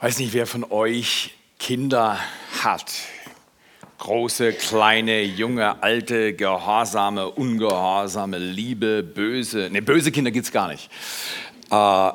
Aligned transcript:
Weiß 0.00 0.20
nicht, 0.20 0.32
wer 0.32 0.46
von 0.46 0.62
euch 0.62 1.34
Kinder 1.58 2.20
hat. 2.62 2.94
Große, 3.98 4.52
kleine, 4.52 5.24
junge, 5.24 5.82
alte, 5.82 6.34
gehorsame, 6.34 7.28
ungehorsame, 7.28 8.38
liebe, 8.38 9.02
böse. 9.02 9.68
Ne, 9.72 9.82
böse 9.82 10.12
Kinder 10.12 10.30
gibt 10.30 10.46
es 10.46 10.52
gar 10.52 10.68
nicht. 10.68 10.88
Äh, 11.72 12.12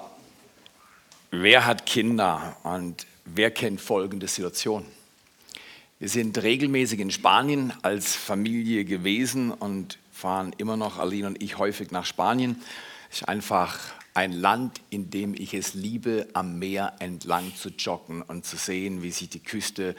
wer 1.31 1.65
hat 1.65 1.85
Kinder 1.85 2.55
und 2.63 3.05
wer 3.25 3.51
kennt 3.51 3.81
folgende 3.81 4.29
Situation? 4.29 4.85
Wir 5.99 6.07
sind 6.07 6.41
regelmäßig 6.41 7.01
in 7.01 7.11
Spanien 7.11 7.73
als 7.81 8.15
Familie 8.15 8.85
gewesen 8.85 9.51
und 9.51 9.97
fahren 10.13 10.53
immer 10.57 10.77
noch, 10.77 10.99
Aline 10.99 11.27
und 11.27 11.43
ich, 11.43 11.57
häufig 11.57 11.91
nach 11.91 12.05
Spanien. 12.05 12.61
Ist 13.11 13.27
einfach 13.27 13.77
ein 14.13 14.31
Land, 14.31 14.81
in 14.89 15.09
dem 15.09 15.33
ich 15.33 15.53
es 15.53 15.73
liebe, 15.73 16.27
am 16.33 16.59
Meer 16.59 16.93
entlang 16.99 17.55
zu 17.55 17.69
joggen 17.69 18.21
und 18.21 18.45
zu 18.45 18.57
sehen, 18.57 19.01
wie 19.01 19.11
sich 19.11 19.29
die 19.29 19.41
Küste 19.41 19.95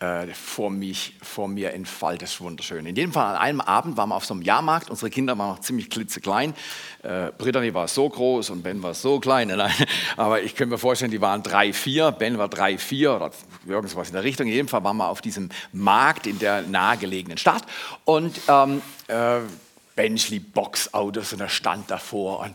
äh, 0.00 0.28
vor, 0.28 0.70
mich, 0.70 1.14
vor 1.22 1.48
mir 1.48 1.72
entfaltet. 1.72 2.22
Das 2.22 2.34
ist 2.34 2.40
wunderschön. 2.40 2.86
In 2.86 2.94
jedem 2.94 3.12
Fall 3.12 3.34
an 3.34 3.36
einem 3.36 3.60
Abend 3.60 3.96
waren 3.96 4.10
wir 4.10 4.14
auf 4.14 4.24
so 4.24 4.34
einem 4.34 4.42
Jahrmarkt. 4.42 4.90
Unsere 4.90 5.10
Kinder 5.10 5.36
waren 5.38 5.50
noch 5.50 5.60
ziemlich 5.60 5.90
klitzeklein. 5.90 6.54
Äh, 7.02 7.32
Brittany 7.36 7.74
war 7.74 7.88
so 7.88 8.08
groß 8.08 8.50
und 8.50 8.62
Ben 8.62 8.82
war 8.82 8.94
so 8.94 9.18
klein. 9.18 9.50
Aber 10.16 10.42
ich 10.42 10.54
könnte 10.54 10.74
mir 10.74 10.78
vorstellen, 10.78 11.10
die 11.10 11.20
waren 11.20 11.42
drei, 11.42 11.72
vier. 11.72 12.12
Ben 12.12 12.38
war 12.38 12.48
drei, 12.48 12.78
vier 12.78 13.16
oder 13.16 13.32
irgendwas 13.66 14.08
in 14.08 14.14
der 14.14 14.24
Richtung. 14.24 14.46
In 14.46 14.52
jedem 14.52 14.68
Fall 14.68 14.84
waren 14.84 14.98
wir 14.98 15.08
auf 15.08 15.20
diesem 15.20 15.48
Markt 15.72 16.26
in 16.26 16.38
der 16.38 16.62
nahegelegenen 16.62 17.38
Stadt. 17.38 17.64
Und 18.04 18.40
ähm, 18.46 18.82
äh, 19.08 19.40
Benchley 19.96 20.38
Boxautos 20.38 21.32
und 21.32 21.40
er 21.40 21.48
stand 21.48 21.90
davor 21.90 22.40
und 22.40 22.54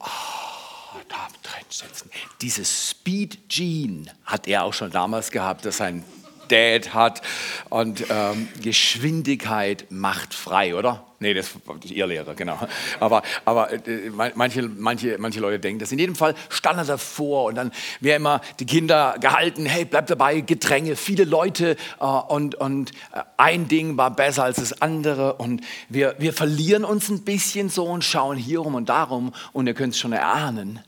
Oh, 0.00 1.00
da 1.08 1.28
drin 1.42 1.64
sitzen. 1.68 2.10
Dieses 2.40 2.90
Speed 2.90 3.48
Gene 3.48 4.04
hat 4.24 4.46
er 4.46 4.64
auch 4.64 4.74
schon 4.74 4.90
damals 4.90 5.30
gehabt, 5.30 5.64
dass 5.64 5.78
sein 5.78 6.04
Dad 6.48 6.94
hat. 6.94 7.22
Und 7.68 8.04
ähm, 8.10 8.48
Geschwindigkeit 8.62 9.86
macht 9.90 10.34
frei, 10.34 10.74
oder? 10.74 11.04
Nee, 11.20 11.34
das 11.34 11.50
ist 11.82 11.90
ihr 11.90 12.06
Lehrer, 12.06 12.34
genau. 12.34 12.58
Aber, 13.00 13.22
aber 13.44 13.72
äh, 13.72 14.10
manche, 14.36 14.62
manche, 14.62 15.18
manche 15.18 15.40
Leute 15.40 15.58
denken 15.58 15.80
das. 15.80 15.90
In 15.90 15.98
jedem 15.98 16.14
Fall 16.14 16.34
stand 16.48 16.78
er 16.78 16.84
davor 16.84 17.46
und 17.46 17.56
dann 17.56 17.72
wäre 17.98 18.16
immer 18.16 18.40
die 18.60 18.66
Kinder 18.66 19.16
gehalten, 19.20 19.66
hey, 19.66 19.84
bleib 19.84 20.06
dabei, 20.06 20.42
Gedränge, 20.42 20.94
viele 20.94 21.24
Leute 21.24 21.76
äh, 21.98 22.04
und, 22.04 22.54
und 22.54 22.92
äh, 23.12 23.22
ein 23.36 23.66
Ding 23.66 23.96
war 23.96 24.14
besser 24.14 24.44
als 24.44 24.58
das 24.58 24.80
andere 24.80 25.34
und 25.34 25.62
wir, 25.88 26.14
wir 26.18 26.32
verlieren 26.32 26.84
uns 26.84 27.08
ein 27.08 27.24
bisschen 27.24 27.68
so 27.68 27.86
und 27.86 28.04
schauen 28.04 28.36
hier 28.36 28.60
rum 28.60 28.76
und 28.76 28.88
darum 28.88 29.34
und 29.52 29.66
ihr 29.66 29.74
könnt 29.74 29.94
es 29.94 29.98
schon 29.98 30.12
erahnen. 30.12 30.80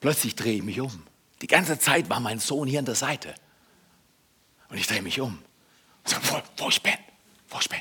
Plötzlich 0.00 0.34
drehe 0.34 0.56
ich 0.56 0.64
mich 0.64 0.80
um. 0.80 0.90
Die 1.40 1.46
ganze 1.46 1.78
Zeit 1.78 2.10
war 2.10 2.18
mein 2.18 2.40
Sohn 2.40 2.66
hier 2.66 2.80
an 2.80 2.84
der 2.84 2.96
Seite. 2.96 3.32
Und 4.74 4.80
ich 4.80 4.88
drehe 4.88 5.02
mich 5.02 5.20
um. 5.20 5.38
Und 6.02 6.08
sage, 6.10 6.24
wo, 6.30 6.64
wo 6.64 6.68
ich 6.68 6.82
bin, 6.82 6.96
wo 7.48 7.60
ich 7.60 7.68
bin. 7.68 7.78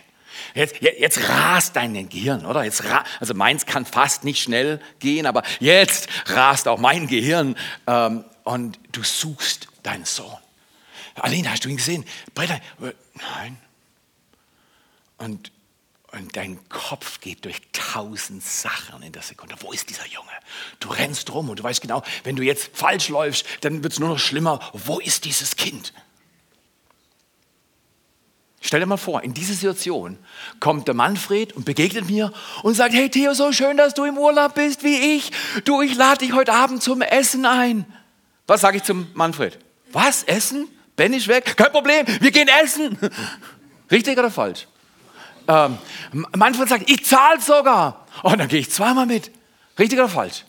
Jetzt, 0.54 0.80
jetzt 0.80 1.28
rast 1.28 1.76
dein 1.76 2.08
Gehirn, 2.08 2.46
oder? 2.46 2.64
Jetzt 2.64 2.84
also 3.20 3.34
meins 3.34 3.66
kann 3.66 3.84
fast 3.84 4.24
nicht 4.24 4.44
schnell 4.44 4.80
gehen, 5.00 5.26
aber 5.26 5.42
jetzt 5.60 6.08
rast 6.28 6.68
auch 6.68 6.78
mein 6.78 7.08
Gehirn 7.08 7.56
ähm, 7.88 8.24
und 8.44 8.80
du 8.92 9.02
suchst 9.02 9.70
deinen 9.82 10.06
Sohn. 10.06 10.38
Aline, 11.16 11.50
hast 11.50 11.66
du 11.66 11.70
ihn 11.70 11.78
gesehen? 11.78 12.06
Britta, 12.36 12.58
äh, 12.84 12.94
nein. 13.16 13.58
Und, 15.18 15.52
und 16.12 16.36
dein 16.36 16.60
Kopf 16.70 17.22
geht 17.22 17.44
durch 17.44 17.60
tausend 17.72 18.44
Sachen 18.44 19.02
in 19.02 19.14
der 19.14 19.24
Sekunde. 19.24 19.56
Wo 19.62 19.72
ist 19.72 19.90
dieser 19.90 20.06
Junge? 20.06 20.30
Du 20.80 20.90
rennst 20.90 21.34
rum 21.34 21.50
und 21.50 21.58
du 21.58 21.64
weißt 21.64 21.82
genau, 21.82 22.04
wenn 22.24 22.36
du 22.36 22.44
jetzt 22.44 22.78
falsch 22.78 23.10
läufst, 23.10 23.48
dann 23.62 23.82
wird 23.82 23.94
es 23.94 24.00
nur 24.00 24.10
noch 24.10 24.20
schlimmer. 24.20 24.60
Wo 24.74 25.00
ist 25.00 25.26
dieses 25.26 25.56
Kind? 25.56 25.92
Stell 28.66 28.80
dir 28.80 28.86
mal 28.86 28.96
vor, 28.96 29.22
in 29.24 29.34
diese 29.34 29.54
Situation 29.54 30.18
kommt 30.62 30.88
der 30.88 30.96
Manfred 30.96 31.52
und 31.52 31.66
begegnet 31.66 32.10
mir 32.10 32.32
und 32.64 32.76
sagt, 32.76 32.94
hey 32.94 33.10
Theo, 33.10 33.34
so 33.34 33.52
schön, 33.52 33.76
dass 33.76 33.94
du 33.94 34.06
im 34.06 34.18
Urlaub 34.18 34.56
bist 34.56 34.86
wie 34.86 35.18
ich. 35.18 35.32
Du, 35.66 35.82
ich 35.82 35.96
lade 35.96 36.20
dich 36.20 36.32
heute 36.32 36.54
Abend 36.54 36.82
zum 36.82 37.02
Essen 37.02 37.46
ein. 37.46 37.86
Was 38.48 38.62
sage 38.62 38.78
ich 38.78 38.84
zum 38.84 39.08
Manfred? 39.16 39.60
Was, 39.92 40.24
Essen? 40.24 40.70
Ben 40.96 41.12
ist 41.12 41.28
weg? 41.28 41.58
Kein 41.58 41.74
Problem, 41.74 42.06
wir 42.22 42.32
gehen 42.32 42.48
essen. 42.64 42.98
Richtig 43.92 44.18
oder 44.18 44.32
falsch? 44.32 44.66
Ähm, 45.46 45.78
Manfred 46.34 46.70
sagt, 46.70 46.90
ich 46.90 47.06
zahle 47.06 47.42
sogar. 47.42 48.08
Und 48.22 48.38
dann 48.38 48.48
gehe 48.48 48.62
ich 48.62 48.72
zweimal 48.72 49.06
mit. 49.06 49.30
Richtig 49.78 50.00
oder 50.00 50.08
falsch? 50.08 50.46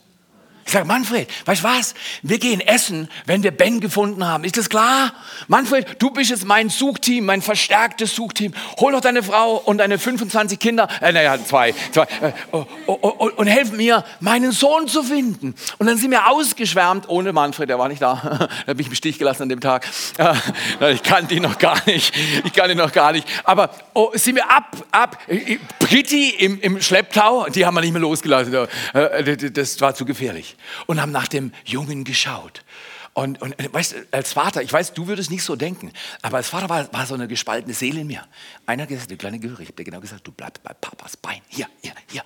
Ich 0.67 0.71
sage, 0.71 0.85
Manfred, 0.85 1.29
weißt 1.45 1.63
du 1.63 1.67
was? 1.67 1.93
Wir 2.23 2.39
gehen 2.39 2.59
essen, 2.59 3.07
wenn 3.27 3.43
wir 3.43 3.51
Ben 3.51 3.81
gefunden 3.81 4.25
haben. 4.25 4.43
Ist 4.43 4.57
das 4.57 4.67
klar? 4.67 5.13
Manfred, 5.47 6.01
du 6.01 6.09
bist 6.09 6.31
jetzt 6.31 6.43
mein 6.43 6.69
Suchteam, 6.69 7.25
mein 7.25 7.43
verstärktes 7.43 8.15
Suchteam. 8.15 8.51
Hol 8.79 8.93
doch 8.93 9.01
deine 9.01 9.21
Frau 9.21 9.57
und 9.57 9.77
deine 9.77 9.99
25 9.99 10.57
Kinder, 10.57 10.87
äh, 11.01 11.11
naja, 11.11 11.37
zwei, 11.45 11.75
zwei 11.91 12.05
äh, 12.19 12.31
oh, 12.51 12.65
oh, 12.87 12.97
oh, 13.01 13.29
und 13.35 13.45
helf 13.45 13.73
mir, 13.73 14.03
meinen 14.19 14.51
Sohn 14.51 14.87
zu 14.87 15.03
finden. 15.03 15.53
Und 15.77 15.85
dann 15.85 15.97
sind 15.97 16.09
wir 16.09 16.31
ausgeschwärmt, 16.31 17.07
ohne 17.09 17.31
Manfred, 17.31 17.69
der 17.69 17.77
war 17.77 17.87
nicht 17.87 18.01
da. 18.01 18.49
da 18.65 18.73
bin 18.73 18.79
ich 18.79 18.87
im 18.87 18.95
Stich 18.95 19.19
gelassen 19.19 19.43
an 19.43 19.49
dem 19.49 19.61
Tag. 19.61 19.87
Äh, 20.81 20.93
ich 20.93 21.03
kannte 21.03 21.35
ihn 21.35 21.43
noch 21.43 21.57
gar 21.57 21.77
nicht. 21.85 22.13
Ich 22.43 22.53
kannte 22.53 22.71
ihn 22.71 22.77
noch 22.77 22.91
gar 22.91 23.11
nicht. 23.11 23.27
Aber 23.43 23.69
oh, 23.93 24.11
sind 24.13 24.35
wir 24.35 24.49
ab, 24.49 24.75
ab, 24.91 25.17
Pretty 25.79 26.29
im, 26.29 26.59
im 26.59 26.81
Schlepptau, 26.81 27.47
die 27.49 27.65
haben 27.65 27.75
wir 27.75 27.81
nicht 27.81 27.93
mehr 27.93 28.01
losgelassen. 28.01 28.53
Äh, 28.93 29.51
das 29.51 29.79
war 29.79 29.95
zu 29.95 30.05
gefährlich 30.05 30.54
und 30.85 31.01
haben 31.01 31.11
nach 31.11 31.27
dem 31.27 31.51
Jungen 31.65 32.03
geschaut. 32.03 32.63
Und, 33.13 33.41
und 33.41 33.55
weißt, 33.71 33.95
als 34.11 34.33
Vater, 34.33 34.61
ich 34.61 34.73
weiß, 34.73 34.93
du 34.93 35.07
würdest 35.07 35.31
nicht 35.31 35.43
so 35.43 35.55
denken, 35.55 35.91
aber 36.21 36.37
als 36.37 36.49
Vater 36.49 36.67
war, 36.67 36.91
war 36.91 37.05
so 37.05 37.13
eine 37.13 37.29
gespaltene 37.29 37.73
Seele 37.73 38.01
in 38.01 38.07
mir. 38.07 38.27
Einer 38.65 38.83
hat 38.83 38.89
gesagt, 38.89 39.09
der 39.09 39.17
kleine 39.17 39.39
Gehörig, 39.39 39.61
ich 39.61 39.67
habe 39.69 39.77
dir 39.77 39.85
genau 39.85 40.01
gesagt, 40.01 40.27
du 40.27 40.33
bleibst 40.33 40.61
bei 40.63 40.73
Papas 40.73 41.15
Bein. 41.15 41.41
Hier, 41.47 41.67
hier, 41.81 41.93
hier. 42.11 42.23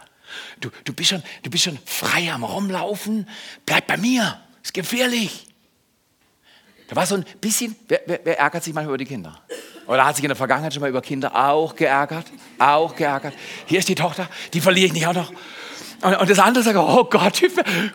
Du, 0.60 0.70
du, 0.84 0.94
bist 0.94 1.10
schon, 1.10 1.24
du 1.44 1.50
bist 1.50 1.64
schon 1.64 1.78
frei 1.86 2.32
am 2.32 2.44
Rumlaufen. 2.44 3.28
Bleib 3.66 3.88
bei 3.88 3.98
mir. 3.98 4.40
Ist 4.64 4.74
gefährlich. 4.74 5.48
Da 6.88 6.96
war 6.96 7.06
so 7.06 7.16
ein 7.16 7.26
bisschen, 7.40 7.76
wer, 7.88 8.02
wer, 8.08 8.20
wer 8.24 8.40
ärgert 8.40 8.64
sich 8.64 8.74
manchmal 8.74 8.96
über 8.96 8.98
die 8.98 9.06
Kinder? 9.06 9.40
Oder 9.86 10.06
hat 10.06 10.16
sich 10.16 10.26
in 10.26 10.30
der 10.30 10.36
Vergangenheit 10.36 10.74
schon 10.74 10.82
mal 10.82 10.90
über 10.90 11.02
Kinder 11.02 11.36
auch 11.36 11.76
geärgert? 11.76 12.26
Auch 12.58 12.96
geärgert. 12.96 13.34
Hier 13.68 13.80
ist 13.80 13.88
die 13.88 13.96
Tochter, 13.96 14.28
die 14.54 14.62
verliere 14.62 14.88
ich 14.88 14.94
nicht 14.94 15.08
auch 15.08 15.14
noch. 15.14 15.32
Und, 16.02 16.16
und 16.16 16.30
das 16.30 16.40
andere 16.40 16.64
sagt, 16.64 16.78
oh 16.78 17.04
Gott, 17.06 17.42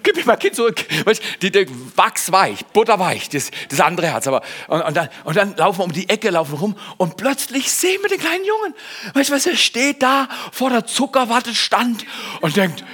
gib 0.03 0.16
mir 0.16 0.25
mein 0.26 0.38
Kind 0.38 0.54
zurück. 0.54 0.84
Weißt, 1.04 1.22
die, 1.42 1.50
die 1.50 1.66
wachsweich, 1.97 2.65
butterweich, 2.66 3.28
das, 3.31 3.50
das 3.69 3.81
andere 3.81 4.09
Herz. 4.09 4.26
Aber, 4.26 4.42
und, 4.69 4.82
und, 4.82 4.97
dann, 4.97 5.09
und 5.25 5.37
dann 5.37 5.56
laufen 5.56 5.78
wir 5.78 5.84
um 5.84 5.92
die 5.92 6.09
Ecke, 6.09 6.31
laufen 6.31 6.56
rum 6.56 6.76
und 6.98 7.16
plötzlich 7.16 7.70
sehen 7.70 8.03
wir 8.03 8.09
den 8.09 8.20
kleinen 8.20 8.44
Jungen. 8.44 8.75
Weißt 9.15 9.31
du 9.31 9.34
was, 9.34 9.47
er 9.47 9.56
steht 9.56 10.03
da 10.03 10.28
vor 10.53 10.70
der 10.70 10.87
Zuckerwattestand 10.87 12.04
und 12.41 12.56
denkt, 12.56 12.84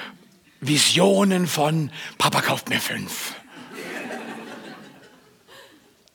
Visionen 0.60 1.47
von 1.47 1.91
Papa 2.19 2.42
kauft 2.42 2.69
mir 2.69 2.81
fünf. 2.81 3.34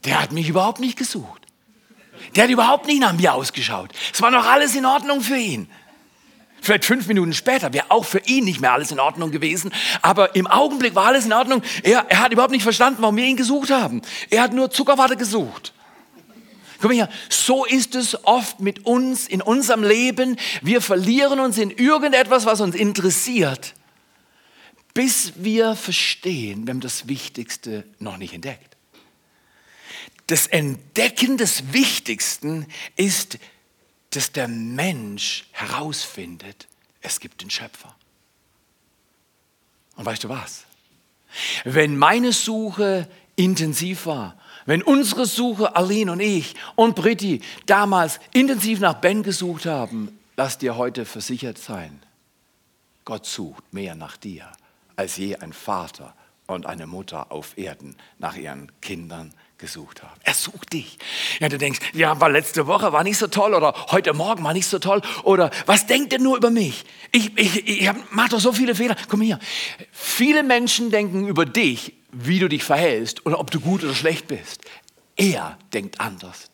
Der 0.06 0.22
hat 0.22 0.31
mich 0.31 0.47
überhaupt 0.47 0.79
nicht 0.79 0.97
gesucht. 0.97 1.41
Der 2.35 2.44
hat 2.44 2.51
überhaupt 2.51 2.85
nicht 2.85 3.01
nach 3.01 3.13
mir 3.13 3.33
ausgeschaut. 3.33 3.89
Es 4.13 4.22
war 4.22 4.31
noch 4.31 4.45
alles 4.45 4.75
in 4.75 4.85
Ordnung 4.85 5.22
für 5.22 5.38
ihn. 5.38 5.69
Vielleicht 6.62 6.86
fünf 6.86 7.08
Minuten 7.08 7.34
später 7.34 7.74
wäre 7.74 7.92
auch 7.92 8.06
für 8.06 8.20
ihn 8.26 8.46
nicht 8.46 8.60
mehr 8.60 8.74
alles 8.74 8.92
in 8.92 9.00
Ordnung 9.00 9.32
gewesen. 9.32 9.72
Aber 10.02 10.36
im 10.36 10.48
Augenblick 10.48 10.96
war 10.96 11.06
alles 11.06 11.26
in 11.26 11.34
Ordnung. 11.34 11.62
Er, 11.84 12.06
er 12.10 12.20
hat 12.20 12.34
überhaupt 12.34 12.52
nicht 12.52 12.64
verstanden, 12.64 13.02
warum 13.02 13.18
wir 13.18 13.26
ihn 13.26 13.38
gesucht 13.38 13.70
haben. 13.70 14.02
Er 14.30 14.42
hat 14.42 14.54
nur 14.54 14.72
Zuckerwatte 14.72 15.16
gesucht. 15.16 15.74
Guck 16.82 16.90
mal 16.90 16.94
hier, 16.94 17.10
so 17.30 17.66
ist 17.66 17.96
es 17.96 18.26
oft 18.26 18.60
mit 18.60 18.86
uns 18.86 19.28
in 19.28 19.42
unserem 19.42 19.84
Leben. 19.84 20.38
Wir 20.62 20.82
verlieren 20.82 21.40
uns 21.40 21.58
in 21.58 21.72
irgendetwas, 21.72 22.46
was 22.46 22.62
uns 22.62 22.76
interessiert, 22.76 23.74
bis 24.94 25.34
wir 25.36 25.76
verstehen, 25.76 26.66
wir 26.66 26.74
haben 26.74 26.82
das 26.82 27.08
Wichtigste 27.08 27.86
noch 28.00 28.18
nicht 28.18 28.34
entdeckt. 28.34 28.76
Das 30.28 30.48
Entdecken 30.48 31.38
des 31.38 31.74
Wichtigsten 31.74 32.66
ist 32.96 33.38
dass 34.15 34.31
der 34.31 34.47
Mensch 34.47 35.45
herausfindet, 35.51 36.67
es 37.01 37.19
gibt 37.19 37.41
den 37.41 37.50
Schöpfer. 37.50 37.95
Und 39.95 40.06
weißt 40.06 40.23
du 40.23 40.29
was? 40.29 40.65
Wenn 41.63 41.97
meine 41.97 42.31
Suche 42.31 43.07
intensiv 43.35 44.06
war, 44.06 44.38
wenn 44.65 44.81
unsere 44.81 45.25
Suche, 45.25 45.75
Aline 45.75 46.12
und 46.12 46.19
ich 46.19 46.56
und 46.75 46.95
Britti, 46.95 47.41
damals 47.65 48.19
intensiv 48.33 48.79
nach 48.79 48.95
Ben 48.95 49.21
gesucht 49.21 49.65
haben, 49.65 50.17
lass 50.38 50.57
dir 50.57 50.75
heute 50.75 51.06
versichert 51.06 51.57
sein, 51.57 52.01
Gott 53.03 53.25
sucht 53.25 53.73
mehr 53.73 53.95
nach 53.95 54.17
dir, 54.17 54.51
als 54.95 55.17
je 55.17 55.35
ein 55.35 55.53
Vater 55.53 56.15
und 56.47 56.65
eine 56.65 56.88
Mutter 56.88 57.31
auf 57.31 57.57
Erden 57.57 57.95
nach 58.17 58.35
ihren 58.35 58.71
Kindern 58.81 59.33
gesucht 59.57 60.04
haben. 60.04 60.19
Er 60.24 60.34
sucht 60.34 60.74
dich. 60.74 60.98
Ja, 61.40 61.50
du 61.50 61.57
denkst, 61.57 61.80
ja, 61.94 62.19
war 62.19 62.30
letzte 62.30 62.68
Woche 62.68 62.92
war 62.92 63.04
nicht 63.04 63.18
so 63.18 63.28
toll 63.28 63.54
oder 63.54 63.74
heute 63.92 64.13
Morgen 64.13 64.44
war 64.44 64.54
nicht 64.54 64.68
so 64.68 64.80
toll 64.80 65.02
oder 65.24 65.50
was 65.66 65.88
denkt 65.88 66.13
er 66.13 66.19
nur 66.19 66.38
über 66.38 66.50
mich? 66.50 66.84
Ich, 67.12 67.38
ich, 67.38 67.68
ich 67.68 67.90
mache 68.12 68.30
doch 68.30 68.40
so 68.40 68.52
viele 68.52 68.75
Fehler. 68.75 68.96
Komm 69.07 69.22
hier. 69.22 69.40
Viele 69.92 70.44
Menschen 70.44 70.92
denken 70.92 71.28
über 71.28 71.46
dich, 71.46 71.94
wie 72.12 72.40
du 72.40 72.50
dich 72.50 72.63
verhältst 72.63 73.25
oder 73.25 73.40
ob 73.40 73.52
du 73.52 73.60
gut 73.60 73.84
oder 73.84 73.96
schlecht 73.96 74.28
bist. 74.28 74.62
Er 75.16 75.58
denkt 75.74 76.01
anders. 76.01 76.50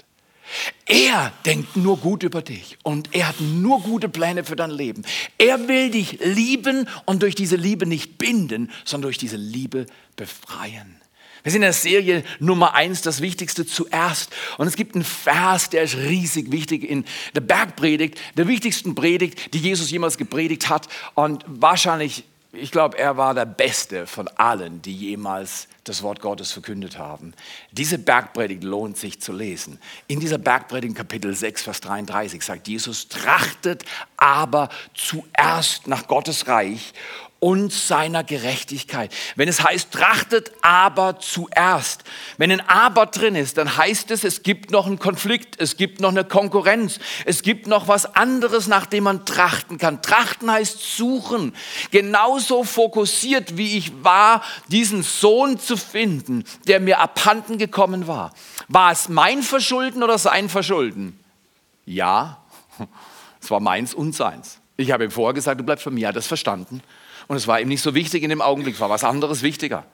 Er 0.85 1.31
denkt 1.45 1.77
nur 1.77 1.97
gut 1.97 2.23
über 2.23 2.41
dich 2.41 2.77
und 2.83 3.15
er 3.15 3.29
hat 3.29 3.39
nur 3.39 3.81
gute 3.81 4.09
Pläne 4.09 4.43
für 4.43 4.55
dein 4.55 4.71
Leben. 4.71 5.03
Er 5.37 5.67
will 5.67 5.89
dich 5.89 6.19
lieben 6.21 6.87
und 7.05 7.21
durch 7.21 7.35
diese 7.35 7.55
Liebe 7.55 7.85
nicht 7.85 8.17
binden, 8.17 8.69
sondern 8.83 9.07
durch 9.07 9.17
diese 9.17 9.37
Liebe 9.37 9.85
befreien. 10.15 11.00
Wir 11.43 11.51
sind 11.51 11.61
in 11.61 11.67
der 11.67 11.73
Serie 11.73 12.23
Nummer 12.39 12.73
eins, 12.73 13.01
das 13.01 13.21
Wichtigste 13.21 13.65
zuerst. 13.65 14.31
Und 14.57 14.67
es 14.67 14.75
gibt 14.75 14.95
einen 14.95 15.03
Vers, 15.03 15.69
der 15.69 15.83
ist 15.83 15.97
riesig 15.97 16.51
wichtig 16.51 16.83
in 16.83 17.05
der 17.35 17.41
Bergpredigt, 17.41 18.19
der 18.37 18.47
wichtigsten 18.47 18.95
Predigt, 18.95 19.53
die 19.53 19.59
Jesus 19.59 19.91
jemals 19.91 20.17
gepredigt 20.17 20.69
hat. 20.69 20.87
Und 21.15 21.43
wahrscheinlich 21.47 22.25
ich 22.53 22.71
glaube, 22.71 22.97
er 22.97 23.15
war 23.15 23.33
der 23.33 23.45
Beste 23.45 24.05
von 24.05 24.27
allen, 24.27 24.81
die 24.81 24.93
jemals 24.93 25.69
das 25.85 26.03
Wort 26.03 26.19
Gottes 26.19 26.51
verkündet 26.51 26.97
haben. 26.97 27.33
Diese 27.71 27.97
Bergpredigt 27.97 28.63
lohnt 28.63 28.97
sich 28.97 29.21
zu 29.21 29.31
lesen. 29.31 29.79
In 30.07 30.19
dieser 30.19 30.37
Bergpredigt 30.37 30.95
Kapitel 30.95 31.33
6, 31.33 31.63
Vers 31.63 31.79
33 31.79 32.41
sagt 32.41 32.67
Jesus, 32.67 33.07
trachtet 33.07 33.85
aber 34.17 34.67
zuerst 34.93 35.87
nach 35.87 36.07
Gottes 36.07 36.47
Reich 36.47 36.93
und 37.41 37.73
seiner 37.73 38.23
Gerechtigkeit. 38.23 39.11
Wenn 39.35 39.49
es 39.49 39.63
heißt, 39.63 39.91
trachtet 39.91 40.51
aber 40.61 41.19
zuerst. 41.19 42.03
Wenn 42.37 42.51
ein 42.51 42.61
aber 42.69 43.07
drin 43.07 43.33
ist, 43.35 43.57
dann 43.57 43.77
heißt 43.77 44.11
es, 44.11 44.23
es 44.23 44.43
gibt 44.43 44.69
noch 44.69 44.85
einen 44.85 44.99
Konflikt, 44.99 45.59
es 45.59 45.75
gibt 45.75 46.01
noch 46.01 46.11
eine 46.11 46.23
Konkurrenz, 46.23 46.99
es 47.25 47.41
gibt 47.41 47.65
noch 47.65 47.87
was 47.87 48.15
anderes, 48.15 48.67
nach 48.67 48.85
dem 48.85 49.05
man 49.05 49.25
trachten 49.25 49.79
kann. 49.79 50.03
Trachten 50.03 50.51
heißt 50.51 50.95
suchen. 50.95 51.55
Genauso 51.89 52.63
fokussiert, 52.63 53.57
wie 53.57 53.75
ich 53.75 53.91
war, 54.03 54.43
diesen 54.67 55.01
Sohn 55.01 55.57
zu 55.57 55.77
finden, 55.77 56.43
der 56.67 56.79
mir 56.79 56.99
abhanden 56.99 57.57
gekommen 57.57 58.05
war. 58.05 58.35
War 58.67 58.91
es 58.91 59.09
mein 59.09 59.41
Verschulden 59.41 60.03
oder 60.03 60.19
sein 60.19 60.47
Verschulden? 60.47 61.19
Ja, 61.87 62.37
es 63.41 63.49
war 63.49 63.59
meins 63.59 63.95
und 63.95 64.13
seins. 64.13 64.59
Ich 64.81 64.91
habe 64.91 65.03
ihm 65.03 65.11
vorher 65.11 65.33
gesagt, 65.33 65.59
du 65.59 65.63
bleibst 65.63 65.83
von 65.83 65.93
mir, 65.93 66.05
er 66.05 66.09
hat 66.09 66.15
das 66.15 66.27
verstanden. 66.27 66.81
Und 67.27 67.37
es 67.37 67.47
war 67.47 67.59
ihm 67.61 67.67
nicht 67.67 67.81
so 67.81 67.93
wichtig 67.93 68.23
in 68.23 68.29
dem 68.29 68.41
Augenblick, 68.41 68.75
es 68.75 68.81
war 68.81 68.89
was 68.89 69.03
anderes 69.03 69.41
wichtiger. 69.41 69.85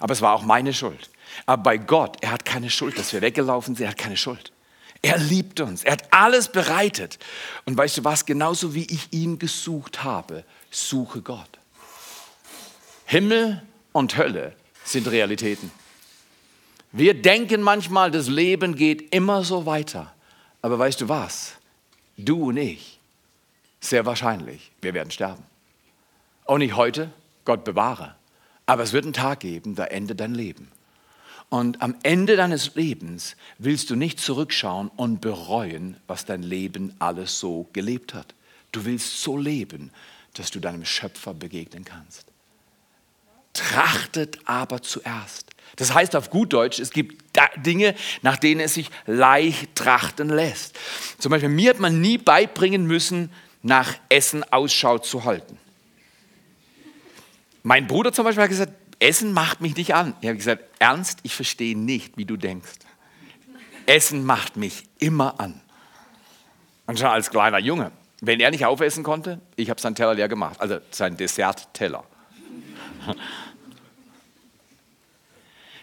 Aber 0.00 0.12
es 0.12 0.20
war 0.20 0.34
auch 0.34 0.42
meine 0.42 0.72
Schuld. 0.72 1.10
Aber 1.46 1.62
bei 1.62 1.76
Gott, 1.76 2.16
er 2.20 2.32
hat 2.32 2.44
keine 2.44 2.70
Schuld, 2.70 2.98
dass 2.98 3.12
wir 3.12 3.20
weggelaufen 3.20 3.74
sind, 3.74 3.84
er 3.84 3.90
hat 3.90 3.98
keine 3.98 4.16
Schuld. 4.16 4.52
Er 5.02 5.18
liebt 5.18 5.60
uns, 5.60 5.84
er 5.84 5.92
hat 5.92 6.04
alles 6.12 6.48
bereitet. 6.48 7.18
Und 7.66 7.76
weißt 7.76 7.98
du 7.98 8.04
was, 8.04 8.24
genauso 8.24 8.74
wie 8.74 8.84
ich 8.84 9.12
ihn 9.12 9.38
gesucht 9.38 10.02
habe, 10.02 10.44
suche 10.70 11.20
Gott. 11.20 11.58
Himmel 13.04 13.62
und 13.92 14.16
Hölle 14.16 14.54
sind 14.82 15.08
Realitäten. 15.08 15.70
Wir 16.92 17.14
denken 17.14 17.60
manchmal, 17.60 18.10
das 18.10 18.28
Leben 18.28 18.76
geht 18.76 19.14
immer 19.14 19.44
so 19.44 19.66
weiter. 19.66 20.14
Aber 20.62 20.78
weißt 20.78 21.00
du 21.02 21.08
was? 21.08 21.54
Du 22.16 22.50
und 22.50 22.56
ich, 22.56 22.93
sehr 23.84 24.06
wahrscheinlich, 24.06 24.72
wir 24.80 24.94
werden 24.94 25.10
sterben. 25.10 25.42
Auch 26.46 26.58
nicht 26.58 26.76
heute, 26.76 27.10
Gott 27.44 27.64
bewahre. 27.64 28.14
Aber 28.66 28.82
es 28.82 28.92
wird 28.92 29.04
einen 29.04 29.12
Tag 29.12 29.40
geben, 29.40 29.74
da 29.74 29.84
endet 29.84 30.20
dein 30.20 30.34
Leben. 30.34 30.70
Und 31.50 31.82
am 31.82 31.94
Ende 32.02 32.36
deines 32.36 32.74
Lebens 32.74 33.36
willst 33.58 33.90
du 33.90 33.96
nicht 33.96 34.18
zurückschauen 34.18 34.88
und 34.96 35.20
bereuen, 35.20 35.98
was 36.06 36.24
dein 36.24 36.42
Leben 36.42 36.94
alles 36.98 37.38
so 37.38 37.68
gelebt 37.72 38.14
hat. 38.14 38.34
Du 38.72 38.84
willst 38.84 39.22
so 39.22 39.36
leben, 39.36 39.92
dass 40.34 40.50
du 40.50 40.60
deinem 40.60 40.84
Schöpfer 40.84 41.32
begegnen 41.32 41.84
kannst. 41.84 42.26
Trachtet 43.52 44.38
aber 44.46 44.82
zuerst. 44.82 45.50
Das 45.76 45.94
heißt 45.94 46.16
auf 46.16 46.30
gut 46.30 46.52
Deutsch, 46.52 46.78
es 46.78 46.90
gibt 46.90 47.22
Dinge, 47.56 47.94
nach 48.22 48.36
denen 48.36 48.60
es 48.60 48.74
sich 48.74 48.90
leicht 49.06 49.74
trachten 49.74 50.28
lässt. 50.28 50.76
Zum 51.18 51.30
Beispiel, 51.30 51.48
mir 51.50 51.70
hat 51.70 51.78
man 51.78 52.00
nie 52.00 52.18
beibringen 52.18 52.86
müssen, 52.86 53.30
nach 53.64 53.94
Essen 54.10 54.44
Ausschau 54.52 54.98
zu 54.98 55.24
halten. 55.24 55.58
Mein 57.62 57.86
Bruder 57.86 58.12
zum 58.12 58.24
Beispiel 58.24 58.42
hat 58.42 58.50
gesagt, 58.50 58.72
Essen 59.00 59.32
macht 59.32 59.62
mich 59.62 59.74
nicht 59.74 59.94
an. 59.94 60.14
Ich 60.20 60.28
habe 60.28 60.36
gesagt, 60.36 60.62
ernst, 60.78 61.20
ich 61.22 61.34
verstehe 61.34 61.76
nicht, 61.76 62.16
wie 62.18 62.26
du 62.26 62.36
denkst. 62.36 62.74
Essen 63.86 64.24
macht 64.24 64.56
mich 64.56 64.84
immer 64.98 65.40
an. 65.40 65.60
Und 66.86 66.98
schon 66.98 67.08
als 67.08 67.30
kleiner 67.30 67.58
Junge, 67.58 67.90
wenn 68.20 68.38
er 68.38 68.50
nicht 68.50 68.66
aufessen 68.66 69.02
konnte, 69.02 69.40
ich 69.56 69.70
habe 69.70 69.80
seinen 69.80 69.94
Teller 69.94 70.14
leer 70.14 70.28
gemacht, 70.28 70.60
also 70.60 70.78
seinen 70.90 71.16
Dessert-Teller. 71.16 72.04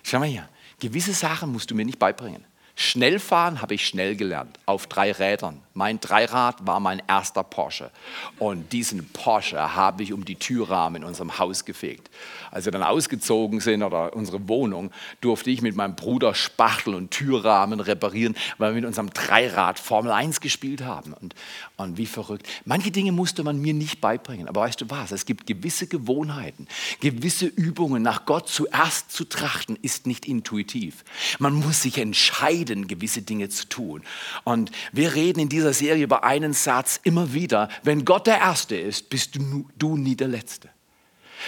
Schau 0.04 0.20
mal 0.20 0.28
hier, 0.28 0.48
gewisse 0.80 1.14
Sachen 1.14 1.52
musst 1.52 1.72
du 1.72 1.76
mir 1.76 1.86
nicht 1.86 1.98
beibringen. 1.98 2.46
Schnellfahren 2.82 3.62
habe 3.62 3.76
ich 3.76 3.86
schnell 3.86 4.16
gelernt, 4.16 4.58
auf 4.66 4.88
drei 4.88 5.12
Rädern. 5.12 5.62
Mein 5.74 6.02
Dreirad 6.02 6.66
war 6.66 6.80
mein 6.80 7.02
erster 7.08 7.44
Porsche. 7.44 7.92
Und 8.40 8.74
diesen 8.74 9.08
Porsche 9.10 9.76
habe 9.76 10.04
ich 10.04 10.12
um 10.12 10.26
die 10.26 10.36
Türrahmen 10.36 11.04
in 11.04 11.08
unserem 11.08 11.38
Haus 11.38 11.64
gefegt. 11.64 12.10
Als 12.50 12.66
wir 12.66 12.72
dann 12.74 12.84
ausgezogen 12.84 13.62
sind 13.62 13.84
oder 13.84 14.14
unsere 14.14 14.50
Wohnung, 14.50 14.92
durfte 15.22 15.50
ich 15.50 15.62
mit 15.62 15.76
meinem 15.76 15.96
Bruder 15.96 16.34
Spachtel 16.34 16.96
und 16.96 17.12
Türrahmen 17.12 17.80
reparieren, 17.80 18.36
weil 18.58 18.72
wir 18.72 18.82
mit 18.82 18.86
unserem 18.86 19.12
Dreirad 19.12 19.80
Formel 19.80 20.12
1 20.12 20.42
gespielt 20.42 20.82
haben. 20.82 21.14
Und, 21.14 21.36
und 21.78 21.98
wie 21.98 22.08
verrückt. 22.08 22.48
Manche 22.66 22.92
Dinge 22.92 23.14
musste 23.14 23.44
man 23.44 23.62
mir 23.62 23.74
nicht 23.74 24.02
beibringen. 24.02 24.50
Aber 24.50 24.62
weißt 24.62 24.82
du 24.82 24.90
was? 24.90 25.12
Es 25.12 25.26
gibt 25.26 25.48
gewisse 25.48 25.88
Gewohnheiten, 25.88 26.68
gewisse 27.00 27.46
Übungen. 27.46 28.02
Nach 28.02 28.26
Gott 28.26 28.50
zuerst 28.50 29.12
zu 29.12 29.24
trachten, 29.24 29.78
ist 29.82 30.08
nicht 30.08 30.28
intuitiv. 30.28 31.06
Man 31.40 31.54
muss 31.54 31.84
sich 31.84 31.98
entscheiden, 31.98 32.71
gewisse 32.88 33.22
Dinge 33.22 33.50
zu 33.50 33.68
tun. 33.68 34.04
Und 34.44 34.72
wir 34.92 35.16
reden 35.16 35.40
in 35.40 35.50
dieser 35.50 35.74
Serie 35.74 36.04
über 36.04 36.24
einen 36.24 36.54
Satz 36.54 37.00
immer 37.04 37.34
wieder. 37.34 37.70
Wenn 37.84 38.06
Gott 38.06 38.28
der 38.28 38.40
Erste 38.40 38.76
ist, 38.76 39.10
bist 39.10 39.36
du, 39.36 39.70
du 39.78 39.98
nie 39.98 40.16
der 40.16 40.28
Letzte. 40.28 40.70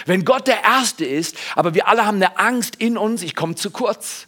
Wenn 0.06 0.24
Gott 0.24 0.46
der 0.46 0.64
Erste 0.64 1.04
ist, 1.04 1.36
aber 1.54 1.74
wir 1.74 1.88
alle 1.88 2.04
haben 2.04 2.16
eine 2.16 2.38
Angst 2.38 2.76
in 2.76 2.98
uns, 2.98 3.22
ich 3.22 3.34
komme 3.34 3.54
zu 3.54 3.70
kurz. 3.70 4.26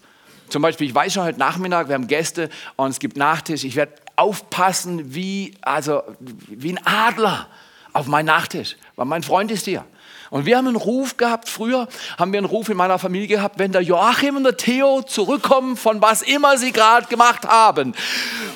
Zum 0.48 0.62
Beispiel, 0.62 0.86
ich 0.86 0.94
weiß 0.94 1.12
schon 1.12 1.24
heute 1.24 1.38
Nachmittag, 1.38 1.88
wir 1.88 1.94
haben 1.94 2.06
Gäste 2.06 2.50
und 2.76 2.90
es 2.90 3.00
gibt 3.00 3.16
Nachtisch. 3.16 3.64
Ich 3.64 3.74
werde 3.74 3.94
aufpassen 4.14 5.14
wie, 5.14 5.54
also, 5.60 6.02
wie 6.20 6.72
ein 6.72 6.86
Adler 6.86 7.48
auf 7.92 8.06
meinen 8.06 8.26
Nachtisch, 8.26 8.76
weil 8.94 9.06
mein 9.06 9.22
Freund 9.22 9.50
ist 9.50 9.64
hier. 9.64 9.84
Und 10.30 10.46
wir 10.46 10.56
haben 10.56 10.66
einen 10.66 10.76
Ruf 10.76 11.16
gehabt, 11.16 11.48
früher 11.48 11.88
haben 12.18 12.32
wir 12.32 12.38
einen 12.38 12.46
Ruf 12.46 12.68
in 12.68 12.76
meiner 12.76 12.98
Familie 12.98 13.28
gehabt, 13.28 13.58
wenn 13.58 13.72
der 13.72 13.82
Joachim 13.82 14.36
und 14.36 14.44
der 14.44 14.56
Theo 14.56 15.02
zurückkommen 15.02 15.76
von 15.76 16.02
was 16.02 16.22
immer 16.22 16.58
sie 16.58 16.72
gerade 16.72 17.06
gemacht 17.06 17.46
haben, 17.46 17.94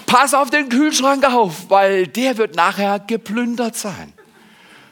pass 0.06 0.34
auf 0.34 0.50
den 0.50 0.68
Kühlschrank 0.68 1.24
auf, 1.24 1.70
weil 1.70 2.06
der 2.06 2.36
wird 2.38 2.56
nachher 2.56 2.98
geplündert 2.98 3.76
sein. 3.76 4.12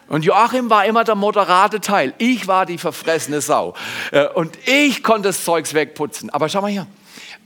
Und 0.08 0.24
Joachim 0.24 0.70
war 0.70 0.86
immer 0.86 1.04
der 1.04 1.14
moderate 1.14 1.80
Teil. 1.80 2.14
Ich 2.18 2.48
war 2.48 2.64
die 2.64 2.78
verfressene 2.78 3.40
Sau. 3.40 3.74
Äh, 4.10 4.26
und 4.28 4.56
ich 4.66 5.02
konnte 5.02 5.28
das 5.28 5.44
Zeugs 5.44 5.74
wegputzen. 5.74 6.30
Aber 6.30 6.48
schau 6.48 6.62
mal 6.62 6.70
hier. 6.70 6.86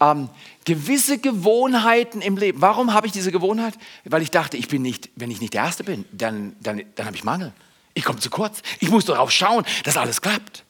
Ähm, 0.01 0.29
gewisse 0.65 1.19
Gewohnheiten 1.19 2.21
im 2.21 2.37
Leben. 2.37 2.61
Warum 2.61 2.95
habe 2.95 3.07
ich 3.07 3.13
diese 3.13 3.33
Gewohnheit? 3.33 3.75
Weil 4.05 4.23
ich 4.23 4.31
dachte, 4.31 4.57
ich 4.57 4.69
bin 4.69 4.83
nicht, 4.83 5.11
wenn 5.17 5.31
ich 5.31 5.41
nicht 5.41 5.55
der 5.55 5.65
Erste 5.65 5.83
bin, 5.83 6.05
dann, 6.13 6.55
dann, 6.61 6.83
dann 6.95 7.07
habe 7.07 7.17
ich 7.17 7.25
Mangel. 7.25 7.53
Ich 7.95 8.05
komme 8.05 8.19
zu 8.19 8.31
kurz. 8.31 8.63
Ich 8.81 8.91
muss 8.91 9.05
darauf 9.05 9.31
schauen, 9.31 9.65
dass 9.85 9.97
alles 9.97 10.21
klappt. 10.21 10.65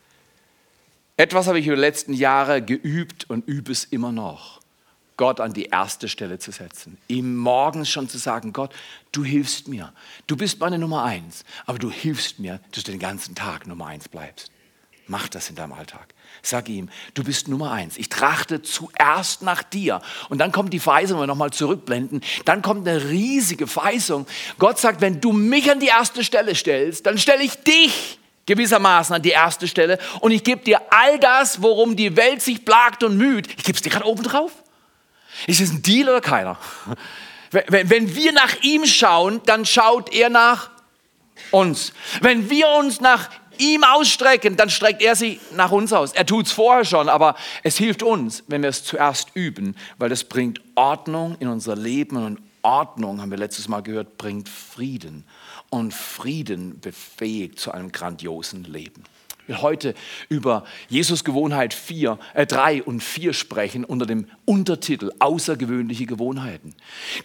Etwas 1.17 1.47
habe 1.47 1.59
ich 1.59 1.67
über 1.67 1.77
die 1.77 1.81
letzten 1.83 2.15
Jahre 2.15 2.63
geübt 2.63 3.29
und 3.29 3.47
übe 3.47 3.71
es 3.71 3.85
immer 3.85 4.13
noch. 4.13 4.61
Gott 5.17 5.41
an 5.41 5.53
die 5.53 5.67
erste 5.67 6.09
Stelle 6.09 6.39
zu 6.39 6.51
setzen. 6.51 6.99
Ihm 7.07 7.37
morgens 7.37 7.91
schon 7.91 8.09
zu 8.09 8.19
sagen, 8.19 8.53
Gott, 8.53 8.75
du 9.13 9.25
hilfst 9.25 9.69
mir. 9.69 9.93
Du 10.27 10.37
bist 10.37 10.59
meine 10.59 10.79
Nummer 10.79 11.05
eins, 11.05 11.45
aber 11.67 11.79
du 11.79 11.91
hilfst 11.91 12.39
mir, 12.39 12.61
dass 12.73 12.85
du 12.85 12.91
den 12.91 12.99
ganzen 12.99 13.35
Tag 13.35 13.67
Nummer 13.67 13.87
eins 13.87 14.09
bleibst. 14.09 14.51
Mach 15.07 15.29
das 15.29 15.51
in 15.51 15.57
deinem 15.57 15.75
Alltag. 15.75 16.15
Sag 16.45 16.69
ihm, 16.69 16.89
du 17.15 17.23
bist 17.23 17.47
Nummer 17.47 17.71
eins. 17.71 17.97
Ich 17.97 18.09
trachte 18.09 18.63
zuerst 18.63 19.43
nach 19.43 19.63
dir. 19.63 20.03
Und 20.29 20.39
dann 20.39 20.51
kommt 20.51 20.73
die 20.73 20.81
Verheißung, 20.81 21.17
wenn 21.17 21.23
wir 21.23 21.27
nochmal 21.29 21.53
zurückblenden. 21.53 22.21
Dann 22.45 22.63
kommt 22.63 22.87
eine 22.87 23.09
riesige 23.11 23.69
Verheißung. 23.69 24.27
Gott 24.59 24.81
sagt, 24.81 25.01
wenn 25.01 25.21
du 25.21 25.33
mich 25.33 25.71
an 25.71 25.79
die 25.79 25.87
erste 25.87 26.25
Stelle 26.25 26.57
stellst, 26.57 27.07
dann 27.07 27.17
stelle 27.17 27.45
ich 27.45 27.63
dich 27.63 28.19
gewissermaßen 28.47 29.15
an 29.15 29.23
die 29.23 29.31
erste 29.31 29.69
Stelle 29.69 29.99
und 30.21 30.33
ich 30.33 30.43
gebe 30.43 30.65
dir 30.65 30.81
all 30.91 31.19
das, 31.21 31.63
worum 31.63 31.95
die 31.95 32.17
Welt 32.17 32.43
sich 32.43 32.65
plagt 32.65 33.05
und 33.05 33.17
müht. 33.17 33.47
Ich 33.57 33.63
gebe 33.63 33.77
es 33.77 33.83
dir 33.83 33.91
gerade 33.91 34.07
oben 34.07 34.25
drauf. 34.25 34.51
Ist 35.47 35.61
es 35.61 35.71
ein 35.71 35.83
Deal 35.83 36.09
oder 36.09 36.21
keiner? 36.21 36.59
Wenn 37.51 38.15
wir 38.17 38.33
nach 38.33 38.57
ihm 38.63 38.85
schauen, 38.85 39.41
dann 39.45 39.65
schaut 39.65 40.13
er 40.13 40.29
nach 40.29 40.71
uns. 41.51 41.93
Wenn 42.21 42.51
wir 42.51 42.69
uns 42.69 43.01
nach 43.01 43.29
ihm 43.63 43.85
ausstrecken, 43.85 44.57
dann 44.57 44.71
streckt 44.71 45.03
er 45.03 45.17
sich 45.17 45.39
nach 45.55 45.71
uns 45.71 45.93
aus. 45.93 46.13
Er 46.13 46.27
tut 46.27 46.47
es 46.47 46.53
vorher 46.53 46.85
schon, 46.85 47.09
aber 47.09 47.37
es 47.63 47.77
hilft 47.77 48.03
uns, 48.03 48.45
wenn 48.49 48.63
wir 48.63 48.69
es 48.71 48.85
zuerst 48.85 49.31
üben, 49.35 49.77
weil 49.99 50.09
das 50.09 50.25
bringt 50.25 50.61
Ordnung 50.75 51.37
in 51.39 51.49
unser 51.49 51.77
Leben 51.77 52.17
und 52.17 52.39
Ordnung, 52.63 53.21
haben 53.21 53.31
wir 53.31 53.39
letztes 53.39 53.69
Mal 53.69 53.83
gehört, 53.83 54.19
bringt 54.19 54.49
Frieden. 54.49 55.25
Und 55.71 55.95
Frieden 55.95 56.81
befähigt 56.81 57.59
zu 57.59 57.73
einem 57.73 57.93
grandiosen 57.93 58.65
Leben. 58.65 59.05
will 59.47 59.61
heute 59.61 59.95
über 60.29 60.65
Jesus 60.89 61.25
Gewohnheit 61.25 61.75
4, 61.75 62.19
äh 62.35 62.47
3 62.47 62.85
und 62.85 63.03
4 63.03 63.33
sprechen 63.33 63.85
unter 63.85 64.07
dem 64.07 64.29
Untertitel 64.45 65.11
Außergewöhnliche 65.19 66.07
Gewohnheiten. 66.07 66.75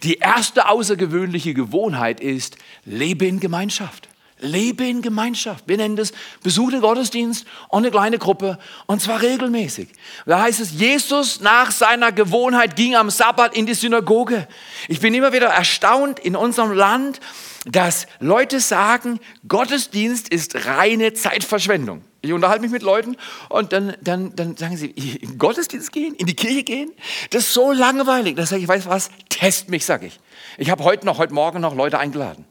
Die 0.02 0.14
erste 0.14 0.68
außergewöhnliche 0.68 1.54
Gewohnheit 1.54 2.20
ist, 2.20 2.56
lebe 2.84 3.26
in 3.26 3.38
Gemeinschaft. 3.38 4.08
Lebe 4.40 4.86
in 4.86 5.02
Gemeinschaft. 5.02 5.64
Wir 5.66 5.76
nennen 5.76 5.96
das 5.96 6.12
Besuch 6.42 6.70
den 6.70 6.80
Gottesdienst 6.80 7.46
und 7.68 7.78
eine 7.78 7.90
kleine 7.90 8.18
Gruppe 8.18 8.58
und 8.86 9.02
zwar 9.02 9.22
regelmäßig. 9.22 9.88
Da 10.26 10.40
heißt 10.42 10.60
es, 10.60 10.72
Jesus 10.72 11.40
nach 11.40 11.70
seiner 11.70 12.12
Gewohnheit 12.12 12.76
ging 12.76 12.96
am 12.96 13.10
Sabbat 13.10 13.56
in 13.56 13.66
die 13.66 13.74
Synagoge. 13.74 14.48
Ich 14.88 15.00
bin 15.00 15.14
immer 15.14 15.32
wieder 15.32 15.48
erstaunt 15.48 16.18
in 16.18 16.36
unserem 16.36 16.72
Land, 16.72 17.20
dass 17.64 18.06
Leute 18.20 18.60
sagen, 18.60 19.20
Gottesdienst 19.46 20.28
ist 20.28 20.66
reine 20.66 21.12
Zeitverschwendung. 21.12 22.02
Ich 22.20 22.32
unterhalte 22.32 22.62
mich 22.62 22.70
mit 22.72 22.82
Leuten 22.82 23.16
und 23.48 23.72
dann, 23.72 23.96
dann, 24.00 24.34
dann 24.34 24.56
sagen 24.56 24.76
sie, 24.76 24.90
in 24.90 25.30
den 25.30 25.38
Gottesdienst 25.38 25.92
gehen, 25.92 26.14
in 26.14 26.26
die 26.26 26.34
Kirche 26.34 26.64
gehen, 26.64 26.90
das 27.30 27.44
ist 27.44 27.54
so 27.54 27.72
langweilig. 27.72 28.36
Dann 28.36 28.46
sage 28.46 28.62
ich, 28.62 28.68
weiß 28.68 28.86
was, 28.86 29.10
test 29.28 29.68
mich, 29.68 29.84
sage 29.84 30.06
ich. 30.06 30.18
Ich 30.56 30.70
habe 30.70 30.82
heute 30.82 31.06
noch, 31.06 31.18
heute 31.18 31.32
Morgen 31.32 31.60
noch 31.60 31.74
Leute 31.74 31.98
eingeladen. 31.98 32.44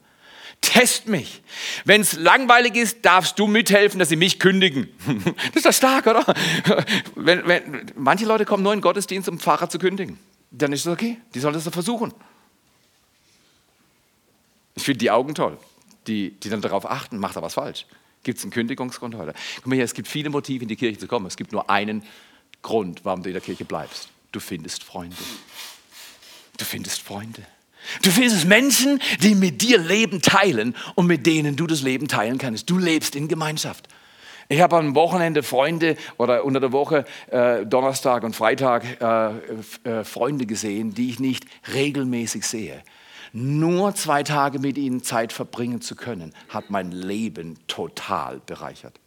Test 0.68 1.08
mich. 1.08 1.40
Wenn 1.86 2.02
es 2.02 2.12
langweilig 2.12 2.76
ist, 2.76 3.02
darfst 3.02 3.38
du 3.38 3.46
mithelfen, 3.46 3.98
dass 3.98 4.10
sie 4.10 4.16
mich 4.16 4.38
kündigen. 4.38 4.88
Das 5.48 5.56
ist 5.56 5.64
doch 5.64 5.72
stark, 5.72 6.06
oder? 6.06 6.34
Wenn, 7.14 7.48
wenn, 7.48 7.90
manche 7.96 8.26
Leute 8.26 8.44
kommen 8.44 8.62
nur 8.62 8.74
in 8.74 8.80
den 8.80 8.82
Gottesdienst, 8.82 9.30
um 9.30 9.38
Pfarrer 9.38 9.70
zu 9.70 9.78
kündigen. 9.78 10.18
Dann 10.50 10.74
ist 10.74 10.80
es 10.80 10.92
okay. 10.92 11.16
Die 11.34 11.40
sollen 11.40 11.54
das 11.54 11.64
doch 11.64 11.72
versuchen. 11.72 12.12
Ich 14.74 14.82
finde 14.82 14.98
die 14.98 15.10
Augen 15.10 15.34
toll, 15.34 15.56
die, 16.06 16.32
die 16.32 16.50
dann 16.50 16.60
darauf 16.60 16.88
achten, 16.88 17.16
macht 17.16 17.36
er 17.36 17.42
was 17.42 17.54
falsch. 17.54 17.86
Gibt 18.22 18.36
es 18.36 18.44
einen 18.44 18.52
Kündigungsgrund 18.52 19.14
heute? 19.14 19.32
Guck 19.56 19.68
mal 19.68 19.76
hier, 19.76 19.86
es 19.86 19.94
gibt 19.94 20.06
viele 20.06 20.28
Motive, 20.28 20.64
in 20.64 20.68
die 20.68 20.76
Kirche 20.76 20.98
zu 20.98 21.08
kommen. 21.08 21.24
Es 21.24 21.38
gibt 21.38 21.52
nur 21.52 21.70
einen 21.70 22.04
Grund, 22.60 23.06
warum 23.06 23.22
du 23.22 23.30
in 23.30 23.34
der 23.34 23.42
Kirche 23.42 23.64
bleibst. 23.64 24.10
Du 24.32 24.40
findest 24.40 24.84
Freunde. 24.84 25.16
Du 26.58 26.64
findest 26.66 27.00
Freunde. 27.00 27.46
Du 28.02 28.10
findest 28.10 28.46
Menschen, 28.46 29.00
die 29.22 29.34
mit 29.34 29.62
dir 29.62 29.78
Leben 29.78 30.20
teilen 30.22 30.74
und 30.94 31.06
mit 31.06 31.26
denen 31.26 31.56
du 31.56 31.66
das 31.66 31.82
Leben 31.82 32.08
teilen 32.08 32.38
kannst. 32.38 32.68
Du 32.68 32.78
lebst 32.78 33.16
in 33.16 33.28
Gemeinschaft. 33.28 33.88
Ich 34.50 34.62
habe 34.62 34.76
am 34.76 34.94
Wochenende 34.94 35.42
Freunde 35.42 35.96
oder 36.16 36.44
unter 36.44 36.60
der 36.60 36.72
Woche 36.72 37.04
äh, 37.30 37.66
Donnerstag 37.66 38.24
und 38.24 38.34
Freitag 38.34 39.00
äh, 39.00 39.90
äh, 39.90 40.04
Freunde 40.04 40.46
gesehen, 40.46 40.94
die 40.94 41.10
ich 41.10 41.20
nicht 41.20 41.44
regelmäßig 41.74 42.46
sehe. 42.46 42.82
Nur 43.34 43.94
zwei 43.94 44.22
Tage 44.22 44.58
mit 44.58 44.78
ihnen 44.78 45.02
Zeit 45.02 45.34
verbringen 45.34 45.82
zu 45.82 45.94
können, 45.96 46.32
hat 46.48 46.70
mein 46.70 46.92
Leben 46.92 47.58
total 47.66 48.40
bereichert. 48.46 48.98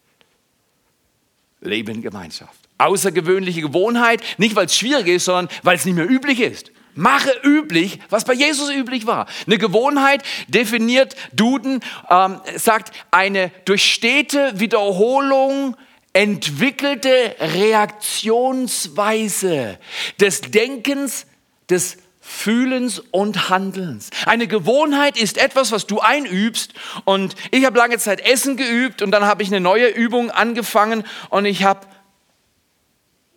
Leben 1.59 1.95
in 1.95 2.01
Gemeinschaft. 2.03 2.59
Außergewöhnliche 2.77 3.61
Gewohnheit, 3.61 4.21
nicht 4.37 4.55
weil 4.55 4.67
es 4.67 4.75
schwierig 4.75 5.07
ist, 5.07 5.25
sondern 5.25 5.47
weil 5.63 5.75
es 5.75 5.85
nicht 5.85 5.95
mehr 5.95 6.09
üblich 6.09 6.39
ist. 6.39 6.71
Mache 6.93 7.31
üblich, 7.43 7.99
was 8.09 8.25
bei 8.25 8.33
Jesus 8.33 8.69
üblich 8.69 9.07
war. 9.07 9.25
Eine 9.47 9.57
Gewohnheit 9.57 10.23
definiert 10.47 11.15
Duden, 11.33 11.79
ähm, 12.09 12.39
sagt 12.55 12.91
eine 13.11 13.51
durch 13.65 13.91
stete 13.91 14.59
Wiederholung 14.59 15.75
entwickelte 16.13 17.35
Reaktionsweise 17.39 19.79
des 20.19 20.41
Denkens, 20.41 21.25
des 21.69 21.97
Fühlens 22.19 22.99
und 23.11 23.49
Handelns. 23.49 24.09
Eine 24.25 24.47
Gewohnheit 24.47 25.15
ist 25.17 25.37
etwas, 25.37 25.71
was 25.71 25.87
du 25.87 25.99
einübst. 25.99 26.73
Und 27.03 27.35
ich 27.49 27.65
habe 27.65 27.77
lange 27.77 27.97
Zeit 27.97 28.21
Essen 28.21 28.55
geübt 28.57 29.01
und 29.01 29.11
dann 29.11 29.25
habe 29.25 29.43
ich 29.43 29.49
eine 29.49 29.59
neue 29.59 29.87
Übung 29.87 30.31
angefangen 30.31 31.03
und 31.29 31.45
ich 31.45 31.63
habe 31.63 31.87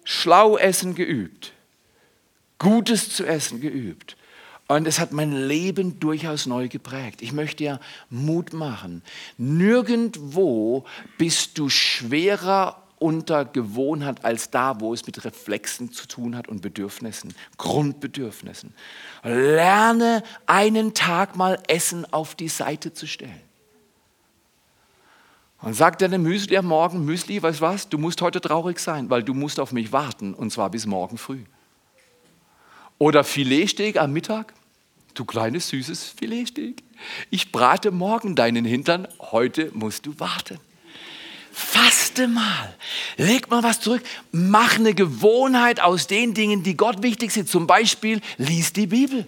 Schlauessen 0.04 0.94
geübt. 0.94 1.53
Gutes 2.64 3.10
zu 3.10 3.26
essen 3.26 3.60
geübt. 3.60 4.16
Und 4.68 4.88
es 4.88 4.98
hat 4.98 5.12
mein 5.12 5.32
Leben 5.32 6.00
durchaus 6.00 6.46
neu 6.46 6.68
geprägt. 6.68 7.20
Ich 7.20 7.32
möchte 7.32 7.56
dir 7.58 7.80
Mut 8.08 8.54
machen. 8.54 9.02
Nirgendwo 9.36 10.86
bist 11.18 11.58
du 11.58 11.68
schwerer 11.68 12.82
unter 12.98 13.44
Gewohnheit 13.44 14.24
als 14.24 14.50
da, 14.50 14.80
wo 14.80 14.94
es 14.94 15.04
mit 15.04 15.26
Reflexen 15.26 15.92
zu 15.92 16.08
tun 16.08 16.34
hat 16.34 16.48
und 16.48 16.62
Bedürfnissen, 16.62 17.34
Grundbedürfnissen. 17.58 18.72
Lerne 19.22 20.22
einen 20.46 20.94
Tag 20.94 21.36
mal 21.36 21.60
Essen 21.68 22.10
auf 22.14 22.34
die 22.34 22.48
Seite 22.48 22.94
zu 22.94 23.06
stellen. 23.06 23.42
Und 25.60 25.74
sagt 25.74 26.00
deine 26.00 26.18
Müsli 26.18 26.56
am 26.56 26.66
Morgen, 26.66 27.04
Müsli, 27.04 27.42
weißt 27.42 27.60
was, 27.60 27.90
du 27.90 27.98
musst 27.98 28.22
heute 28.22 28.40
traurig 28.40 28.78
sein, 28.78 29.10
weil 29.10 29.22
du 29.22 29.34
musst 29.34 29.60
auf 29.60 29.72
mich 29.72 29.92
warten 29.92 30.32
und 30.32 30.50
zwar 30.50 30.70
bis 30.70 30.86
morgen 30.86 31.18
früh. 31.18 31.44
Oder 32.98 33.24
Filetsteak 33.24 33.96
am 33.96 34.12
Mittag. 34.12 34.54
Du 35.14 35.24
kleines 35.24 35.68
süßes 35.68 36.14
Filetsteak. 36.16 36.82
Ich 37.30 37.52
brate 37.52 37.90
morgen 37.90 38.34
deinen 38.34 38.64
Hintern, 38.64 39.06
heute 39.20 39.70
musst 39.74 40.06
du 40.06 40.18
warten. 40.18 40.58
Faste 41.52 42.26
mal, 42.26 42.74
leg 43.16 43.48
mal 43.48 43.62
was 43.62 43.80
zurück, 43.80 44.02
mach 44.32 44.76
eine 44.76 44.92
Gewohnheit 44.92 45.80
aus 45.80 46.08
den 46.08 46.34
Dingen, 46.34 46.64
die 46.64 46.76
Gott 46.76 47.02
wichtig 47.02 47.30
sind. 47.30 47.48
Zum 47.48 47.68
Beispiel, 47.68 48.20
lies 48.38 48.72
die 48.72 48.88
Bibel. 48.88 49.24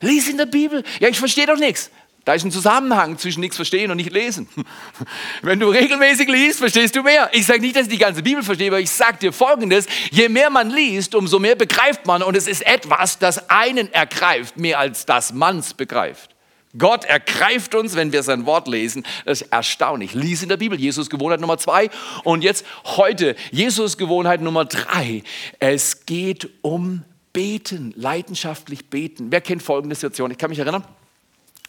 Lies 0.00 0.28
in 0.28 0.36
der 0.36 0.46
Bibel. 0.46 0.84
Ja, 1.00 1.08
ich 1.08 1.18
verstehe 1.18 1.46
doch 1.46 1.58
nichts. 1.58 1.90
Da 2.24 2.32
ist 2.32 2.44
ein 2.44 2.50
Zusammenhang 2.50 3.18
zwischen 3.18 3.40
nichts 3.40 3.56
verstehen 3.56 3.90
und 3.90 3.98
nicht 3.98 4.12
lesen. 4.12 4.48
Wenn 5.42 5.60
du 5.60 5.68
regelmäßig 5.68 6.26
liest, 6.28 6.58
verstehst 6.58 6.96
du 6.96 7.02
mehr. 7.02 7.28
Ich 7.32 7.44
sage 7.44 7.60
nicht, 7.60 7.76
dass 7.76 7.82
ich 7.82 7.90
die 7.90 7.98
ganze 7.98 8.22
Bibel 8.22 8.42
verstehe, 8.42 8.68
aber 8.68 8.80
ich 8.80 8.90
sage 8.90 9.18
dir 9.18 9.32
Folgendes. 9.32 9.86
Je 10.10 10.30
mehr 10.30 10.48
man 10.48 10.70
liest, 10.70 11.14
umso 11.14 11.38
mehr 11.38 11.54
begreift 11.54 12.06
man. 12.06 12.22
Und 12.22 12.34
es 12.34 12.46
ist 12.46 12.66
etwas, 12.66 13.18
das 13.18 13.50
einen 13.50 13.92
ergreift, 13.92 14.56
mehr 14.56 14.78
als 14.78 15.04
das 15.04 15.34
man's 15.34 15.74
begreift. 15.74 16.30
Gott 16.78 17.04
ergreift 17.04 17.74
uns, 17.74 17.94
wenn 17.94 18.10
wir 18.10 18.22
sein 18.22 18.46
Wort 18.46 18.68
lesen. 18.68 19.04
Das 19.26 19.42
ist 19.42 19.52
erstaunlich. 19.52 20.14
Lies 20.14 20.42
in 20.42 20.48
der 20.48 20.56
Bibel. 20.56 20.80
Jesus 20.80 21.10
Gewohnheit 21.10 21.40
Nummer 21.40 21.58
zwei. 21.58 21.90
Und 22.24 22.42
jetzt 22.42 22.64
heute 22.84 23.36
Jesus 23.52 23.98
Gewohnheit 23.98 24.40
Nummer 24.40 24.64
drei. 24.64 25.22
Es 25.60 26.06
geht 26.06 26.48
um 26.62 27.04
Beten, 27.34 27.92
leidenschaftlich 27.96 28.86
beten. 28.86 29.30
Wer 29.30 29.42
kennt 29.42 29.62
folgende 29.62 29.94
Situation? 29.94 30.30
Ich 30.30 30.38
kann 30.38 30.50
mich 30.50 30.58
erinnern. 30.58 30.84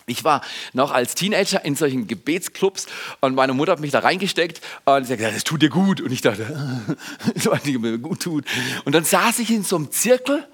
Ich 0.08 0.24
war 0.24 0.42
noch 0.74 0.92
als 0.92 1.16
Teenager 1.16 1.66
in 1.66 1.76
solchen 1.76 2.06
Gebetsclubs 2.06 2.86
und 3.22 3.34
meine 3.34 3.54
Mutter 3.54 3.72
hat 3.72 3.80
mich 3.80 3.92
da 3.92 4.00
reingesteckt 4.00 4.62
und 4.86 5.06
sie 5.06 5.14
hat 5.14 5.18
gesagt, 5.18 5.36
das 5.36 5.44
tut 5.44 5.64
dir 5.64 5.70
gut. 5.70 6.00
Und 6.00 6.12
ich 6.12 6.22
dachte, 6.22 6.46
das 7.34 7.48
was 7.48 7.66
mir 7.66 7.98
gut 7.98 8.22
tut. 8.22 8.46
Und 8.86 8.94
dann 8.94 9.04
saß 9.04 9.40
ich 9.40 9.50
in 9.50 9.64
so 9.64 9.78
einem 9.78 9.92
Zirkel 9.92 10.48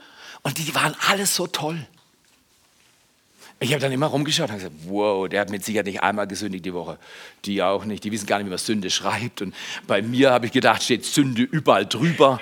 und 0.43 0.58
die 0.58 0.74
waren 0.74 0.96
alles 1.10 1.36
so 1.36 1.48
toll. 1.48 1.86
Ich 3.63 3.74
habe 3.74 3.79
dann 3.79 3.91
immer 3.91 4.08
rumgeschaut 4.08 4.50
und 4.50 4.55
gesagt, 4.55 4.74
wow, 4.86 5.29
der 5.29 5.41
hat 5.41 5.51
mit 5.51 5.63
Sicherheit 5.63 5.86
nicht 5.86 6.01
einmal 6.01 6.25
gesündigt 6.25 6.65
die 6.65 6.74
Woche. 6.74 6.98
Die 7.46 7.62
auch 7.62 7.86
nicht. 7.86 8.03
Die 8.03 8.12
wissen 8.12 8.25
gar 8.25 8.38
nicht, 8.38 8.48
wie 8.48 8.50
man 8.50 8.58
Sünde 8.58 8.89
schreibt. 8.89 9.43
Und 9.43 9.53
bei 9.86 10.01
mir 10.01 10.31
habe 10.31 10.48
ich 10.48 10.51
gedacht, 10.51 10.81
steht 10.81 11.05
Sünde 11.05 11.43
überall 11.43 11.86
drüber. 11.86 12.39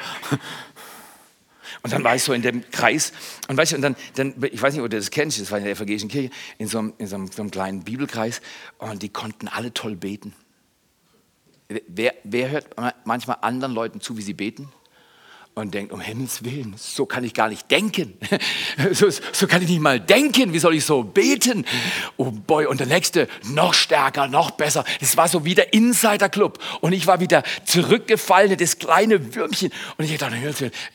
Und 1.84 1.94
dann 1.94 2.04
war 2.04 2.16
ich 2.16 2.24
so 2.24 2.34
in 2.34 2.42
dem 2.42 2.70
Kreis 2.72 3.12
und 3.48 3.58
weißt 3.58 3.72
du, 3.72 3.76
und 3.78 3.82
dann, 3.82 3.96
dann 4.16 4.34
ich 4.42 4.62
weiß 4.62 4.74
nicht, 4.74 4.84
ob 4.84 4.90
du 4.90 4.98
das 4.98 5.12
kennst, 5.12 5.40
das 5.40 5.52
war 5.52 5.58
in 5.58 5.66
der 5.66 5.74
evangelischen 5.74 6.10
Kirche, 6.10 6.32
in 6.58 6.68
so 6.68 6.80
einem, 6.80 6.94
in 6.98 7.08
so 7.08 7.16
einem, 7.16 7.28
so 7.32 7.42
einem 7.42 7.52
kleinen 7.52 7.84
Bibelkreis 7.84 8.42
und 8.78 9.02
die 9.02 9.10
konnten 9.10 9.48
alle 9.48 9.74
toll 9.74 9.96
beten. 9.96 10.34
Wer, 11.88 12.16
wer 12.24 12.50
hört 12.50 12.68
manchmal 13.06 13.38
anderen 13.42 13.74
Leuten 13.74 14.02
zu, 14.02 14.18
wie 14.18 14.24
sie 14.24 14.34
beten? 14.34 14.70
Und 15.56 15.74
denkt, 15.74 15.92
um 15.92 16.00
Himmels 16.00 16.44
Willen, 16.44 16.74
so 16.78 17.06
kann 17.06 17.24
ich 17.24 17.34
gar 17.34 17.50
nicht 17.50 17.70
denken. 17.70 18.18
so, 18.92 19.10
so, 19.10 19.48
kann 19.48 19.62
ich 19.62 19.70
nicht 19.70 19.82
mal 19.82 20.00
denken. 20.00 20.54
Wie 20.54 20.60
soll 20.60 20.76
ich 20.76 20.86
so 20.86 21.04
beten? 21.04 21.66
Oh 22.18 22.32
boy, 22.32 22.66
und 22.66 22.80
der 22.80 22.88
nächste, 22.88 23.28
noch 23.44 23.74
stärker, 23.74 24.28
noch 24.28 24.52
besser. 24.52 24.86
Es 25.02 25.18
war 25.18 25.28
so 25.28 25.44
wie 25.46 25.56
der 25.56 25.74
Insider-Club. 25.74 26.60
Und 26.82 26.94
ich 26.94 27.08
war 27.08 27.20
wieder 27.20 27.44
zurückgefallen, 27.66 28.58
das 28.58 28.80
kleine 28.80 29.36
Würmchen. 29.36 29.72
Und 29.98 30.06
ich 30.06 30.18
dachte, 30.18 30.38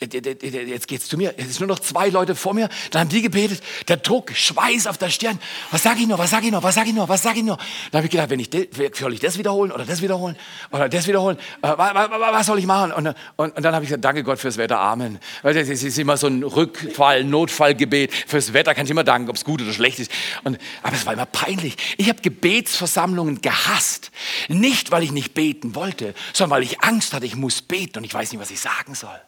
jetzt 0.00 0.88
geht's 0.88 1.08
zu 1.08 1.18
mir. 1.18 1.34
Es 1.36 1.56
sind 1.56 1.60
nur 1.60 1.68
noch 1.68 1.80
zwei 1.80 2.08
Leute 2.08 2.34
vor 2.34 2.54
mir. 2.54 2.68
Dann 2.90 3.02
haben 3.02 3.08
die 3.10 3.22
gebetet. 3.22 3.62
Der 3.88 3.98
Druck, 3.98 4.32
Schweiß 4.32 4.86
auf 4.86 4.96
der 4.96 5.10
Stirn. 5.10 5.38
Was 5.72 5.82
sage 5.82 6.00
ich 6.00 6.06
noch? 6.06 6.18
Was 6.18 6.30
sage 6.30 6.46
ich 6.46 6.52
noch? 6.52 6.62
Was 6.62 6.74
sage 6.74 6.88
ich 6.88 6.94
noch? 6.94 7.08
Was 7.08 7.22
sage 7.22 7.38
ich 7.38 7.44
noch? 7.44 7.58
Dann 7.90 7.98
habe 7.98 8.06
ich 8.06 8.10
gedacht, 8.10 8.30
wenn 8.30 8.40
ich, 8.40 8.50
soll 8.94 9.12
ich 9.12 9.20
das 9.20 9.36
wiederholen 9.36 9.72
oder 9.72 9.84
das 9.84 10.00
wiederholen 10.00 10.36
oder 10.72 10.88
das 10.88 11.06
wiederholen? 11.06 11.36
Äh, 11.60 11.76
was 11.76 12.46
soll 12.46 12.58
ich 12.58 12.66
machen? 12.66 12.92
Und, 12.92 13.14
und, 13.36 13.56
und 13.56 13.62
dann 13.62 13.74
habe 13.74 13.84
ich 13.84 13.88
gesagt, 13.88 14.04
danke 14.04 14.22
Gott 14.22 14.38
fürs 14.44 14.58
Wetter, 14.58 14.78
Amen. 14.78 15.18
Das 15.42 15.56
ist 15.56 15.98
immer 15.98 16.16
so 16.16 16.26
ein 16.26 16.42
Rückfall, 16.42 17.24
Notfallgebet. 17.24 18.12
Fürs 18.12 18.52
Wetter 18.52 18.74
kann 18.74 18.84
ich 18.84 18.90
immer 18.90 19.04
danken, 19.04 19.30
ob 19.30 19.36
es 19.36 19.44
gut 19.44 19.62
oder 19.62 19.72
schlecht 19.72 19.98
ist. 19.98 20.10
Und, 20.44 20.58
aber 20.82 20.94
es 20.94 21.06
war 21.06 21.14
immer 21.14 21.26
peinlich. 21.26 21.76
Ich 21.96 22.08
habe 22.08 22.20
Gebetsversammlungen 22.20 23.40
gehasst. 23.40 24.10
Nicht, 24.48 24.90
weil 24.90 25.02
ich 25.02 25.12
nicht 25.12 25.34
beten 25.34 25.74
wollte, 25.74 26.14
sondern 26.32 26.58
weil 26.58 26.62
ich 26.62 26.82
Angst 26.82 27.14
hatte, 27.14 27.24
ich 27.24 27.36
muss 27.36 27.62
beten 27.62 27.98
und 27.98 28.04
ich 28.04 28.12
weiß 28.12 28.32
nicht, 28.32 28.40
was 28.40 28.50
ich 28.50 28.60
sagen 28.60 28.94
soll. 28.94 29.18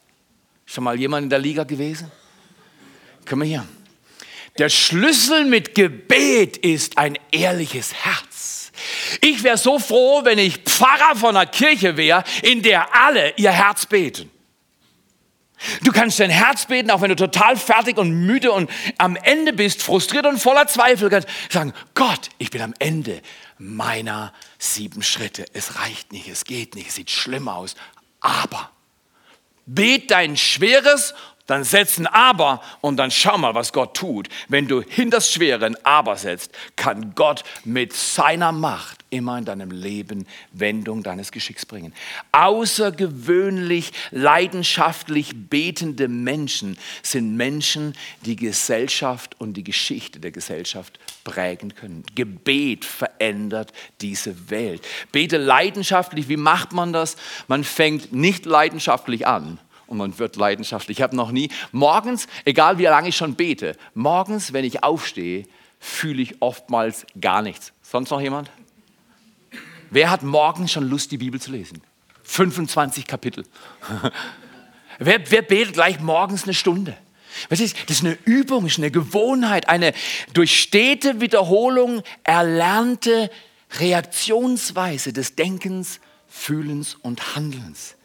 Schon 0.67 0.85
mal 0.85 0.99
jemand 0.99 1.25
in 1.25 1.31
der 1.31 1.39
Liga 1.39 1.65
gewesen? 1.65 2.11
Komm 3.29 3.41
mal 3.41 3.47
hier. 3.47 3.67
Der 4.59 4.69
Schlüssel 4.69 5.45
mit 5.47 5.75
Gebet 5.75 6.57
ist 6.59 6.99
ein 6.99 7.19
ehrliches 7.31 7.95
Herz. 7.95 8.73
Ich 9.21 9.43
wäre 9.43 9.57
so 9.57 9.79
froh, 9.79 10.25
wenn 10.25 10.39
ich 10.39 10.59
Pfarrer 10.59 11.17
von 11.17 11.37
einer 11.37 11.47
Kirche 11.47 11.97
wäre, 11.97 12.25
in 12.43 12.63
der 12.63 12.95
alle 12.95 13.35
ihr 13.37 13.51
Herz 13.51 13.87
beten. 13.87 14.31
Du 15.83 15.93
kannst 15.93 16.21
dein 16.21 16.31
Herz 16.31 16.67
beten, 16.67 16.91
auch 16.91 17.01
wenn 17.01 17.11
du 17.11 17.17
total 17.17 17.57
fertig 17.57 17.99
und 17.99 18.13
müde 18.13 18.53
und 18.53 18.71
am 18.99 19.17
Ende 19.17 19.53
bist, 19.53 19.83
frustriert 19.83 20.27
und 20.27 20.39
voller 20.39 20.67
Zweifel, 20.67 21.11
kannst 21.11 21.29
sagen, 21.51 21.73
Gott, 21.95 22.31
ich 22.39 22.51
bin 22.51 22.63
am 22.63 22.75
Ende 22.79 23.21
meiner 23.59 24.33
sieben 24.59 25.03
Schritte. 25.03 25.47
Es 25.53 25.81
reicht 25.81 26.13
nicht, 26.13 26.29
es 26.29 26.45
geht 26.45 26.75
nicht, 26.75 26.89
es 26.89 26.95
sieht 26.95 27.11
schlimm 27.11 27.49
aus. 27.49 27.75
Aber 28.21 28.71
bet 29.67 30.11
dein 30.11 30.37
schweres 30.37 31.15
dann 31.47 31.65
setz 31.65 31.99
ein 31.99 32.07
Aber 32.07 32.61
und 32.81 32.97
dann 32.97 33.11
schau 33.11 33.39
mal, 33.39 33.55
was 33.55 33.73
Gott 33.73 33.97
tut. 33.97 34.29
Wenn 34.49 34.69
du 34.69 34.83
hinter 34.83 35.17
das 35.19 35.33
Schwere 35.33 35.65
ein 35.67 35.77
Aber 35.85 36.17
setzt, 36.17 36.53
kann 36.77 37.15
Gott 37.15 37.45
mit 37.65 37.93
seiner 37.93 38.53
Macht 38.53 39.05
immer 39.11 39.39
in 39.39 39.45
deinem 39.45 39.71
Leben 39.71 40.27
Wendung 40.53 41.03
deines 41.03 41.33
Geschicks 41.33 41.65
bringen. 41.65 41.95
Außergewöhnlich 42.33 43.93
leidenschaftlich 44.11 45.31
betende 45.49 46.09
Menschen 46.09 46.77
sind 47.03 47.37
Menschen, 47.37 47.95
die 48.23 48.37
Gesellschaft 48.37 49.41
und 49.41 49.55
die 49.55 49.65
Geschichte 49.65 50.19
der 50.19 50.33
Gesellschaft 50.33 50.99
prägen 51.25 51.75
können. 51.75 52.05
Gebet 52.15 52.85
verändert 52.85 53.73
diese 54.01 54.51
Welt. 54.51 54.83
Bete 55.13 55.39
leidenschaftlich. 55.39 56.29
Wie 56.29 56.37
macht 56.37 56.73
man 56.73 56.93
das? 56.93 57.17
Man 57.49 57.65
fängt 57.65 58.13
nicht 58.13 58.45
leidenschaftlich 58.45 59.27
an 59.27 59.59
und 59.87 59.99
man 59.99 60.19
wird 60.19 60.37
leidenschaftlich. 60.37 60.99
Ich 60.99 61.03
habe 61.03 61.17
noch 61.17 61.31
nie, 61.31 61.51
morgens, 61.73 62.27
egal 62.45 62.79
wie 62.79 62.85
lange 62.85 63.09
ich 63.09 63.17
schon 63.17 63.35
bete, 63.35 63.77
morgens, 63.95 64.53
wenn 64.53 64.65
ich 64.65 64.83
aufstehe, 64.83 65.45
fühle 65.79 66.23
ich 66.23 66.41
oftmals 66.41 67.07
gar 67.21 67.43
nichts. 67.43 67.73
Sonst 67.83 68.11
noch 68.11 68.21
jemand? 68.21 68.51
Wer 69.91 70.11
hat 70.11 70.23
morgens 70.23 70.73
schon 70.73 70.89
Lust, 70.89 71.13
die 71.13 71.19
Bibel 71.19 71.41
zu 71.41 71.53
lesen? 71.53 71.81
25 72.25 73.07
Kapitel. 73.07 73.45
wer, 74.99 75.31
wer 75.31 75.43
betet 75.43 75.75
gleich 75.75 76.01
morgens 76.01 76.45
eine 76.45 76.55
Stunde? 76.55 76.97
Das 77.51 77.61
ist 77.61 77.77
eine 78.01 78.17
Übung, 78.25 78.67
ist 78.67 78.79
eine 78.79 78.91
Gewohnheit, 78.91 79.69
eine 79.69 79.93
durch 80.33 80.59
stete 80.59 81.21
Wiederholung 81.21 82.03
erlernte 82.25 83.31
Reaktionsweise 83.79 85.13
des 85.13 85.37
Denkens, 85.37 86.01
Fühlens 86.27 86.95
und 86.95 87.37
Handelns 87.37 87.96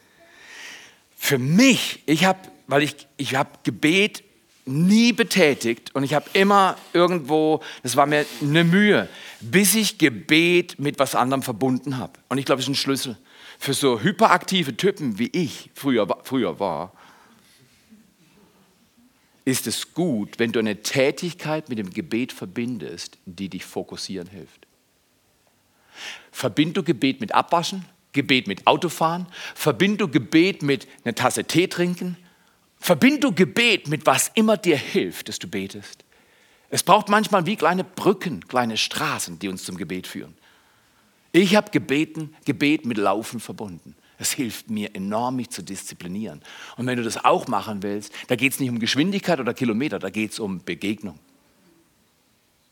für 1.23 1.37
mich, 1.37 2.01
ich 2.07 2.25
habe, 2.25 2.39
weil 2.65 2.81
ich, 2.81 2.95
ich 3.15 3.35
habe 3.35 3.51
Gebet 3.61 4.23
nie 4.65 5.13
betätigt 5.13 5.93
und 5.93 6.03
ich 6.03 6.15
habe 6.15 6.25
immer 6.33 6.77
irgendwo, 6.93 7.61
das 7.83 7.95
war 7.95 8.07
mir 8.07 8.25
eine 8.41 8.63
Mühe, 8.63 9.07
bis 9.39 9.75
ich 9.75 9.99
Gebet 9.99 10.79
mit 10.79 10.97
was 10.97 11.13
anderem 11.13 11.43
verbunden 11.43 11.99
habe. 11.99 12.13
Und 12.27 12.39
ich 12.39 12.45
glaube, 12.45 12.57
das 12.57 12.65
ist 12.65 12.71
ein 12.71 12.75
Schlüssel 12.75 13.17
für 13.59 13.75
so 13.75 14.01
hyperaktive 14.01 14.75
Typen, 14.75 15.19
wie 15.19 15.29
ich 15.31 15.69
früher, 15.75 16.07
früher 16.23 16.59
war. 16.59 16.91
Ist 19.45 19.67
es 19.67 19.93
gut, 19.93 20.39
wenn 20.39 20.51
du 20.51 20.59
eine 20.59 20.81
Tätigkeit 20.81 21.69
mit 21.69 21.77
dem 21.77 21.91
Gebet 21.91 22.33
verbindest, 22.33 23.19
die 23.27 23.47
dich 23.47 23.63
fokussieren 23.63 24.27
hilft. 24.27 24.65
Verbind 26.31 26.77
du 26.77 26.83
Gebet 26.83 27.21
mit 27.21 27.35
Abwaschen, 27.35 27.85
Gebet 28.13 28.47
mit 28.47 28.67
Autofahren, 28.67 29.27
verbind 29.55 30.01
du 30.01 30.07
Gebet 30.07 30.63
mit 30.63 30.87
einer 31.03 31.15
Tasse 31.15 31.45
Tee 31.45 31.67
trinken, 31.67 32.17
verbind 32.79 33.23
du 33.23 33.33
Gebet 33.33 33.87
mit 33.87 34.05
was 34.05 34.31
immer 34.33 34.57
dir 34.57 34.77
hilft, 34.77 35.29
dass 35.29 35.39
du 35.39 35.47
betest. 35.47 36.03
Es 36.69 36.83
braucht 36.83 37.09
manchmal 37.09 37.45
wie 37.45 37.55
kleine 37.55 37.83
Brücken, 37.83 38.47
kleine 38.47 38.77
Straßen, 38.77 39.39
die 39.39 39.49
uns 39.49 39.63
zum 39.63 39.77
Gebet 39.77 40.07
führen. 40.07 40.35
Ich 41.33 41.55
habe 41.55 41.71
gebeten, 41.71 42.35
Gebet 42.45 42.85
mit 42.85 42.97
Laufen 42.97 43.39
verbunden. 43.39 43.95
Es 44.17 44.31
hilft 44.31 44.69
mir 44.69 44.93
enorm, 44.95 45.37
mich 45.37 45.49
zu 45.49 45.63
disziplinieren. 45.63 46.41
Und 46.77 46.85
wenn 46.85 46.97
du 46.97 47.03
das 47.03 47.23
auch 47.23 47.47
machen 47.47 47.81
willst, 47.81 48.13
da 48.27 48.35
geht 48.35 48.53
es 48.53 48.59
nicht 48.59 48.69
um 48.69 48.79
Geschwindigkeit 48.79 49.39
oder 49.39 49.53
Kilometer, 49.53 49.97
da 49.97 50.09
geht 50.09 50.31
es 50.31 50.39
um 50.39 50.63
Begegnung. 50.63 51.17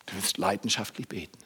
Du 0.05 0.15
wirst 0.15 0.37
leidenschaftlich 0.37 1.07
beten. 1.07 1.39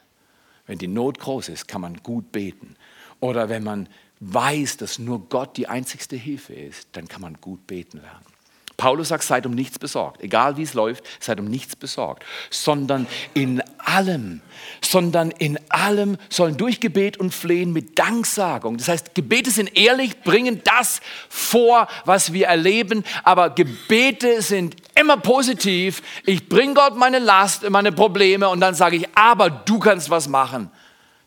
Wenn 0.66 0.78
die 0.78 0.88
Not 0.88 1.18
groß 1.20 1.48
ist, 1.48 1.68
kann 1.68 1.80
man 1.80 1.96
gut 2.02 2.32
beten. 2.32 2.76
Oder 3.24 3.48
wenn 3.48 3.64
man 3.64 3.88
weiß, 4.20 4.76
dass 4.76 4.98
nur 4.98 5.30
Gott 5.30 5.56
die 5.56 5.66
einzigste 5.66 6.14
Hilfe 6.14 6.52
ist, 6.52 6.88
dann 6.92 7.08
kann 7.08 7.22
man 7.22 7.40
gut 7.40 7.66
beten 7.66 8.02
lernen. 8.02 8.26
Paulus 8.76 9.08
sagt, 9.08 9.24
seid 9.24 9.46
um 9.46 9.54
nichts 9.54 9.78
besorgt, 9.78 10.22
egal 10.22 10.58
wie 10.58 10.62
es 10.62 10.74
läuft, 10.74 11.04
seid 11.20 11.40
um 11.40 11.46
nichts 11.46 11.74
besorgt, 11.74 12.22
sondern 12.50 13.06
in 13.32 13.62
allem, 13.78 14.42
sondern 14.82 15.30
in 15.30 15.58
allem 15.70 16.18
sollen 16.28 16.58
durch 16.58 16.80
Gebet 16.80 17.16
und 17.16 17.32
Flehen 17.32 17.72
mit 17.72 17.98
Danksagung. 17.98 18.76
Das 18.76 18.88
heißt, 18.88 19.14
Gebete 19.14 19.50
sind 19.50 19.74
ehrlich, 19.74 20.20
bringen 20.20 20.60
das 20.62 21.00
vor, 21.30 21.88
was 22.04 22.34
wir 22.34 22.48
erleben, 22.48 23.04
aber 23.22 23.48
Gebete 23.48 24.42
sind 24.42 24.76
immer 25.00 25.16
positiv. 25.16 26.02
Ich 26.26 26.46
bringe 26.46 26.74
Gott 26.74 26.94
meine 26.94 27.20
Last, 27.20 27.70
meine 27.70 27.90
Probleme 27.90 28.50
und 28.50 28.60
dann 28.60 28.74
sage 28.74 28.96
ich, 28.96 29.08
aber 29.16 29.48
du 29.48 29.78
kannst 29.78 30.10
was 30.10 30.28
machen. 30.28 30.70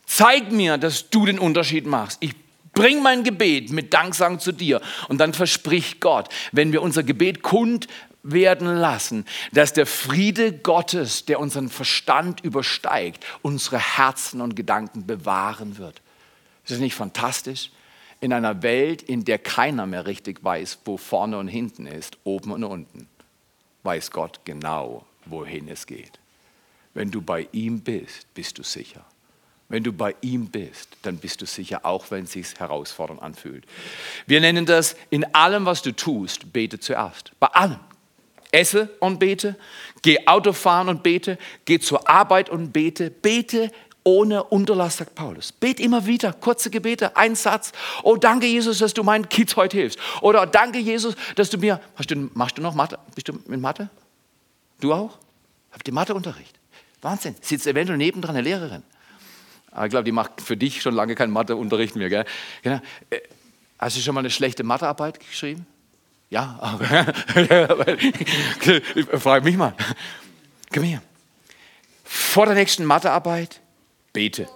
Zeig 0.07 0.51
mir, 0.51 0.77
dass 0.77 1.09
du 1.09 1.25
den 1.25 1.37
Unterschied 1.37 1.85
machst. 1.85 2.17
Ich 2.21 2.33
bring 2.73 3.03
mein 3.03 3.23
Gebet 3.23 3.71
mit 3.71 3.93
Danksagen 3.93 4.39
zu 4.39 4.51
dir. 4.51 4.81
Und 5.09 5.19
dann 5.19 5.33
verspricht 5.33 5.99
Gott, 5.99 6.29
wenn 6.51 6.71
wir 6.71 6.81
unser 6.81 7.03
Gebet 7.03 7.43
kund 7.43 7.87
werden 8.23 8.67
lassen, 8.67 9.25
dass 9.51 9.73
der 9.73 9.85
Friede 9.85 10.53
Gottes, 10.53 11.25
der 11.25 11.39
unseren 11.39 11.69
Verstand 11.69 12.41
übersteigt, 12.43 13.25
unsere 13.41 13.79
Herzen 13.79 14.41
und 14.41 14.55
Gedanken 14.55 15.05
bewahren 15.05 15.77
wird. 15.77 16.01
Ist 16.63 16.71
das 16.71 16.79
nicht 16.79 16.95
fantastisch? 16.95 17.71
In 18.19 18.33
einer 18.33 18.63
Welt, 18.63 19.01
in 19.01 19.25
der 19.25 19.37
keiner 19.37 19.85
mehr 19.85 20.05
richtig 20.05 20.43
weiß, 20.43 20.79
wo 20.85 20.97
vorne 20.97 21.37
und 21.37 21.47
hinten 21.47 21.85
ist, 21.85 22.17
oben 22.23 22.51
und 22.51 22.63
unten, 22.63 23.07
weiß 23.83 24.11
Gott 24.11 24.39
genau, 24.43 25.05
wohin 25.25 25.67
es 25.69 25.85
geht. 25.85 26.19
Wenn 26.93 27.11
du 27.11 27.21
bei 27.21 27.47
ihm 27.51 27.81
bist, 27.81 28.33
bist 28.33 28.57
du 28.57 28.63
sicher. 28.63 29.05
Wenn 29.69 29.83
du 29.83 29.91
bei 29.91 30.15
ihm 30.21 30.47
bist, 30.47 30.89
dann 31.01 31.17
bist 31.17 31.41
du 31.41 31.45
sicher, 31.45 31.85
auch 31.85 32.09
wenn 32.09 32.23
es 32.23 32.31
sich 32.31 32.47
herausfordernd 32.57 33.21
anfühlt. 33.21 33.65
Wir 34.25 34.39
nennen 34.39 34.65
das 34.65 34.95
in 35.09 35.25
allem, 35.35 35.65
was 35.65 35.81
du 35.81 35.93
tust, 35.93 36.53
bete 36.53 36.79
zuerst. 36.79 37.31
Bei 37.39 37.47
allem. 37.47 37.79
Esse 38.51 38.89
und 39.01 39.19
bete, 39.19 39.57
geh 40.01 40.25
Auto 40.25 40.53
fahren 40.53 40.87
und 40.87 41.03
bete, 41.03 41.37
geh 41.65 41.79
zur 41.79 42.09
Arbeit 42.09 42.49
und 42.49 42.71
bete, 42.71 43.11
bete 43.11 43.71
ohne 44.07 44.41
Unterlass, 44.45 44.97
sagt 44.97 45.15
Paulus. 45.15 45.51
Bet 45.51 45.81
immer 45.81 46.05
wieder, 46.05 46.31
kurze 46.31 46.69
Gebete, 46.69 47.17
ein 47.17 47.35
Satz. 47.35 47.73
Oh, 48.03 48.15
danke 48.15 48.45
Jesus, 48.47 48.79
dass 48.79 48.93
du 48.93 49.03
meinen 49.03 49.27
Kids 49.27 49.57
heute 49.57 49.75
hilfst. 49.75 49.99
Oder 50.21 50.45
danke 50.45 50.79
Jesus, 50.79 51.15
dass 51.35 51.49
du 51.49 51.57
mir, 51.57 51.81
hast 51.97 52.09
du, 52.09 52.29
machst 52.33 52.57
du 52.57 52.61
noch 52.61 52.73
Mathe? 52.73 52.97
Bist 53.15 53.27
du 53.27 53.33
mit 53.47 53.59
Mathe? 53.59 53.89
Du 54.79 54.93
auch? 54.93 55.17
Habt 55.73 55.85
ihr 55.85 55.93
Matheunterricht? 55.93 56.57
Wahnsinn. 57.01 57.35
Sitzt 57.41 57.67
eventuell 57.67 57.97
nebendran 57.97 58.37
eine 58.37 58.47
Lehrerin. 58.47 58.83
Aber 59.77 59.85
ich 59.85 59.91
glaube, 59.91 60.05
die 60.05 60.11
macht 60.11 60.41
für 60.41 60.57
dich 60.57 60.81
schon 60.81 60.95
lange 60.95 61.13
keinen 61.13 61.31
Matheunterricht 61.31 61.95
mehr. 61.95 62.09
Gell? 62.09 62.25
Genau. 62.63 62.81
Äh, 63.11 63.19
hast 63.77 63.95
du 63.95 64.01
schon 64.01 64.15
mal 64.15 64.21
eine 64.21 64.31
schlechte 64.31 64.63
Mathearbeit 64.63 65.19
geschrieben? 65.19 65.67
Ja, 66.31 66.79
frag 69.19 69.43
mich 69.43 69.55
mal. 69.55 69.75
Komm 70.73 70.81
her. 70.81 71.03
Vor 72.03 72.47
der 72.47 72.55
nächsten 72.55 72.85
Mathearbeit 72.85 73.61
bete. 74.13 74.47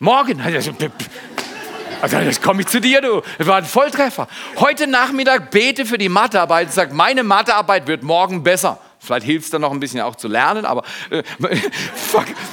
Morgen. 0.00 0.38
Also, 0.42 0.74
also 2.02 2.18
jetzt 2.18 2.42
komme 2.42 2.60
ich 2.60 2.66
zu 2.66 2.78
dir, 2.78 3.00
du. 3.00 3.22
Das 3.38 3.46
war 3.46 3.56
ein 3.56 3.64
Volltreffer. 3.64 4.28
Heute 4.56 4.86
Nachmittag 4.86 5.50
bete 5.50 5.86
für 5.86 5.96
die 5.96 6.10
Mathearbeit 6.10 6.66
und 6.66 6.74
sag, 6.74 6.92
meine 6.92 7.22
Mathearbeit 7.22 7.86
wird 7.86 8.02
morgen 8.02 8.42
besser. 8.42 8.78
Vielleicht 9.00 9.26
hilft 9.26 9.44
es 9.46 9.50
dann 9.50 9.60
noch 9.60 9.70
ein 9.72 9.80
bisschen 9.80 10.00
auch 10.00 10.16
zu 10.16 10.28
lernen, 10.28 10.64
aber 10.64 10.82
äh, 11.10 11.22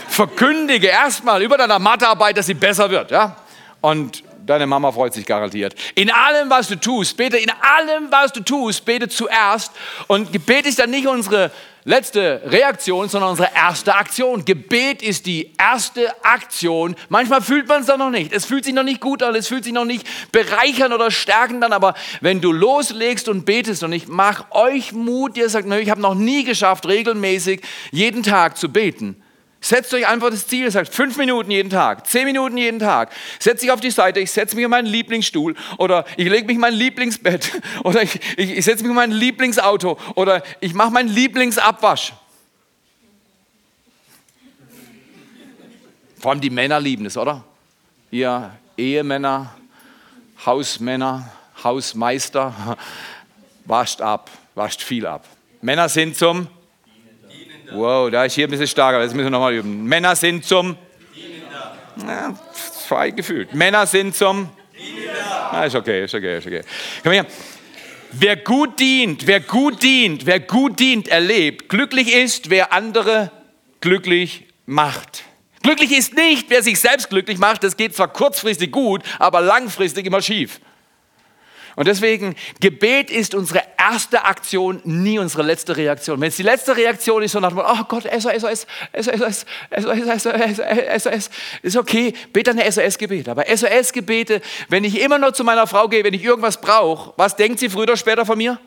verkündige 0.08 0.88
erstmal 0.88 1.42
über 1.42 1.58
deiner 1.58 1.80
Mathearbeit, 1.80 2.38
dass 2.38 2.46
sie 2.46 2.54
besser 2.54 2.90
wird. 2.90 3.12
Ja? 3.12 3.36
Und 3.82 4.24
deine 4.46 4.68
Mama 4.68 4.92
freut 4.92 5.14
sich 5.14 5.26
garantiert. 5.26 5.76
In 5.96 6.12
allem, 6.12 6.50
was 6.50 6.68
du 6.68 6.76
tust, 6.76 7.18
bete, 7.18 7.38
in 7.38 7.50
allem, 7.50 8.12
was 8.12 8.32
du 8.32 8.42
tust, 8.42 8.86
bete 8.86 9.10
zuerst. 9.10 9.72
Und 10.08 10.32
Gebet 10.32 10.66
ist 10.66 10.80
dann 10.80 10.92
nicht 10.92 11.08
unsere 11.08 11.52
letzte 11.86 12.42
Reaktion, 12.46 13.08
sondern 13.08 13.30
unsere 13.30 13.50
erste 13.56 13.96
Aktion. 13.96 14.44
Gebet 14.44 15.02
ist 15.02 15.28
die 15.28 15.54
erste 15.58 16.26
Aktion. 16.26 16.96
Manchmal 17.10 17.42
fühlt 17.42 17.68
man 17.68 17.82
es 17.82 17.88
doch 17.88 17.98
noch 17.98 18.10
nicht. 18.10 18.34
Es 18.34 18.46
fühlt 18.46 18.66
sich 18.66 18.74
noch 18.74 18.84
nicht 18.84 19.00
gut 19.00 19.24
an, 19.24 19.36
es 19.36 19.48
fühlt 19.48 19.64
sich 19.64 19.74
noch 19.74 19.86
nicht 19.86 20.06
bereichern 20.32 20.92
oder 20.92 21.12
stärkend 21.12 21.64
an. 21.64 21.72
Aber 21.72 21.94
wenn 22.22 22.42
du 22.42 22.52
loslegst 22.52 23.30
und 23.30 23.46
betest, 23.46 23.84
und 23.84 23.94
ich 23.94 24.08
mache 24.08 24.46
euch 24.52 24.92
Mut, 24.92 25.38
ihr 25.38 25.48
sagt, 25.48 25.72
ich 25.72 25.90
habe 25.90 26.02
noch 26.02 26.16
nie 26.16 26.44
geschafft, 26.44 26.88
regelmäßig 26.88 27.62
jeden 27.92 28.24
Tag 28.24 28.58
zu 28.58 28.70
beten 28.70 29.22
Setzt 29.66 29.94
euch 29.96 30.06
einfach 30.08 30.30
das 30.30 30.46
Ziel, 30.46 30.70
sagt 30.70 30.94
fünf 30.94 31.18
Minuten 31.18 31.50
jeden 31.50 31.72
Tag, 31.72 32.06
zehn 32.06 32.26
Minuten 32.26 32.56
jeden 32.56 32.78
Tag. 32.78 33.12
Setz 33.40 33.62
dich 33.62 33.72
auf 33.72 33.80
die 33.80 33.90
Seite, 33.90 34.20
ich 34.20 34.30
setze 34.30 34.56
mich 34.56 34.66
in 34.66 34.70
meinen 34.70 34.86
Lieblingsstuhl 34.86 35.56
oder 35.80 36.06
ich 36.18 36.30
lege 36.30 36.46
mich 36.46 36.56
in 36.56 36.62
mein 36.62 36.76
Lieblingsbett 36.76 37.52
oder 37.84 38.04
ich, 38.04 38.20
ich, 38.38 38.58
ich 38.58 38.64
setze 38.64 38.84
mich 38.84 38.92
in 38.92 38.96
mein 38.96 39.12
Lieblingsauto 39.12 39.98
oder 40.14 40.44
ich 40.60 40.76
mache 40.76 40.92
meinen 40.92 41.10
Lieblingsabwasch. 41.10 42.14
Vor 46.20 46.32
allem 46.32 46.42
die 46.42 46.52
Männer 46.52 46.80
lieben 46.80 47.08
es, 47.08 47.18
oder? 47.18 47.44
ihr 48.12 48.52
Ehemänner, 48.78 49.56
Hausmänner, 50.46 51.32
Hausmeister, 51.64 52.78
wascht 53.66 54.02
ab, 54.02 54.30
wascht 54.54 54.84
viel 54.84 55.08
ab. 55.08 55.26
Männer 55.62 55.90
sind 55.90 56.16
zum 56.16 56.48
Wow, 57.72 58.12
da 58.12 58.26
ist 58.26 58.34
hier 58.34 58.48
ein 58.48 58.52
bisschen 58.52 58.68
starker, 58.68 59.00
das 59.00 59.14
müssen 59.14 59.26
wir 59.26 59.32
nochmal 59.32 59.54
üben. 59.54 59.84
Männer 59.84 60.16
sind 60.16 60.46
zum 60.46 60.78
ja, 62.06 62.34
zwei 62.88 63.12
gefühlt. 63.12 63.54
Männer 63.54 63.86
sind 63.86 64.16
zum 64.16 64.50
Ah, 65.52 65.66
ist 65.66 65.76
okay, 65.76 66.04
ist 66.04 66.14
okay, 66.14 66.38
ist 66.38 66.48
okay. 66.48 66.62
Komm 67.04 67.14
her. 67.14 67.26
Wer 68.12 68.38
gut 68.38 68.80
dient, 68.80 69.26
wer 69.28 69.40
gut 69.40 69.82
dient, 69.84 70.26
wer 70.26 70.40
gut 70.40 70.80
dient, 70.80 71.08
erlebt. 71.08 71.70
Glücklich 71.70 72.14
ist, 72.14 72.50
wer 72.50 72.74
andere 72.74 73.32
glücklich 73.82 74.46
macht. 74.66 75.24
Glücklich 75.64 75.92
ist 75.98 76.14
nicht, 76.14 76.50
wer 76.50 76.62
sich 76.62 76.80
selbst 76.80 77.10
glücklich 77.10 77.38
macht. 77.38 77.64
Das 77.64 77.78
geht 77.78 77.96
zwar 77.96 78.08
kurzfristig 78.08 78.72
gut, 78.72 79.02
aber 79.20 79.42
langfristig 79.42 80.06
immer 80.06 80.22
schief. 80.22 80.60
Und 81.76 81.88
deswegen, 81.88 82.36
Gebet 82.62 83.12
ist 83.12 83.36
unsere 83.36 83.62
erste 83.78 84.24
Aktion, 84.24 84.80
nie 84.86 85.20
unsere 85.20 85.44
letzte 85.44 85.76
Reaktion. 85.76 86.22
Wenn 86.22 86.30
es 86.30 86.38
die 86.38 86.44
letzte 86.44 86.78
Reaktion 86.78 87.22
ist, 87.22 87.34
so 87.34 87.40
nach 87.40 87.50
dem 87.50 87.60
oh 87.60 87.84
Gott, 87.88 88.04
SOS, 88.04 88.42
SOS, 88.42 88.68
SOS, 88.98 89.46
SOS, 89.78 90.24
SOS, 90.24 91.04
SOS, 91.04 91.30
ist 91.62 91.78
okay, 91.78 92.14
bete 92.32 92.52
eine 92.52 92.72
SOS-Gebet. 92.72 93.28
Aber 93.28 93.46
SOS-Gebete, 93.46 94.42
wenn 94.70 94.86
ich 94.86 95.02
immer 95.02 95.20
nur 95.20 95.34
zu 95.34 95.44
meiner 95.44 95.68
Frau 95.68 95.90
gehe, 95.90 96.04
wenn 96.04 96.14
ich 96.14 96.24
irgendwas 96.24 96.62
brauche, 96.62 97.14
was 97.18 97.36
denkt 97.36 97.60
sie 97.60 97.70
früher 97.70 97.84
oder 97.84 97.98
später 97.98 98.26
von 98.26 98.38
mir? 98.38 98.58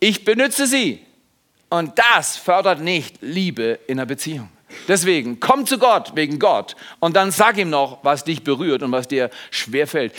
Ich 0.00 0.24
benütze 0.24 0.66
sie. 0.66 1.00
Und 1.70 1.98
das 1.98 2.36
fördert 2.36 2.80
nicht 2.80 3.16
Liebe 3.22 3.80
in 3.86 3.98
einer 3.98 4.06
Beziehung. 4.06 4.50
Deswegen, 4.86 5.40
komm 5.40 5.66
zu 5.66 5.78
Gott 5.78 6.14
wegen 6.14 6.38
Gott 6.38 6.76
und 7.00 7.16
dann 7.16 7.30
sag 7.30 7.56
ihm 7.56 7.70
noch, 7.70 7.98
was 8.02 8.24
dich 8.24 8.44
berührt 8.44 8.82
und 8.82 8.92
was 8.92 9.08
dir 9.08 9.30
schwerfällt. 9.50 10.12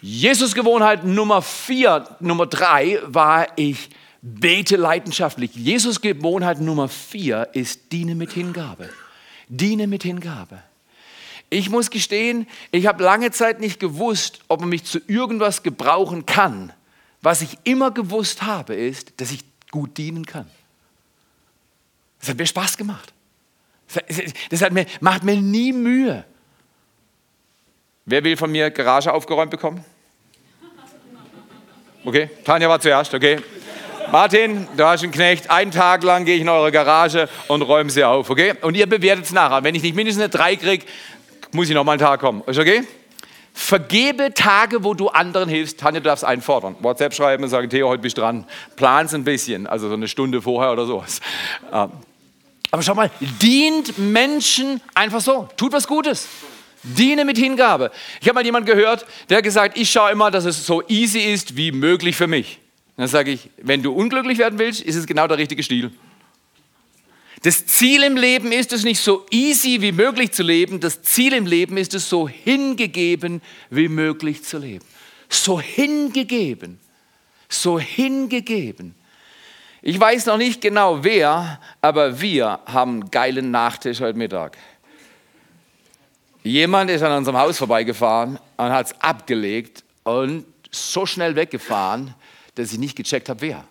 Jesus 0.00 0.54
Gewohnheit 0.54 1.04
Nummer 1.04 1.42
vier, 1.42 2.16
Nummer 2.20 2.46
drei 2.46 3.00
war 3.04 3.48
ich 3.56 3.90
bete 4.22 4.76
leidenschaftlich. 4.76 5.54
Jesus 5.54 6.00
Gewohnheit 6.00 6.60
Nummer 6.60 6.88
vier 6.88 7.48
ist 7.52 7.92
diene 7.92 8.14
mit 8.14 8.32
Hingabe. 8.32 8.88
Diene 9.48 9.86
mit 9.86 10.02
Hingabe. 10.02 10.62
Ich 11.50 11.70
muss 11.70 11.90
gestehen, 11.90 12.46
ich 12.70 12.86
habe 12.86 13.02
lange 13.02 13.30
Zeit 13.30 13.60
nicht 13.60 13.80
gewusst, 13.80 14.40
ob 14.48 14.60
man 14.60 14.68
mich 14.68 14.84
zu 14.84 15.00
irgendwas 15.06 15.62
gebrauchen 15.62 16.26
kann. 16.26 16.72
Was 17.22 17.42
ich 17.42 17.58
immer 17.64 17.90
gewusst 17.90 18.42
habe, 18.42 18.74
ist, 18.74 19.20
dass 19.20 19.32
ich 19.32 19.40
gut 19.70 19.96
dienen 19.96 20.26
kann. 20.26 20.46
Das 22.20 22.28
hat 22.28 22.38
mir 22.38 22.46
Spaß 22.46 22.76
gemacht. 22.76 23.12
Das 24.50 24.60
hat 24.62 24.72
mir, 24.72 24.86
macht 25.00 25.24
mir 25.24 25.40
nie 25.40 25.72
Mühe. 25.72 26.24
Wer 28.10 28.24
will 28.24 28.38
von 28.38 28.50
mir 28.50 28.70
Garage 28.70 29.12
aufgeräumt 29.12 29.50
bekommen? 29.50 29.84
Okay, 32.06 32.30
Tanja 32.42 32.66
war 32.66 32.80
zuerst, 32.80 33.12
okay. 33.12 33.38
Martin, 34.10 34.66
du 34.78 34.84
hast 34.86 35.02
einen 35.02 35.12
Knecht, 35.12 35.50
einen 35.50 35.70
Tag 35.70 36.02
lang 36.04 36.24
gehe 36.24 36.36
ich 36.36 36.40
in 36.40 36.48
eure 36.48 36.72
Garage 36.72 37.28
und 37.48 37.60
räume 37.60 37.90
sie 37.90 38.02
auf, 38.04 38.30
okay? 38.30 38.54
Und 38.62 38.78
ihr 38.78 38.86
bewertet 38.86 39.26
es 39.26 39.32
nachher. 39.32 39.62
Wenn 39.62 39.74
ich 39.74 39.82
nicht 39.82 39.94
mindestens 39.94 40.22
eine 40.22 40.30
3 40.30 40.56
kriege, 40.56 40.86
muss 41.52 41.68
ich 41.68 41.74
noch 41.74 41.84
mal 41.84 41.92
einen 41.92 42.00
Tag 42.00 42.20
kommen. 42.20 42.42
Ist 42.46 42.58
okay? 42.58 42.82
Vergebe 43.52 44.32
Tage, 44.32 44.84
wo 44.84 44.94
du 44.94 45.08
anderen 45.08 45.50
hilfst. 45.50 45.78
Tanja, 45.78 46.00
du 46.00 46.04
darfst 46.04 46.24
einfordern. 46.24 46.76
WhatsApp 46.80 47.12
schreiben 47.12 47.44
und 47.44 47.50
sagen, 47.50 47.68
Theo, 47.68 47.90
heute 47.90 48.00
bist 48.00 48.16
du 48.16 48.22
dran. 48.22 48.46
Plan's 48.76 49.12
ein 49.12 49.24
bisschen, 49.24 49.66
also 49.66 49.88
so 49.88 49.94
eine 49.94 50.08
Stunde 50.08 50.40
vorher 50.40 50.72
oder 50.72 50.86
sowas. 50.86 51.20
Ähm, 51.70 51.90
aber 52.70 52.82
schau 52.82 52.94
mal, 52.94 53.10
dient 53.20 53.98
Menschen 53.98 54.80
einfach 54.94 55.20
so. 55.20 55.46
Tut 55.58 55.74
was 55.74 55.86
Gutes. 55.86 56.26
Diene 56.82 57.24
mit 57.24 57.38
Hingabe. 57.38 57.90
Ich 58.20 58.28
habe 58.28 58.36
mal 58.36 58.44
jemanden 58.44 58.66
gehört, 58.66 59.06
der 59.28 59.38
hat 59.38 59.44
gesagt, 59.44 59.76
ich 59.76 59.90
schaue 59.90 60.12
immer, 60.12 60.30
dass 60.30 60.44
es 60.44 60.64
so 60.64 60.82
easy 60.88 61.20
ist 61.20 61.56
wie 61.56 61.72
möglich 61.72 62.16
für 62.16 62.26
mich. 62.26 62.58
dann 62.96 63.08
sage 63.08 63.30
ich, 63.30 63.50
wenn 63.58 63.82
du 63.82 63.92
unglücklich 63.92 64.38
werden 64.38 64.58
willst, 64.58 64.82
ist 64.82 64.96
es 64.96 65.06
genau 65.06 65.26
der 65.26 65.38
richtige 65.38 65.62
Stil. 65.62 65.90
Das 67.42 67.66
Ziel 67.66 68.02
im 68.02 68.16
Leben 68.16 68.50
ist 68.50 68.72
es 68.72 68.82
nicht 68.82 69.00
so 69.00 69.24
easy 69.30 69.80
wie 69.80 69.92
möglich 69.92 70.32
zu 70.32 70.42
leben. 70.42 70.80
Das 70.80 71.02
Ziel 71.02 71.32
im 71.32 71.46
Leben 71.46 71.76
ist 71.76 71.94
es 71.94 72.08
so 72.08 72.28
hingegeben 72.28 73.42
wie 73.70 73.88
möglich 73.88 74.42
zu 74.42 74.58
leben. 74.58 74.84
So 75.28 75.60
hingegeben. 75.60 76.80
So 77.48 77.78
hingegeben. 77.78 78.94
Ich 79.82 79.98
weiß 79.98 80.26
noch 80.26 80.36
nicht 80.36 80.60
genau 80.60 81.04
wer, 81.04 81.60
aber 81.80 82.20
wir 82.20 82.60
haben 82.66 83.02
einen 83.02 83.10
geilen 83.10 83.50
Nachtisch 83.52 84.00
heute 84.00 84.18
Mittag. 84.18 84.58
Jemand 86.48 86.90
ist 86.90 87.02
an 87.02 87.12
unserem 87.12 87.36
Haus 87.36 87.58
vorbeigefahren 87.58 88.38
und 88.56 88.70
hat 88.70 88.86
es 88.86 89.00
abgelegt 89.02 89.84
und 90.04 90.46
so 90.70 91.04
schnell 91.04 91.36
weggefahren, 91.36 92.14
dass 92.54 92.72
ich 92.72 92.78
nicht 92.78 92.96
gecheckt 92.96 93.28
habe, 93.28 93.42
wer. 93.42 93.64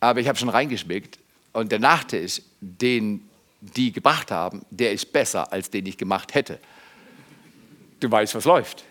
Aber 0.00 0.18
ich 0.18 0.26
habe 0.26 0.36
schon 0.36 0.48
reingeschmeckt 0.48 1.16
und 1.52 1.70
der 1.70 1.78
Nachtisch, 1.78 2.42
den 2.60 3.28
die 3.60 3.92
gebracht 3.92 4.32
haben, 4.32 4.62
der 4.70 4.90
ist 4.90 5.12
besser, 5.12 5.52
als 5.52 5.70
den 5.70 5.86
ich 5.86 5.96
gemacht 5.96 6.34
hätte. 6.34 6.58
Du 8.00 8.10
weißt, 8.10 8.34
was 8.34 8.46
läuft. 8.46 8.82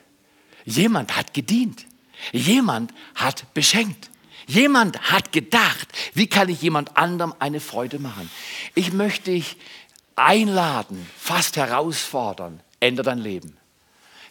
Jemand 0.63 1.17
hat 1.17 1.33
gedient. 1.33 1.85
Jemand 2.31 2.93
hat 3.15 3.53
beschenkt. 3.53 4.09
Jemand 4.47 5.11
hat 5.11 5.33
gedacht, 5.33 5.87
wie 6.13 6.27
kann 6.27 6.47
ich 6.47 6.61
jemand 6.61 6.95
anderem 6.95 7.33
eine 7.39 7.59
Freude 7.59 7.99
machen. 7.99 8.29
Ich 8.73 8.93
möchte 8.93 9.31
dich 9.31 9.57
einladen, 10.15 11.07
fast 11.17 11.57
herausfordern, 11.57 12.59
ändere 12.79 13.05
dein 13.05 13.19
Leben. 13.19 13.57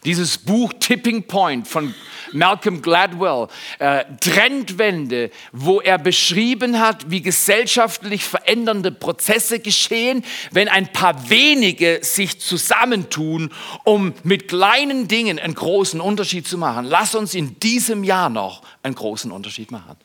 Dieses 0.05 0.37
Buch 0.37 0.73
Tipping 0.81 1.29
Point 1.29 1.69
von 1.69 1.95
Malcolm 2.33 2.83
Gladwell, 2.83 3.47
äh, 3.79 4.05
Trendwende, 4.21 5.31
wo 5.53 5.81
er 5.81 5.97
beschrieben 5.99 6.81
hat, 6.81 7.09
wie 7.09 7.23
gesellschaftlich 7.23 8.25
verändernde 8.25 8.91
Prozesse 8.91 9.61
geschehen, 9.61 10.25
wenn 10.51 10.69
ein 10.69 10.93
paar 10.93 11.31
wenige 11.31 12.01
sich 12.03 12.41
zusammentun, 12.41 13.53
um 13.85 14.13
mit 14.25 14.49
kleinen 14.49 15.07
Dingen 15.07 15.39
einen 15.39 15.55
großen 15.55 16.01
Unterschied 16.01 16.49
zu 16.49 16.59
machen. 16.59 16.85
Lass 16.85 17.15
uns 17.15 17.35
in 17.35 17.61
diesem 17.61 18.03
Jahr 18.03 18.29
noch 18.29 18.63
einen 18.83 18.97
großen 18.97 19.31
Unterschied 19.31 19.71
machen. 19.71 19.97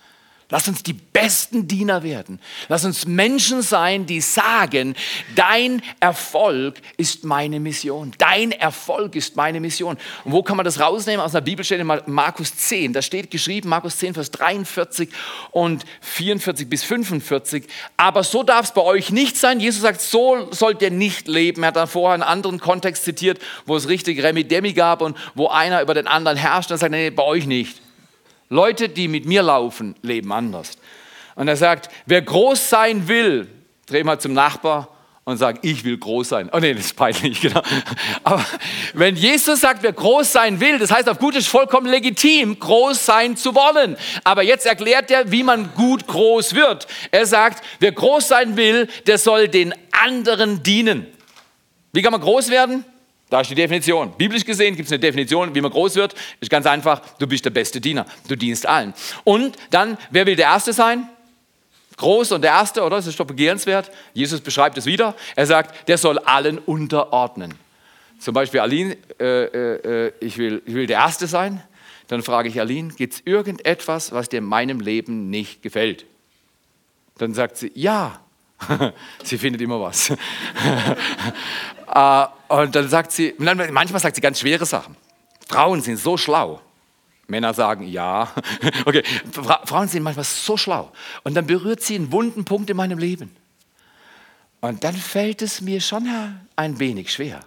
Lass 0.49 0.69
uns 0.69 0.81
die 0.81 0.93
besten 0.93 1.67
Diener 1.67 2.03
werden. 2.03 2.39
Lass 2.69 2.85
uns 2.85 3.05
Menschen 3.05 3.61
sein, 3.61 4.05
die 4.05 4.21
sagen, 4.21 4.95
dein 5.35 5.81
Erfolg 5.99 6.75
ist 6.95 7.25
meine 7.25 7.59
Mission. 7.59 8.13
Dein 8.17 8.53
Erfolg 8.53 9.17
ist 9.17 9.35
meine 9.35 9.59
Mission. 9.59 9.97
Und 10.23 10.31
wo 10.31 10.43
kann 10.43 10.55
man 10.55 10.63
das 10.63 10.79
rausnehmen? 10.79 11.19
Aus 11.19 11.35
einer 11.35 11.41
Bibelstelle 11.41 11.83
Markus 11.83 12.55
10. 12.55 12.93
Da 12.93 13.01
steht 13.01 13.29
geschrieben, 13.29 13.67
Markus 13.67 13.97
10, 13.97 14.13
Vers 14.13 14.31
43 14.31 15.09
und 15.51 15.83
44 15.99 16.69
bis 16.69 16.85
45. 16.85 17.65
Aber 17.97 18.23
so 18.23 18.41
darf 18.41 18.67
es 18.67 18.71
bei 18.71 18.81
euch 18.81 19.11
nicht 19.11 19.35
sein. 19.35 19.59
Jesus 19.59 19.81
sagt, 19.81 19.99
so 19.99 20.47
sollt 20.51 20.81
ihr 20.81 20.91
nicht 20.91 21.27
leben. 21.27 21.63
Er 21.63 21.67
hat 21.67 21.75
da 21.75 21.87
vorher 21.87 22.13
einen 22.13 22.23
anderen 22.23 22.61
Kontext 22.61 23.03
zitiert, 23.03 23.39
wo 23.65 23.75
es 23.75 23.89
richtig 23.89 24.23
Remi 24.23 24.45
Demi 24.45 24.71
gab 24.71 25.01
und 25.01 25.17
wo 25.35 25.49
einer 25.49 25.81
über 25.81 25.93
den 25.93 26.07
anderen 26.07 26.37
herrscht. 26.37 26.71
Er 26.71 26.77
sagt, 26.77 26.91
nee, 26.91 27.09
bei 27.09 27.23
euch 27.23 27.47
nicht. 27.47 27.86
Leute, 28.49 28.89
die 28.89 29.07
mit 29.07 29.25
mir 29.25 29.43
laufen, 29.43 29.95
leben 30.01 30.31
anders. 30.31 30.77
Und 31.35 31.47
er 31.47 31.57
sagt, 31.57 31.89
wer 32.05 32.21
groß 32.21 32.69
sein 32.69 33.07
will, 33.07 33.47
dreh 33.85 34.03
mal 34.03 34.19
zum 34.19 34.33
Nachbar 34.33 34.89
und 35.27 35.35
sag, 35.35 35.59
ich 35.61 35.83
will 35.83 35.97
groß 35.97 36.29
sein. 36.29 36.49
Oh 36.53 36.59
nee, 36.59 36.73
das 36.73 36.85
ist 36.85 36.95
peinlich, 36.95 37.41
genau. 37.41 37.61
Aber 38.23 38.45
wenn 38.93 39.17
Jesus 39.17 39.59
sagt, 39.59 39.83
wer 39.83 39.91
groß 39.91 40.31
sein 40.31 40.61
will, 40.61 40.79
das 40.79 40.89
heißt 40.89 41.09
auf 41.09 41.19
gut 41.19 41.35
ist 41.35 41.49
vollkommen 41.49 41.87
legitim, 41.87 42.57
groß 42.57 43.05
sein 43.05 43.35
zu 43.35 43.53
wollen. 43.53 43.97
Aber 44.23 44.41
jetzt 44.43 44.65
erklärt 44.65 45.11
er, 45.11 45.29
wie 45.29 45.43
man 45.43 45.73
gut 45.73 46.07
groß 46.07 46.55
wird. 46.55 46.87
Er 47.11 47.25
sagt, 47.25 47.61
wer 47.81 47.91
groß 47.91 48.29
sein 48.29 48.55
will, 48.55 48.87
der 49.05 49.17
soll 49.17 49.49
den 49.49 49.73
anderen 49.91 50.63
dienen. 50.63 51.05
Wie 51.91 52.01
kann 52.01 52.13
man 52.13 52.21
groß 52.21 52.49
werden? 52.49 52.85
Da 53.29 53.41
ist 53.41 53.49
die 53.49 53.55
Definition. 53.55 54.13
Biblisch 54.17 54.45
gesehen 54.45 54.75
gibt 54.75 54.87
es 54.87 54.93
eine 54.93 54.99
Definition, 54.99 55.53
wie 55.53 55.61
man 55.61 55.71
groß 55.71 55.95
wird. 55.95 56.15
Ist 56.39 56.49
ganz 56.49 56.65
einfach, 56.65 57.01
du 57.19 57.27
bist 57.27 57.43
der 57.43 57.49
beste 57.49 57.81
Diener. 57.81 58.05
Du 58.27 58.35
dienst 58.35 58.65
allen. 58.65 58.93
Und 59.23 59.57
dann, 59.69 59.97
wer 60.11 60.25
will 60.25 60.35
der 60.35 60.45
Erste 60.45 60.71
sein? 60.71 61.09
Groß 61.97 62.31
und 62.33 62.43
der 62.43 62.51
Erste, 62.51 62.83
oder? 62.83 62.97
Das 62.97 63.07
ist 63.07 63.19
doch 63.19 63.25
begehrenswert. 63.25 63.91
Jesus 64.13 64.39
beschreibt 64.39 64.77
es 64.77 64.85
wieder. 64.85 65.15
Er 65.35 65.45
sagt, 65.45 65.89
der 65.89 65.97
soll 65.97 66.19
allen 66.19 66.59
unterordnen. 66.59 67.55
Zum 68.19 68.33
Beispiel, 68.33 68.61
Aline, 68.61 68.97
äh, 69.19 70.05
äh, 70.05 70.13
ich, 70.19 70.37
will, 70.37 70.61
ich 70.65 70.73
will 70.73 70.87
der 70.87 70.99
Erste 70.99 71.27
sein. 71.27 71.61
Dann 72.07 72.23
frage 72.23 72.47
ich 72.49 72.59
Aline, 72.59 72.93
gibt 72.93 73.15
es 73.15 73.21
irgendetwas, 73.25 74.11
was 74.11 74.29
dir 74.29 74.37
in 74.37 74.45
meinem 74.45 74.79
Leben 74.79 75.29
nicht 75.29 75.61
gefällt? 75.61 76.05
Dann 77.17 77.33
sagt 77.33 77.57
sie, 77.57 77.71
ja. 77.75 78.21
sie 79.23 79.37
findet 79.37 79.61
immer 79.61 79.79
was. 79.79 80.13
Äh, 81.89 82.25
und 82.49 82.75
dann 82.75 82.89
sagt 82.89 83.13
sie, 83.13 83.33
manchmal 83.37 83.99
sagt 84.01 84.15
sie 84.15 84.21
ganz 84.21 84.41
schwere 84.41 84.65
Sachen. 84.65 84.97
Frauen 85.47 85.81
sind 85.81 85.95
so 85.97 86.17
schlau. 86.17 86.61
Männer 87.27 87.53
sagen 87.53 87.87
ja. 87.87 88.29
Okay, 88.85 89.03
Frauen 89.31 89.87
sind 89.87 90.03
manchmal 90.03 90.25
so 90.25 90.57
schlau. 90.57 90.91
Und 91.23 91.33
dann 91.35 91.47
berührt 91.47 91.81
sie 91.81 91.95
einen 91.95 92.11
wunden 92.11 92.43
Punkt 92.43 92.69
in 92.69 92.75
meinem 92.75 92.99
Leben. 92.99 93.35
Und 94.59 94.83
dann 94.83 94.95
fällt 94.95 95.41
es 95.41 95.61
mir 95.61 95.79
schon 95.79 96.09
ein 96.57 96.79
wenig 96.79 97.11
schwer. 97.13 97.39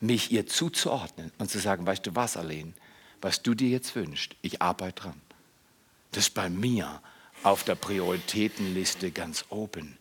mich 0.00 0.32
ihr 0.32 0.46
zuzuordnen 0.46 1.32
und 1.38 1.50
zu 1.50 1.58
sagen, 1.58 1.86
weißt 1.86 2.06
du 2.06 2.14
was, 2.14 2.36
Arlene, 2.36 2.72
was 3.20 3.42
du 3.42 3.54
dir 3.54 3.68
jetzt 3.68 3.94
wünschst, 3.94 4.34
ich 4.42 4.60
arbeite 4.60 5.02
dran. 5.02 5.20
Das 6.10 6.24
ist 6.24 6.34
bei 6.34 6.50
mir 6.50 7.00
auf 7.42 7.64
der 7.64 7.76
Prioritätenliste 7.76 9.10
ganz 9.10 9.44
oben. 9.48 9.96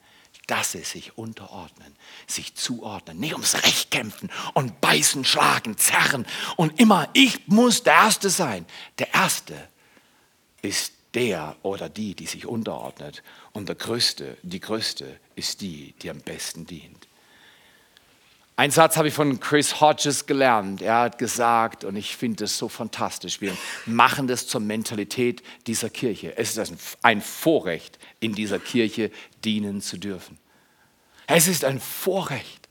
Das 0.51 0.75
ist 0.75 0.91
sich 0.91 1.17
unterordnen, 1.17 1.95
sich 2.27 2.55
zuordnen, 2.55 3.21
nicht 3.21 3.31
ums 3.31 3.63
Recht 3.63 3.89
kämpfen 3.89 4.29
und 4.53 4.81
beißen, 4.81 5.23
schlagen, 5.23 5.77
zerren 5.77 6.25
und 6.57 6.77
immer, 6.77 7.07
ich 7.13 7.47
muss 7.47 7.83
der 7.83 7.93
Erste 7.93 8.29
sein. 8.29 8.65
Der 8.99 9.13
Erste 9.13 9.55
ist 10.61 10.91
der 11.13 11.55
oder 11.61 11.87
die, 11.87 12.15
die 12.15 12.25
sich 12.25 12.47
unterordnet. 12.47 13.23
Und 13.53 13.69
der 13.69 13.77
Größte, 13.77 14.37
die 14.41 14.59
Größte 14.59 15.21
ist 15.37 15.61
die, 15.61 15.93
die 16.01 16.09
am 16.09 16.19
besten 16.19 16.65
dient. 16.65 17.07
Ein 18.57 18.71
Satz 18.71 18.97
habe 18.97 19.07
ich 19.07 19.13
von 19.13 19.39
Chris 19.39 19.79
Hodges 19.79 20.25
gelernt. 20.25 20.81
Er 20.81 20.99
hat 20.99 21.17
gesagt, 21.17 21.85
und 21.85 21.95
ich 21.95 22.17
finde 22.17 22.43
es 22.43 22.57
so 22.57 22.67
fantastisch, 22.67 23.39
wir 23.39 23.55
machen 23.85 24.27
das 24.27 24.47
zur 24.47 24.59
Mentalität 24.59 25.43
dieser 25.65 25.89
Kirche. 25.89 26.37
Es 26.37 26.57
ist 26.57 26.73
ein 27.03 27.21
Vorrecht, 27.21 27.99
in 28.19 28.35
dieser 28.35 28.59
Kirche 28.59 29.11
dienen 29.45 29.81
zu 29.81 29.97
dürfen. 29.97 30.40
Es 31.33 31.47
ist 31.47 31.65
ein 31.65 31.79
Vorrecht. 31.79 32.67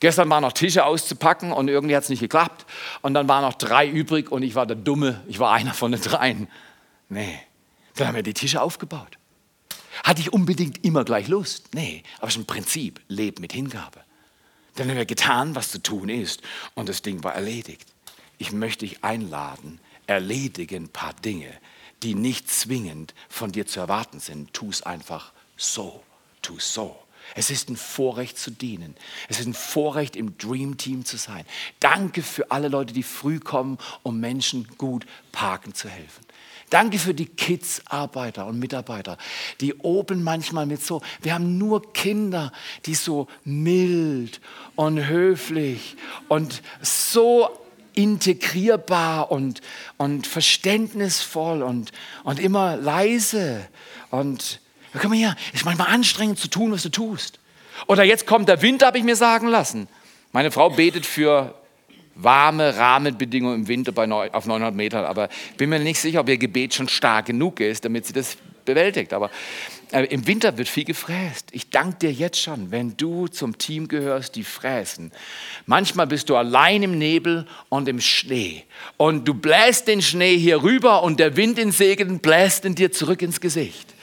Gestern 0.00 0.28
waren 0.28 0.42
noch 0.42 0.52
Tische 0.52 0.84
auszupacken 0.84 1.52
und 1.52 1.68
irgendwie 1.68 1.96
hat 1.96 2.02
es 2.02 2.08
nicht 2.08 2.20
geklappt. 2.20 2.66
Und 3.02 3.14
dann 3.14 3.28
waren 3.28 3.42
noch 3.42 3.54
drei 3.54 3.88
übrig 3.88 4.30
und 4.30 4.42
ich 4.42 4.54
war 4.54 4.66
der 4.66 4.76
Dumme. 4.76 5.22
Ich 5.28 5.38
war 5.38 5.52
einer 5.52 5.72
von 5.72 5.92
den 5.92 6.00
dreien. 6.00 6.48
Nee, 7.08 7.38
dann 7.94 8.08
haben 8.08 8.16
wir 8.16 8.22
die 8.22 8.34
Tische 8.34 8.60
aufgebaut. 8.60 9.18
Hatte 10.02 10.20
ich 10.20 10.32
unbedingt 10.32 10.84
immer 10.84 11.04
gleich 11.04 11.28
Lust? 11.28 11.68
Nee, 11.72 12.02
aber 12.18 12.28
es 12.28 12.34
ist 12.34 12.42
ein 12.42 12.46
Prinzip, 12.46 13.00
Leben 13.08 13.40
mit 13.40 13.52
Hingabe. 13.52 14.00
Dann 14.74 14.90
haben 14.90 14.96
wir 14.96 15.06
getan, 15.06 15.54
was 15.54 15.70
zu 15.70 15.80
tun 15.80 16.08
ist 16.08 16.42
und 16.74 16.88
das 16.88 17.02
Ding 17.02 17.22
war 17.22 17.34
erledigt. 17.34 17.86
Ich 18.38 18.50
möchte 18.50 18.86
dich 18.86 19.04
einladen, 19.04 19.80
erledige 20.08 20.74
ein 20.76 20.88
paar 20.88 21.14
Dinge, 21.14 21.52
die 22.02 22.16
nicht 22.16 22.50
zwingend 22.50 23.14
von 23.28 23.52
dir 23.52 23.66
zu 23.66 23.78
erwarten 23.78 24.18
sind. 24.18 24.52
Tu 24.52 24.68
es 24.68 24.82
einfach 24.82 25.32
so, 25.56 26.02
tu 26.42 26.56
es 26.56 26.74
so. 26.74 27.03
Es 27.34 27.50
ist 27.50 27.68
ein 27.68 27.76
Vorrecht 27.76 28.38
zu 28.38 28.50
dienen. 28.50 28.94
Es 29.28 29.40
ist 29.40 29.46
ein 29.46 29.54
Vorrecht, 29.54 30.16
im 30.16 30.36
Dream 30.38 30.76
Team 30.76 31.04
zu 31.04 31.16
sein. 31.16 31.44
Danke 31.80 32.22
für 32.22 32.50
alle 32.50 32.68
Leute, 32.68 32.92
die 32.92 33.02
früh 33.02 33.40
kommen, 33.40 33.78
um 34.02 34.20
Menschen 34.20 34.68
gut 34.78 35.06
parken 35.32 35.74
zu 35.74 35.88
helfen. 35.88 36.24
Danke 36.70 36.98
für 36.98 37.14
die 37.14 37.26
Kids-Arbeiter 37.26 38.46
und 38.46 38.58
Mitarbeiter, 38.58 39.18
die 39.60 39.74
oben 39.74 40.22
manchmal 40.22 40.66
mit 40.66 40.84
so, 40.84 41.02
wir 41.22 41.34
haben 41.34 41.58
nur 41.58 41.92
Kinder, 41.92 42.52
die 42.86 42.94
so 42.94 43.28
mild 43.44 44.40
und 44.74 45.06
höflich 45.06 45.96
und 46.28 46.62
so 46.82 47.50
integrierbar 47.94 49.30
und, 49.30 49.60
und 49.98 50.26
verständnisvoll 50.26 51.62
und, 51.62 51.92
und 52.24 52.40
immer 52.40 52.76
leise. 52.76 53.68
Und 54.10 54.60
komm 55.00 55.10
mal 55.10 55.18
her, 55.18 55.36
ist 55.52 55.64
manchmal 55.64 55.88
anstrengend 55.88 56.38
zu 56.38 56.48
tun, 56.48 56.72
was 56.72 56.82
du 56.82 56.88
tust. 56.88 57.38
Oder 57.86 58.04
jetzt 58.04 58.26
kommt 58.26 58.48
der 58.48 58.62
Winter, 58.62 58.86
habe 58.86 58.98
ich 58.98 59.04
mir 59.04 59.16
sagen 59.16 59.48
lassen. 59.48 59.88
Meine 60.32 60.50
Frau 60.50 60.70
betet 60.70 61.06
für 61.06 61.54
warme 62.14 62.76
Rahmenbedingungen 62.76 63.60
im 63.60 63.68
Winter 63.68 63.92
bei 63.92 64.08
auf 64.32 64.46
900 64.46 64.74
Metern. 64.74 65.04
Aber 65.04 65.28
bin 65.56 65.70
mir 65.70 65.78
nicht 65.78 66.00
sicher, 66.00 66.20
ob 66.20 66.28
ihr 66.28 66.38
Gebet 66.38 66.74
schon 66.74 66.88
stark 66.88 67.26
genug 67.26 67.60
ist, 67.60 67.84
damit 67.84 68.06
sie 68.06 68.12
das 68.12 68.36
bewältigt. 68.64 69.12
Aber 69.12 69.30
äh, 69.90 70.04
im 70.04 70.26
Winter 70.26 70.56
wird 70.56 70.68
viel 70.68 70.84
gefräst. 70.84 71.48
Ich 71.52 71.70
danke 71.70 71.98
dir 71.98 72.12
jetzt 72.12 72.40
schon, 72.40 72.70
wenn 72.70 72.96
du 72.96 73.28
zum 73.28 73.58
Team 73.58 73.88
gehörst, 73.88 74.36
die 74.36 74.44
fräsen. 74.44 75.12
Manchmal 75.66 76.06
bist 76.06 76.30
du 76.30 76.36
allein 76.36 76.82
im 76.82 76.98
Nebel 76.98 77.46
und 77.68 77.88
im 77.88 78.00
Schnee. 78.00 78.64
Und 78.96 79.26
du 79.26 79.34
bläst 79.34 79.88
den 79.88 80.02
Schnee 80.02 80.36
hier 80.36 80.62
rüber 80.62 81.02
und 81.02 81.20
der 81.20 81.36
Wind 81.36 81.58
in 81.58 81.72
Segen 81.72 82.20
bläst 82.20 82.64
ihn 82.64 82.74
dir 82.74 82.92
zurück 82.92 83.22
ins 83.22 83.40
Gesicht. 83.40 83.93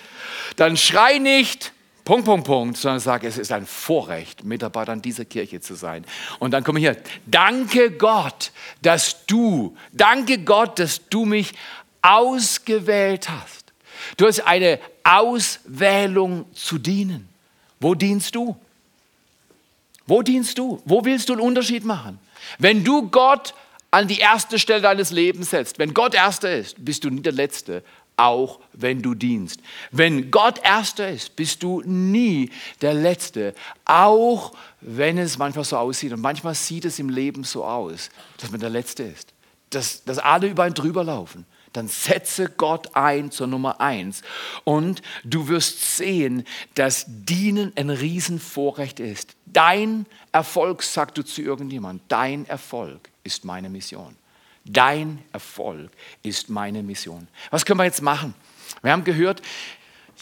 Dann 0.55 0.77
schrei 0.77 1.17
nicht, 1.17 1.73
Punkt, 2.03 2.25
Punkt, 2.25 2.45
Punkt, 2.47 2.77
sondern 2.77 2.99
sage, 2.99 3.27
es 3.27 3.37
ist 3.37 3.51
ein 3.51 3.65
Vorrecht, 3.65 4.43
Mitarbeiter 4.43 4.91
an 4.91 5.01
dieser 5.01 5.25
Kirche 5.25 5.61
zu 5.61 5.75
sein. 5.75 6.03
Und 6.39 6.51
dann 6.51 6.63
komme 6.63 6.79
ich 6.79 6.85
hier, 6.85 6.97
danke 7.25 7.91
Gott, 7.91 8.51
dass 8.81 9.25
du, 9.27 9.75
danke 9.91 10.39
Gott, 10.39 10.79
dass 10.79 11.07
du 11.09 11.25
mich 11.25 11.53
ausgewählt 12.01 13.29
hast. 13.29 13.73
Du 14.17 14.25
hast 14.25 14.41
eine 14.41 14.79
Auswählung 15.03 16.45
zu 16.53 16.79
dienen. 16.79 17.29
Wo 17.79 17.93
dienst 17.93 18.35
du? 18.35 18.55
Wo 20.07 20.21
dienst 20.21 20.57
du? 20.57 20.81
Wo 20.85 21.05
willst 21.05 21.29
du 21.29 21.33
einen 21.33 21.41
Unterschied 21.41 21.85
machen? 21.85 22.19
Wenn 22.57 22.83
du 22.83 23.09
Gott 23.09 23.53
an 23.91 24.07
die 24.07 24.19
erste 24.19 24.57
Stelle 24.57 24.81
deines 24.81 25.11
Lebens 25.11 25.51
setzt, 25.51 25.77
wenn 25.77 25.93
Gott 25.93 26.15
erster 26.15 26.55
ist, 26.55 26.83
bist 26.83 27.03
du 27.03 27.09
nie 27.09 27.21
der 27.21 27.33
Letzte, 27.33 27.83
auch 28.17 28.59
wenn 28.73 29.01
du 29.01 29.13
dienst. 29.15 29.61
Wenn 29.91 30.31
Gott 30.31 30.59
erster 30.63 31.09
ist, 31.09 31.35
bist 31.35 31.63
du 31.63 31.81
nie 31.85 32.51
der 32.81 32.93
Letzte, 32.93 33.53
auch 33.85 34.53
wenn 34.79 35.17
es 35.17 35.37
manchmal 35.37 35.65
so 35.65 35.77
aussieht. 35.77 36.13
Und 36.13 36.21
manchmal 36.21 36.55
sieht 36.55 36.85
es 36.85 36.99
im 36.99 37.09
Leben 37.09 37.43
so 37.43 37.65
aus, 37.65 38.09
dass 38.37 38.51
man 38.51 38.59
der 38.59 38.69
Letzte 38.69 39.03
ist, 39.03 39.33
dass, 39.69 40.03
dass 40.03 40.19
alle 40.19 40.47
über 40.47 40.63
einen 40.63 40.75
drüber 40.75 41.03
laufen. 41.03 41.45
Dann 41.73 41.87
setze 41.87 42.49
Gott 42.49 42.95
ein 42.95 43.31
zur 43.31 43.47
Nummer 43.47 43.79
eins 43.79 44.23
und 44.65 45.01
du 45.23 45.47
wirst 45.47 45.95
sehen, 45.95 46.43
dass 46.75 47.05
Dienen 47.07 47.71
ein 47.77 47.89
Riesenvorrecht 47.89 48.99
ist. 48.99 49.35
Dein 49.45 50.05
Erfolg, 50.33 50.83
sagst 50.83 51.17
du 51.17 51.23
zu 51.23 51.41
irgendjemandem, 51.41 52.05
dein 52.09 52.45
Erfolg 52.45 53.09
ist 53.23 53.45
meine 53.45 53.69
Mission. 53.69 54.15
Dein 54.65 55.23
Erfolg 55.33 55.89
ist 56.23 56.49
meine 56.49 56.83
Mission. 56.83 57.27
Was 57.49 57.65
können 57.65 57.79
wir 57.79 57.85
jetzt 57.85 58.01
machen? 58.01 58.33
Wir 58.81 58.91
haben 58.91 59.03
gehört, 59.03 59.41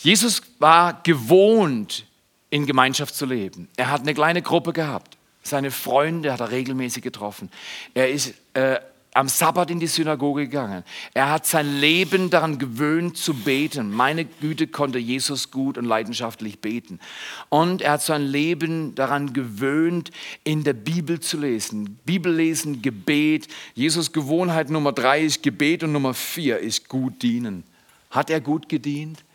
Jesus 0.02 0.41
war 0.60 1.02
gewohnt, 1.04 2.06
in 2.49 2.65
Gemeinschaft 2.65 3.15
zu 3.15 3.25
leben. 3.25 3.67
Er 3.78 3.91
hat 3.91 4.02
eine 4.02 4.13
kleine 4.13 4.41
Gruppe 4.41 4.73
gehabt. 4.73 5.17
Seine 5.43 5.71
Freunde 5.71 6.34
hat 6.34 6.39
er 6.39 6.52
regelmäßig 6.52 7.04
getroffen. 7.04 7.52
Er 7.93 8.10
ist 8.10 8.34
äh, 8.54 8.80
am 9.19 9.27
Sabbat 9.27 9.69
in 9.69 9.82
die 9.82 9.88
Synagoge 9.88 10.45
gegangen. 10.45 10.86
Er 11.13 11.29
hat 11.29 11.45
sein 11.45 11.82
Leben 11.82 12.29
daran 12.29 12.58
gewöhnt 12.58 13.17
zu 13.17 13.34
beten. 13.34 13.91
Meine 13.91 14.23
Güte 14.23 14.67
konnte 14.67 14.97
Jesus 14.97 15.51
gut 15.51 15.77
und 15.77 15.84
leidenschaftlich 15.84 16.60
beten. 16.60 17.01
Und 17.49 17.82
er 17.82 17.93
hat 17.93 18.01
sein 18.01 18.21
Leben 18.21 18.95
daran 18.95 19.34
gewöhnt, 19.34 20.12
in 20.45 20.63
der 20.63 20.71
Bibel 20.71 21.19
zu 21.19 21.38
lesen. 21.38 21.99
Bibel 22.05 22.34
lesen, 22.34 22.82
Gebet. 22.82 23.49
Jesus 23.75 24.13
Gewohnheit 24.13 24.69
Nummer 24.69 24.93
drei 24.93 25.21
ist 25.21 25.43
Gebet 25.43 25.84
und 25.84 25.91
Nummer 25.91 26.13
vier 26.13 26.60
ist 26.60 26.88
gut 26.88 27.21
dienen. 27.21 27.65
Hat 28.12 28.29
er 28.29 28.39
gut 28.39 28.69
gedient? 28.69 29.25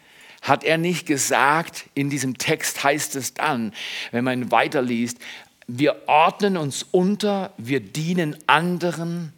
Hat 0.41 0.65
er 0.65 0.79
nicht 0.79 1.05
gesagt, 1.05 1.91
in 1.93 2.09
diesem 2.09 2.39
Text 2.39 2.83
heißt 2.83 3.17
es 3.17 3.35
dann, 3.35 3.75
wenn 4.13 4.25
man 4.25 4.51
weiterliest, 4.51 5.19
wir 5.67 6.09
ordnen 6.09 6.57
uns 6.57 6.87
unter, 6.91 7.53
wir 7.59 7.81
dienen 7.81 8.35
anderen 8.47 9.35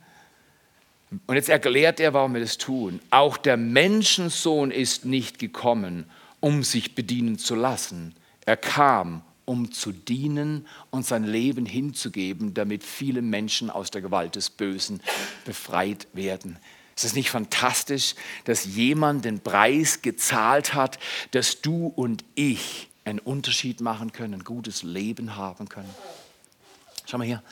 und 1.26 1.34
jetzt 1.36 1.48
erklärt 1.48 2.00
er, 2.00 2.14
warum 2.14 2.34
wir 2.34 2.40
das 2.40 2.58
tun. 2.58 3.00
Auch 3.10 3.36
der 3.36 3.56
Menschensohn 3.56 4.70
ist 4.70 5.04
nicht 5.04 5.38
gekommen, 5.38 6.04
um 6.40 6.62
sich 6.62 6.94
bedienen 6.94 7.38
zu 7.38 7.54
lassen. 7.54 8.14
Er 8.44 8.56
kam, 8.56 9.22
um 9.44 9.70
zu 9.72 9.92
dienen 9.92 10.66
und 10.90 11.06
sein 11.06 11.24
Leben 11.24 11.64
hinzugeben, 11.64 12.54
damit 12.54 12.82
viele 12.82 13.22
Menschen 13.22 13.70
aus 13.70 13.90
der 13.90 14.02
Gewalt 14.02 14.36
des 14.36 14.50
Bösen 14.50 15.00
befreit 15.44 16.08
werden. 16.12 16.58
Ist 16.96 17.04
es 17.04 17.14
nicht 17.14 17.30
fantastisch, 17.30 18.14
dass 18.44 18.64
jemand 18.64 19.24
den 19.24 19.40
Preis 19.40 20.02
gezahlt 20.02 20.74
hat, 20.74 20.98
dass 21.30 21.60
du 21.60 21.86
und 21.86 22.24
ich 22.34 22.88
einen 23.04 23.18
Unterschied 23.20 23.80
machen 23.80 24.12
können, 24.12 24.34
ein 24.34 24.44
gutes 24.44 24.82
Leben 24.82 25.36
haben 25.36 25.68
können? 25.68 25.94
Schau 27.08 27.18
mal 27.18 27.24
hier. 27.24 27.42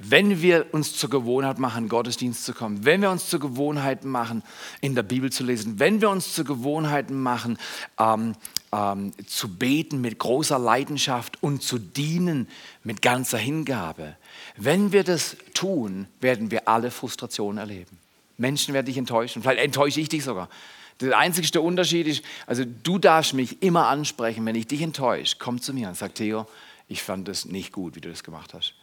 Wenn 0.00 0.42
wir 0.42 0.66
uns 0.72 0.96
zur 0.96 1.08
Gewohnheit 1.08 1.60
machen, 1.60 1.88
Gottesdienst 1.88 2.44
zu 2.44 2.52
kommen, 2.52 2.84
wenn 2.84 3.02
wir 3.02 3.10
uns 3.10 3.28
zur 3.28 3.38
Gewohnheit 3.38 4.04
machen, 4.04 4.42
in 4.80 4.96
der 4.96 5.04
Bibel 5.04 5.30
zu 5.30 5.44
lesen, 5.44 5.78
wenn 5.78 6.00
wir 6.00 6.10
uns 6.10 6.34
zur 6.34 6.44
Gewohnheit 6.44 7.10
machen, 7.10 7.56
ähm, 8.00 8.34
ähm, 8.72 9.12
zu 9.28 9.48
beten 9.48 10.00
mit 10.00 10.18
großer 10.18 10.58
Leidenschaft 10.58 11.40
und 11.40 11.62
zu 11.62 11.78
dienen 11.78 12.48
mit 12.82 13.00
ganzer 13.00 13.38
Hingabe, 13.38 14.16
wenn 14.56 14.90
wir 14.90 15.04
das 15.04 15.36
tun, 15.54 16.08
werden 16.20 16.50
wir 16.50 16.66
alle 16.66 16.90
Frustrationen 16.90 17.58
erleben. 17.58 17.98
Menschen 18.38 18.74
werden 18.74 18.86
dich 18.86 18.98
enttäuschen, 18.98 19.42
vielleicht 19.42 19.62
enttäusche 19.62 20.00
ich 20.00 20.08
dich 20.08 20.24
sogar. 20.24 20.48
Der 21.00 21.16
einzigste 21.16 21.60
Unterschied 21.60 22.08
ist, 22.08 22.24
also 22.46 22.64
du 22.82 22.98
darfst 22.98 23.34
mich 23.34 23.62
immer 23.62 23.86
ansprechen, 23.86 24.44
wenn 24.46 24.56
ich 24.56 24.66
dich 24.66 24.82
enttäusche, 24.82 25.36
komm 25.38 25.60
zu 25.60 25.72
mir 25.72 25.88
und 25.88 25.96
sag, 25.96 26.16
Theo, 26.16 26.48
ich 26.88 27.04
fand 27.04 27.28
es 27.28 27.44
nicht 27.44 27.72
gut, 27.72 27.94
wie 27.94 28.00
du 28.00 28.08
das 28.08 28.24
gemacht 28.24 28.52
hast. 28.52 28.74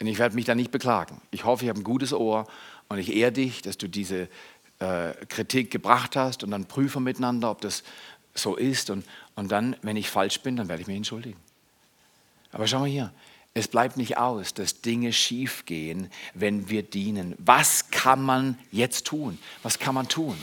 Und 0.00 0.06
ich 0.06 0.18
werde 0.18 0.34
mich 0.34 0.46
da 0.46 0.54
nicht 0.54 0.70
beklagen. 0.70 1.20
Ich 1.30 1.44
hoffe, 1.44 1.64
ich 1.64 1.68
habe 1.68 1.80
ein 1.80 1.84
gutes 1.84 2.12
Ohr 2.12 2.46
und 2.88 2.98
ich 2.98 3.14
ehre 3.14 3.32
dich, 3.32 3.62
dass 3.62 3.76
du 3.78 3.88
diese 3.88 4.28
äh, 4.78 5.12
Kritik 5.28 5.70
gebracht 5.70 6.16
hast 6.16 6.42
und 6.42 6.50
dann 6.50 6.64
prüfen 6.64 7.02
miteinander, 7.04 7.50
ob 7.50 7.60
das 7.60 7.84
so 8.34 8.56
ist. 8.56 8.90
Und, 8.90 9.04
und 9.34 9.52
dann, 9.52 9.76
wenn 9.82 9.96
ich 9.96 10.08
falsch 10.08 10.40
bin, 10.40 10.56
dann 10.56 10.68
werde 10.68 10.80
ich 10.80 10.88
mich 10.88 10.96
entschuldigen. 10.96 11.38
Aber 12.50 12.66
schau 12.66 12.80
mal 12.80 12.88
hier, 12.88 13.12
Es 13.52 13.66
bleibt 13.66 13.96
nicht 13.96 14.16
aus, 14.16 14.54
dass 14.54 14.80
Dinge 14.80 15.12
schiefgehen, 15.12 16.10
wenn 16.34 16.68
wir 16.68 16.82
dienen. 16.82 17.34
Was 17.38 17.90
kann 17.90 18.22
man 18.22 18.56
jetzt 18.70 19.06
tun? 19.06 19.38
Was 19.62 19.80
kann 19.80 19.94
man 19.94 20.08
tun? 20.08 20.36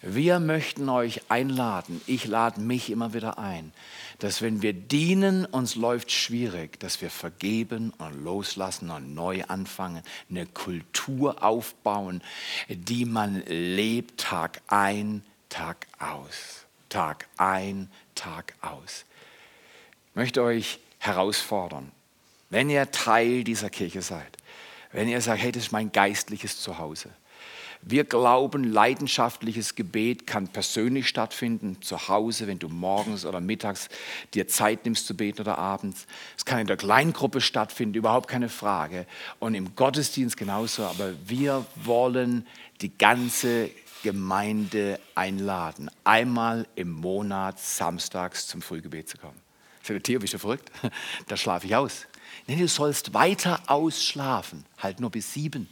Wir 0.00 0.40
möchten 0.40 0.88
euch 0.88 1.22
einladen, 1.28 2.00
ich 2.06 2.24
lade 2.24 2.60
mich 2.60 2.88
immer 2.88 3.14
wieder 3.14 3.38
ein, 3.38 3.72
dass 4.18 4.42
wenn 4.42 4.62
wir 4.62 4.72
dienen, 4.72 5.44
uns 5.44 5.76
läuft 5.76 6.10
schwierig, 6.10 6.80
dass 6.80 7.00
wir 7.00 7.10
vergeben 7.10 7.92
und 7.98 8.24
loslassen 8.24 8.90
und 8.90 9.14
neu 9.14 9.44
anfangen, 9.44 10.02
eine 10.28 10.46
Kultur 10.46 11.42
aufbauen, 11.42 12.22
die 12.68 13.04
man 13.04 13.42
lebt 13.46 14.20
Tag 14.20 14.60
ein, 14.66 15.22
Tag 15.48 15.86
aus. 15.98 16.66
Tag 16.88 17.28
ein, 17.36 17.90
Tag 18.14 18.54
aus. 18.60 19.04
Ich 20.10 20.16
möchte 20.16 20.42
euch 20.42 20.80
herausfordern, 20.98 21.92
wenn 22.50 22.70
ihr 22.70 22.90
Teil 22.90 23.44
dieser 23.44 23.70
Kirche 23.70 24.02
seid, 24.02 24.36
wenn 24.90 25.08
ihr 25.08 25.20
sagt, 25.20 25.42
hey, 25.42 25.52
das 25.52 25.64
ist 25.64 25.72
mein 25.72 25.92
geistliches 25.92 26.60
Zuhause. 26.60 27.10
Wir 27.82 28.04
glauben, 28.04 28.64
leidenschaftliches 28.64 29.74
Gebet 29.74 30.26
kann 30.26 30.48
persönlich 30.48 31.08
stattfinden, 31.08 31.80
zu 31.80 32.08
Hause, 32.08 32.46
wenn 32.46 32.58
du 32.58 32.68
morgens 32.68 33.24
oder 33.24 33.40
mittags 33.40 33.88
dir 34.34 34.48
Zeit 34.48 34.84
nimmst 34.84 35.06
zu 35.06 35.16
beten 35.16 35.42
oder 35.42 35.58
abends. 35.58 36.06
Es 36.36 36.44
kann 36.44 36.58
in 36.58 36.66
der 36.66 36.76
Kleingruppe 36.76 37.40
stattfinden, 37.40 37.94
überhaupt 37.94 38.28
keine 38.28 38.48
Frage. 38.48 39.06
Und 39.38 39.54
im 39.54 39.74
Gottesdienst 39.76 40.36
genauso. 40.36 40.84
Aber 40.84 41.14
wir 41.26 41.64
wollen 41.76 42.46
die 42.80 42.96
ganze 42.96 43.70
Gemeinde 44.02 45.00
einladen, 45.14 45.90
einmal 46.04 46.66
im 46.76 46.90
Monat 46.90 47.58
samstags 47.58 48.46
zum 48.46 48.62
Frühgebet 48.62 49.08
zu 49.08 49.18
kommen. 49.18 49.38
Sage, 49.82 50.02
Theo, 50.02 50.20
bist 50.20 50.34
du 50.34 50.38
verrückt? 50.38 50.70
Da 51.26 51.36
schlafe 51.36 51.66
ich 51.66 51.74
aus. 51.74 52.06
Nee, 52.48 52.56
du 52.56 52.66
sollst 52.66 53.12
weiter 53.12 53.60
ausschlafen, 53.66 54.64
halt 54.78 55.00
nur 55.00 55.10
bis 55.10 55.34
sieben. 55.34 55.68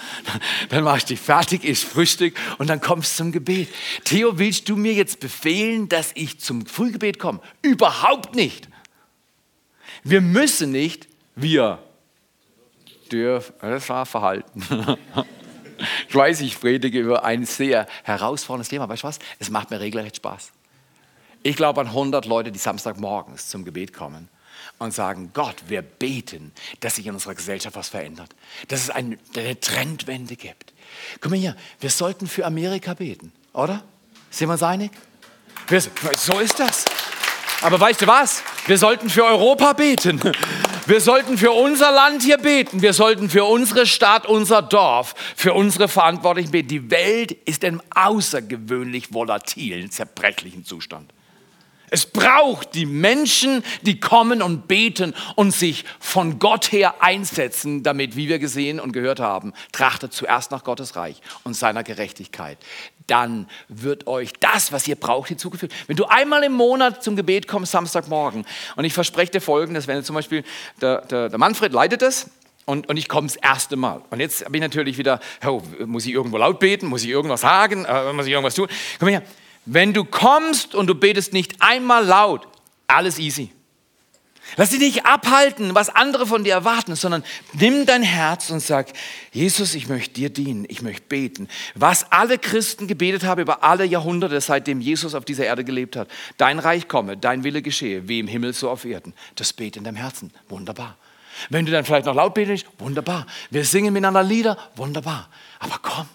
Dann 0.68 0.82
machst 0.82 1.08
du 1.08 1.14
dich 1.14 1.20
fertig, 1.20 1.62
isst 1.62 1.84
Frühstück 1.84 2.34
und 2.58 2.68
dann 2.68 2.80
kommst 2.80 3.12
du 3.12 3.22
zum 3.22 3.32
Gebet. 3.32 3.68
Theo, 4.02 4.36
willst 4.36 4.68
du 4.68 4.74
mir 4.74 4.92
jetzt 4.94 5.20
befehlen, 5.20 5.88
dass 5.88 6.10
ich 6.14 6.40
zum 6.40 6.66
Frühgebet 6.66 7.20
komme? 7.20 7.40
Überhaupt 7.62 8.34
nicht. 8.34 8.68
Wir 10.02 10.20
müssen 10.20 10.72
nicht, 10.72 11.06
wir 11.36 11.78
dürfen, 13.12 13.54
das 13.60 13.88
war 13.88 14.04
Verhalten. 14.04 14.64
Ich 16.08 16.14
weiß, 16.16 16.40
ich 16.40 16.58
predige 16.58 16.98
über 16.98 17.24
ein 17.24 17.44
sehr 17.44 17.86
herausforderndes 18.02 18.68
Thema. 18.68 18.88
Weißt 18.88 19.04
du 19.04 19.06
was? 19.06 19.20
Es 19.38 19.48
macht 19.48 19.70
mir 19.70 19.78
regelrecht 19.78 20.16
Spaß. 20.16 20.50
Ich 21.44 21.54
glaube 21.54 21.80
an 21.80 21.86
100 21.86 22.26
Leute, 22.26 22.50
die 22.50 22.58
Samstagmorgens 22.58 23.48
zum 23.48 23.64
Gebet 23.64 23.92
kommen 23.92 24.28
und 24.78 24.94
sagen, 24.94 25.30
Gott, 25.34 25.56
wir 25.66 25.82
beten, 25.82 26.52
dass 26.80 26.96
sich 26.96 27.06
in 27.06 27.14
unserer 27.14 27.34
Gesellschaft 27.34 27.76
was 27.76 27.88
verändert, 27.88 28.34
dass 28.68 28.82
es 28.82 28.90
eine, 28.90 29.18
eine 29.36 29.58
Trendwende 29.58 30.36
gibt. 30.36 30.72
Guck 31.20 31.30
mal 31.30 31.38
hier, 31.38 31.56
wir 31.80 31.90
sollten 31.90 32.26
für 32.26 32.46
Amerika 32.46 32.94
beten, 32.94 33.32
oder? 33.52 33.82
Sind 34.30 34.48
wir 34.48 34.52
uns 34.52 34.62
einig? 34.62 34.92
Wir, 35.66 35.80
so 36.16 36.38
ist 36.38 36.58
das. 36.58 36.84
Aber 37.60 37.80
weißt 37.80 38.02
du 38.02 38.06
was? 38.06 38.42
Wir 38.66 38.78
sollten 38.78 39.10
für 39.10 39.24
Europa 39.24 39.72
beten. 39.72 40.20
Wir 40.86 41.00
sollten 41.00 41.36
für 41.36 41.50
unser 41.50 41.90
Land 41.90 42.22
hier 42.22 42.38
beten. 42.38 42.80
Wir 42.80 42.92
sollten 42.92 43.28
für 43.28 43.44
unsere 43.44 43.84
Stadt, 43.84 44.26
unser 44.26 44.62
Dorf, 44.62 45.14
für 45.36 45.52
unsere 45.52 45.88
Verantwortlichen 45.88 46.52
beten. 46.52 46.68
Die 46.68 46.90
Welt 46.90 47.32
ist 47.32 47.64
in 47.64 47.80
einem 47.80 47.82
außergewöhnlich 47.94 49.12
volatilen, 49.12 49.90
zerbrechlichen 49.90 50.64
Zustand. 50.64 51.12
Es 51.90 52.06
braucht 52.06 52.74
die 52.74 52.86
Menschen, 52.86 53.62
die 53.82 54.00
kommen 54.00 54.42
und 54.42 54.68
beten 54.68 55.14
und 55.36 55.52
sich 55.52 55.84
von 55.98 56.38
Gott 56.38 56.72
her 56.72 57.02
einsetzen, 57.02 57.82
damit, 57.82 58.16
wie 58.16 58.28
wir 58.28 58.38
gesehen 58.38 58.80
und 58.80 58.92
gehört 58.92 59.20
haben, 59.20 59.52
trachtet 59.72 60.12
zuerst 60.12 60.50
nach 60.50 60.64
Gottes 60.64 60.96
Reich 60.96 61.20
und 61.44 61.54
seiner 61.54 61.82
Gerechtigkeit. 61.82 62.58
Dann 63.06 63.48
wird 63.68 64.06
euch 64.06 64.32
das, 64.38 64.70
was 64.70 64.86
ihr 64.86 64.96
braucht, 64.96 65.28
hinzugefügt. 65.28 65.72
Wenn 65.86 65.96
du 65.96 66.04
einmal 66.04 66.44
im 66.44 66.52
Monat 66.52 67.02
zum 67.02 67.16
Gebet 67.16 67.48
kommst, 67.48 67.72
Samstagmorgen, 67.72 68.44
und 68.76 68.84
ich 68.84 68.92
verspreche 68.92 69.32
dir 69.32 69.40
Folgendes, 69.40 69.86
wenn 69.86 69.96
du 69.96 70.02
zum 70.02 70.14
Beispiel, 70.14 70.44
der, 70.80 71.00
der, 71.06 71.30
der 71.30 71.38
Manfred 71.38 71.72
leitet 71.72 72.02
es, 72.02 72.30
und, 72.66 72.86
und, 72.86 72.98
ich 72.98 73.08
komme 73.08 73.26
das 73.26 73.36
erste 73.36 73.76
Mal. 73.76 74.02
Und 74.10 74.20
jetzt 74.20 74.44
bin 74.44 74.56
ich 74.56 74.60
natürlich 74.60 74.98
wieder, 74.98 75.20
oh, 75.46 75.62
muss 75.86 76.04
ich 76.04 76.12
irgendwo 76.12 76.36
laut 76.36 76.58
beten, 76.58 76.86
muss 76.86 77.02
ich 77.02 77.08
irgendwas 77.08 77.40
sagen, 77.40 77.86
äh, 77.86 78.12
muss 78.12 78.26
ich 78.26 78.32
irgendwas 78.32 78.54
tun? 78.54 78.68
Komm 78.98 79.08
her, 79.08 79.22
wenn 79.70 79.92
du 79.92 80.04
kommst 80.04 80.74
und 80.74 80.86
du 80.86 80.94
betest 80.94 81.32
nicht 81.32 81.60
einmal 81.60 82.04
laut, 82.04 82.48
alles 82.86 83.18
easy. 83.18 83.52
Lass 84.56 84.70
dich 84.70 84.80
nicht 84.80 85.04
abhalten, 85.04 85.74
was 85.74 85.90
andere 85.90 86.26
von 86.26 86.42
dir 86.42 86.54
erwarten, 86.54 86.96
sondern 86.96 87.22
nimm 87.52 87.84
dein 87.84 88.02
Herz 88.02 88.48
und 88.48 88.60
sag, 88.60 88.88
Jesus, 89.30 89.74
ich 89.74 89.88
möchte 89.88 90.14
dir 90.14 90.30
dienen, 90.30 90.64
ich 90.68 90.80
möchte 90.80 91.02
beten. 91.02 91.48
Was 91.74 92.10
alle 92.10 92.38
Christen 92.38 92.86
gebetet 92.86 93.24
haben 93.24 93.42
über 93.42 93.62
alle 93.62 93.84
Jahrhunderte, 93.84 94.40
seitdem 94.40 94.80
Jesus 94.80 95.14
auf 95.14 95.26
dieser 95.26 95.44
Erde 95.44 95.64
gelebt 95.64 95.96
hat. 95.96 96.08
Dein 96.38 96.58
Reich 96.58 96.88
komme, 96.88 97.18
dein 97.18 97.44
Wille 97.44 97.60
geschehe, 97.60 98.08
wie 98.08 98.20
im 98.20 98.26
Himmel 98.26 98.54
so 98.54 98.70
auf 98.70 98.86
Erden. 98.86 99.12
Das 99.34 99.52
bete 99.52 99.80
in 99.80 99.84
deinem 99.84 99.96
Herzen. 99.96 100.32
Wunderbar. 100.48 100.96
Wenn 101.50 101.66
du 101.66 101.72
dann 101.72 101.84
vielleicht 101.84 102.06
noch 102.06 102.14
laut 102.14 102.32
betest, 102.32 102.64
wunderbar. 102.78 103.26
Wir 103.50 103.64
singen 103.64 103.92
miteinander 103.92 104.22
Lieder, 104.22 104.56
wunderbar. 104.76 105.28
Aber 105.60 105.78
komm, 105.82 106.08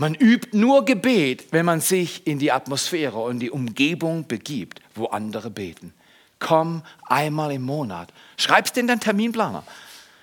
man 0.00 0.14
übt 0.14 0.56
nur 0.56 0.86
Gebet, 0.86 1.48
wenn 1.50 1.66
man 1.66 1.82
sich 1.82 2.26
in 2.26 2.38
die 2.38 2.52
Atmosphäre 2.52 3.18
und 3.18 3.38
die 3.38 3.50
Umgebung 3.50 4.26
begibt, 4.26 4.80
wo 4.94 5.04
andere 5.04 5.50
beten. 5.50 5.92
Komm 6.38 6.82
einmal 7.04 7.52
im 7.52 7.60
Monat. 7.60 8.10
Schreib's 8.38 8.72
dir 8.72 8.80
in 8.80 8.86
deinen 8.86 9.00
Terminplaner. 9.00 9.62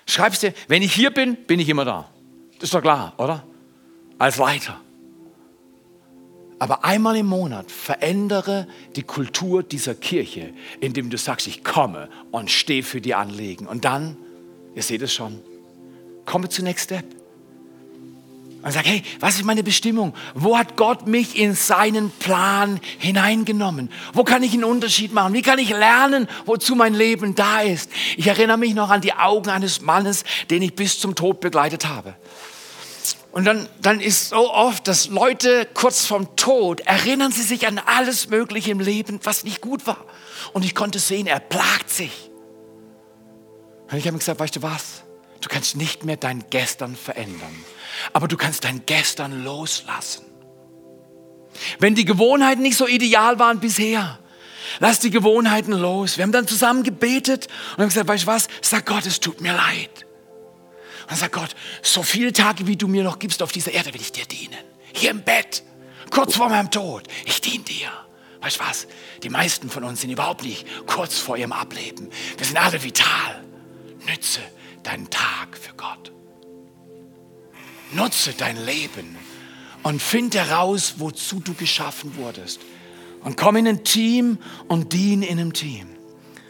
Schreib's 0.04 0.40
dir, 0.40 0.52
wenn 0.66 0.82
ich 0.82 0.92
hier 0.92 1.12
bin, 1.12 1.36
bin 1.46 1.60
ich 1.60 1.68
immer 1.68 1.84
da. 1.84 2.08
Das 2.54 2.64
ist 2.64 2.74
doch 2.74 2.82
klar, 2.82 3.14
oder? 3.18 3.44
Als 4.18 4.36
Leiter. 4.36 4.80
Aber 6.58 6.84
einmal 6.84 7.16
im 7.16 7.26
Monat 7.26 7.70
verändere 7.70 8.66
die 8.96 9.04
Kultur 9.04 9.62
dieser 9.62 9.94
Kirche, 9.94 10.52
indem 10.80 11.08
du 11.08 11.16
sagst, 11.16 11.46
ich 11.46 11.62
komme 11.62 12.08
und 12.32 12.50
stehe 12.50 12.82
für 12.82 13.00
die 13.00 13.14
Anliegen. 13.14 13.68
Und 13.68 13.84
dann, 13.84 14.16
ihr 14.74 14.82
seht 14.82 15.02
es 15.02 15.14
schon, 15.14 15.40
komme 16.24 16.48
zu 16.48 16.64
Next 16.64 16.86
Step. 16.86 17.17
Und 18.60 18.72
sage, 18.72 18.88
hey, 18.88 19.02
was 19.20 19.36
ist 19.36 19.44
meine 19.44 19.62
Bestimmung? 19.62 20.14
Wo 20.34 20.58
hat 20.58 20.76
Gott 20.76 21.06
mich 21.06 21.38
in 21.38 21.54
seinen 21.54 22.10
Plan 22.10 22.80
hineingenommen? 22.98 23.88
Wo 24.12 24.24
kann 24.24 24.42
ich 24.42 24.52
einen 24.52 24.64
Unterschied 24.64 25.12
machen? 25.12 25.32
Wie 25.32 25.42
kann 25.42 25.60
ich 25.60 25.70
lernen, 25.70 26.28
wozu 26.44 26.74
mein 26.74 26.94
Leben 26.94 27.36
da 27.36 27.60
ist? 27.60 27.88
Ich 28.16 28.26
erinnere 28.26 28.58
mich 28.58 28.74
noch 28.74 28.90
an 28.90 29.00
die 29.00 29.12
Augen 29.12 29.50
eines 29.50 29.80
Mannes, 29.80 30.24
den 30.50 30.62
ich 30.62 30.74
bis 30.74 30.98
zum 30.98 31.14
Tod 31.14 31.40
begleitet 31.40 31.86
habe. 31.86 32.16
Und 33.30 33.44
dann, 33.44 33.68
dann 33.80 34.00
ist 34.00 34.30
so 34.30 34.52
oft, 34.52 34.88
dass 34.88 35.06
Leute 35.06 35.68
kurz 35.72 36.06
vorm 36.06 36.34
Tod 36.34 36.80
erinnern 36.80 37.30
sie 37.30 37.42
sich 37.42 37.68
an 37.68 37.78
alles 37.78 38.28
Mögliche 38.28 38.72
im 38.72 38.80
Leben, 38.80 39.20
was 39.22 39.44
nicht 39.44 39.60
gut 39.60 39.86
war. 39.86 40.04
Und 40.52 40.64
ich 40.64 40.74
konnte 40.74 40.98
sehen, 40.98 41.28
er 41.28 41.38
plagt 41.38 41.90
sich. 41.90 42.30
Und 43.88 43.98
ich 43.98 44.06
habe 44.06 44.16
ihm 44.16 44.18
gesagt, 44.18 44.40
weißt 44.40 44.56
du 44.56 44.62
was? 44.62 45.04
Du 45.40 45.48
kannst 45.48 45.76
nicht 45.76 46.04
mehr 46.04 46.16
dein 46.16 46.44
Gestern 46.50 46.96
verändern 46.96 47.54
aber 48.12 48.28
du 48.28 48.36
kannst 48.36 48.64
dein 48.64 48.84
Gestern 48.86 49.44
loslassen. 49.44 50.24
Wenn 51.78 51.94
die 51.94 52.04
Gewohnheiten 52.04 52.62
nicht 52.62 52.76
so 52.76 52.86
ideal 52.86 53.38
waren 53.38 53.60
bisher, 53.60 54.18
lass 54.80 55.00
die 55.00 55.10
Gewohnheiten 55.10 55.72
los. 55.72 56.16
Wir 56.16 56.24
haben 56.24 56.32
dann 56.32 56.46
zusammen 56.46 56.82
gebetet 56.82 57.48
und 57.72 57.82
haben 57.82 57.88
gesagt, 57.88 58.08
weißt 58.08 58.24
du 58.24 58.26
was? 58.28 58.48
Sag 58.62 58.86
Gott, 58.86 59.06
es 59.06 59.20
tut 59.20 59.40
mir 59.40 59.52
leid. 59.52 60.06
Und 61.10 61.16
sagt 61.16 61.32
Gott, 61.32 61.56
so 61.82 62.02
viele 62.02 62.32
Tage, 62.32 62.66
wie 62.66 62.76
du 62.76 62.86
mir 62.86 63.02
noch 63.02 63.18
gibst 63.18 63.42
auf 63.42 63.52
dieser 63.52 63.72
Erde, 63.72 63.94
will 63.94 64.00
ich 64.00 64.12
dir 64.12 64.26
dienen. 64.26 64.58
Hier 64.92 65.10
im 65.10 65.22
Bett, 65.22 65.62
kurz 66.10 66.36
vor 66.36 66.48
meinem 66.48 66.70
Tod. 66.70 67.04
Ich 67.24 67.40
diene 67.40 67.64
dir. 67.64 67.90
Weißt 68.40 68.60
du 68.60 68.64
was? 68.64 68.86
Die 69.22 69.30
meisten 69.30 69.68
von 69.68 69.84
uns 69.84 70.02
sind 70.02 70.10
überhaupt 70.10 70.44
nicht 70.44 70.66
kurz 70.86 71.18
vor 71.18 71.36
ihrem 71.36 71.52
Ableben. 71.52 72.10
Wir 72.36 72.46
sind 72.46 72.56
alle 72.56 72.82
vital. 72.82 73.42
Nütze 74.06 74.40
deinen 74.82 75.10
Tag 75.10 75.56
für 75.60 75.74
Gott. 75.74 76.12
Nutze 77.92 78.34
dein 78.36 78.56
Leben 78.64 79.16
und 79.82 80.02
finde 80.02 80.38
heraus, 80.38 80.94
wozu 80.98 81.40
du 81.40 81.54
geschaffen 81.54 82.16
wurdest. 82.16 82.60
Und 83.22 83.36
komm 83.36 83.56
in 83.56 83.66
ein 83.66 83.84
Team 83.84 84.38
und 84.68 84.92
dien 84.92 85.22
in 85.22 85.38
einem 85.38 85.52
Team. 85.52 85.88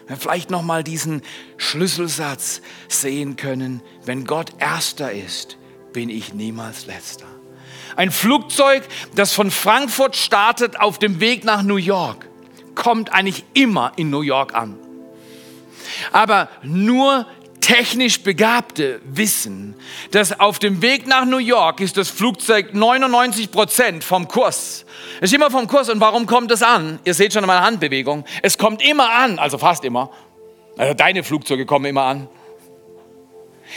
Wir 0.07 0.17
vielleicht 0.17 0.51
noch 0.51 0.63
mal 0.63 0.83
diesen 0.83 1.23
Schlüsselsatz 1.57 2.61
sehen 2.89 3.37
können: 3.37 3.83
Wenn 4.05 4.25
Gott 4.25 4.53
Erster 4.59 5.13
ist, 5.13 5.57
bin 5.93 6.09
ich 6.09 6.35
niemals 6.35 6.87
Letzter. 6.87 7.27
Ein 7.97 8.11
Flugzeug, 8.11 8.85
das 9.15 9.33
von 9.33 9.51
Frankfurt 9.51 10.17
startet 10.17 10.81
auf 10.81 10.99
dem 10.99 11.21
Weg 11.21 11.45
nach 11.45 11.63
New 11.63 11.77
York, 11.77 12.29
kommt 12.75 13.13
eigentlich 13.13 13.45
immer 13.55 13.93
in 13.97 14.11
New 14.11 14.23
York 14.23 14.55
an. 14.55 14.79
Aber 16.13 16.49
nur 16.63 17.27
technisch 17.69 18.23
Begabte 18.23 18.99
wissen, 19.05 19.75
dass 20.11 20.41
auf 20.41 20.59
dem 20.59 20.81
Weg 20.81 21.07
nach 21.07 21.27
New 21.27 21.37
York 21.37 21.81
ist 21.81 21.99
das 21.99 22.09
Flugzeug 22.09 22.73
99 22.73 23.51
Prozent 23.51 24.05
vom 24.05 24.27
Kurs. 24.27 24.87
Es 25.21 25.31
ist 25.31 25.35
immer 25.35 25.51
vom 25.51 25.67
Kurs. 25.67 25.91
Und 25.91 26.01
warum 26.01 26.25
kommt 26.25 26.51
es 26.51 26.63
an? 26.63 26.99
Ihr 27.05 27.13
seht 27.13 27.35
schon 27.35 27.45
in 27.45 27.47
meiner 27.47 27.65
Handbewegung. 27.67 28.25
Es 28.43 28.57
kommt 28.57 28.83
immer 28.83 29.11
an, 29.11 29.39
also 29.39 29.59
fast 29.59 29.85
immer. 29.85 30.11
Also 30.79 30.95
deine 30.95 31.23
Flugzeuge 31.23 31.67
kommen 31.67 31.85
immer 31.85 32.05
an. 32.05 32.29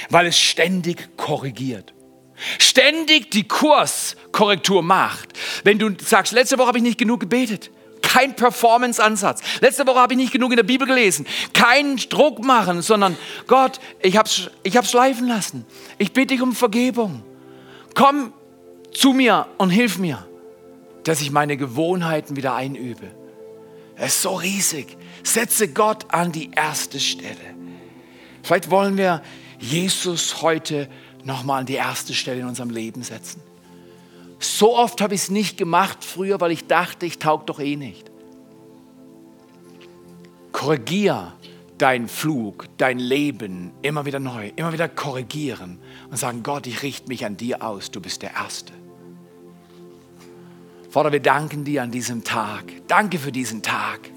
weil 0.10 0.26
es 0.26 0.40
ständig 0.40 1.18
korrigiert. 1.18 1.94
Ständig 2.60 3.30
die 3.32 3.46
Kurskorrektur 3.46 4.82
macht. 4.84 5.30
Wenn 5.66 5.80
du 5.80 5.92
sagst, 6.02 6.32
letzte 6.32 6.58
Woche 6.58 6.68
habe 6.68 6.78
ich 6.78 6.84
nicht 6.84 6.98
genug 6.98 7.20
gebetet, 7.20 7.72
kein 8.12 8.36
Performance-Ansatz. 8.36 9.42
Letzte 9.62 9.88
Woche 9.88 10.00
habe 10.00 10.14
ich 10.14 10.18
nicht 10.18 10.34
genug 10.34 10.52
in 10.52 10.58
der 10.58 10.64
Bibel 10.64 10.86
gelesen. 10.86 11.26
Keinen 11.54 11.96
Druck 11.96 12.44
machen, 12.44 12.82
sondern 12.82 13.16
Gott, 13.48 13.80
ich 14.02 14.18
habe 14.18 14.28
es 14.28 14.50
ich 14.64 14.76
hab's 14.76 14.92
schleifen 14.92 15.28
lassen. 15.28 15.66
Ich 15.98 16.12
bitte 16.12 16.34
dich 16.34 16.42
um 16.42 16.54
Vergebung. 16.54 17.24
Komm 17.96 18.34
zu 18.94 19.14
mir 19.14 19.48
und 19.58 19.70
hilf 19.70 19.98
mir, 19.98 20.28
dass 21.06 21.22
ich 21.22 21.32
meine 21.32 21.56
Gewohnheiten 21.56 22.36
wieder 22.36 22.54
einübe. 22.54 23.12
Es 23.96 24.16
ist 24.16 24.22
so 24.24 24.36
riesig. 24.36 24.98
Setze 25.24 25.70
Gott 25.70 26.14
an 26.14 26.34
die 26.34 26.52
erste 26.54 27.00
Stelle. 27.00 27.56
Vielleicht 28.44 28.70
wollen 28.70 28.98
wir 28.98 29.22
Jesus 29.58 30.42
heute 30.42 30.90
nochmal 31.24 31.62
an 31.62 31.66
die 31.66 31.76
erste 31.76 32.14
Stelle 32.14 32.42
in 32.42 32.48
unserem 32.48 32.72
Leben 32.72 33.04
setzen. 33.04 33.42
So 34.42 34.76
oft 34.76 35.02
habe 35.02 35.14
ich 35.14 35.22
es 35.22 35.30
nicht 35.30 35.56
gemacht 35.58 36.04
früher, 36.04 36.42
weil 36.42 36.52
ich 36.52 36.66
dachte, 36.66 37.06
ich 37.06 37.20
taug 37.20 37.46
doch 37.46 37.60
eh 37.60 37.76
nicht. 37.76 38.12
Korrigier 40.52 41.34
deinen 41.78 42.08
Flug, 42.08 42.66
dein 42.78 42.98
Leben 42.98 43.72
immer 43.84 44.06
wieder 44.06 44.20
neu, 44.20 44.52
immer 44.56 44.74
wieder 44.74 44.90
korrigieren 44.90 45.80
und 46.10 46.18
sagen, 46.18 46.42
Gott, 46.42 46.66
ich 46.66 46.82
richte 46.82 47.08
mich 47.08 47.24
an 47.24 47.38
dir 47.38 47.64
aus, 47.64 47.92
du 47.92 48.02
bist 48.02 48.24
der 48.24 48.34
Erste. 48.34 48.74
Vater, 50.90 51.12
wir 51.12 51.22
danken 51.22 51.64
dir 51.64 51.84
an 51.84 51.92
diesem 51.92 52.24
Tag. 52.24 52.66
Danke 52.88 53.20
für 53.20 53.32
diesen 53.32 53.62
Tag. 53.62 54.10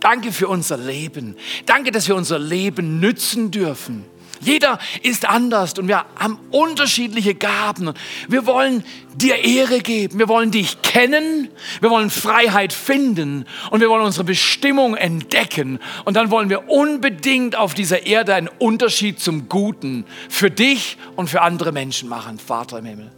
Danke 0.00 0.32
für 0.32 0.48
unser 0.48 0.76
Leben. 0.76 1.36
Danke, 1.64 1.92
dass 1.92 2.08
wir 2.08 2.16
unser 2.16 2.40
Leben 2.40 2.98
nützen 2.98 3.50
dürfen 3.52 4.04
jeder 4.40 4.78
ist 5.02 5.28
anders 5.28 5.78
und 5.78 5.88
wir 5.88 6.04
haben 6.16 6.38
unterschiedliche 6.50 7.34
Gaben. 7.34 7.92
Wir 8.28 8.46
wollen 8.46 8.84
dir 9.14 9.44
Ehre 9.44 9.80
geben. 9.80 10.18
Wir 10.18 10.28
wollen 10.28 10.50
dich 10.50 10.82
kennen. 10.82 11.48
Wir 11.80 11.90
wollen 11.90 12.10
Freiheit 12.10 12.72
finden 12.72 13.44
und 13.70 13.80
wir 13.80 13.90
wollen 13.90 14.04
unsere 14.04 14.24
Bestimmung 14.24 14.94
entdecken. 14.94 15.80
Und 16.04 16.14
dann 16.14 16.30
wollen 16.30 16.50
wir 16.50 16.68
unbedingt 16.68 17.56
auf 17.56 17.74
dieser 17.74 18.06
Erde 18.06 18.34
einen 18.34 18.48
Unterschied 18.48 19.20
zum 19.20 19.48
Guten 19.48 20.04
für 20.28 20.50
dich 20.50 20.96
und 21.16 21.28
für 21.28 21.42
andere 21.42 21.72
Menschen 21.72 22.08
machen, 22.08 22.38
Vater 22.38 22.78
im 22.78 22.84
Himmel. 22.84 23.10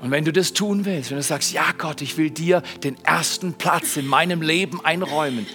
Und 0.00 0.12
wenn 0.12 0.24
du 0.24 0.32
das 0.32 0.52
tun 0.52 0.84
willst, 0.84 1.10
wenn 1.10 1.16
du 1.16 1.24
sagst, 1.24 1.52
ja 1.52 1.72
Gott, 1.76 2.00
ich 2.02 2.16
will 2.16 2.30
dir 2.30 2.62
den 2.84 2.96
ersten 3.04 3.54
Platz 3.54 3.96
in 3.96 4.06
meinem 4.06 4.42
Leben 4.42 4.84
einräumen, 4.84 5.46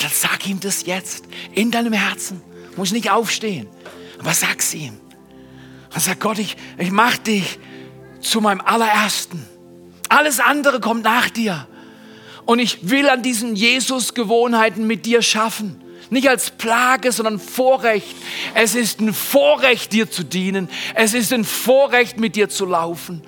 dann 0.00 0.10
sag 0.12 0.48
ihm 0.48 0.58
das 0.58 0.86
jetzt 0.86 1.26
in 1.54 1.70
deinem 1.70 1.92
Herzen 1.92 2.42
muss 2.76 2.92
nicht 2.92 3.10
aufstehen. 3.10 3.68
Aber 4.18 4.32
sag's 4.32 4.74
ihm. 4.74 4.98
Und 5.94 6.00
sag 6.00 6.20
Gott, 6.20 6.38
ich, 6.38 6.56
ich 6.78 6.90
mach 6.90 7.16
dich 7.18 7.58
zu 8.20 8.40
meinem 8.40 8.60
allerersten. 8.60 9.46
Alles 10.08 10.40
andere 10.40 10.80
kommt 10.80 11.04
nach 11.04 11.28
dir. 11.30 11.66
Und 12.44 12.58
ich 12.58 12.90
will 12.90 13.08
an 13.08 13.22
diesen 13.22 13.56
Jesus-Gewohnheiten 13.56 14.86
mit 14.86 15.06
dir 15.06 15.22
schaffen. 15.22 15.82
Nicht 16.10 16.28
als 16.28 16.50
Plage, 16.50 17.12
sondern 17.12 17.38
Vorrecht. 17.38 18.14
Es 18.54 18.74
ist 18.74 19.00
ein 19.00 19.14
Vorrecht, 19.14 19.92
dir 19.92 20.10
zu 20.10 20.24
dienen. 20.24 20.68
Es 20.94 21.14
ist 21.14 21.32
ein 21.32 21.44
Vorrecht, 21.44 22.18
mit 22.18 22.36
dir 22.36 22.48
zu 22.48 22.66
laufen. 22.66 23.22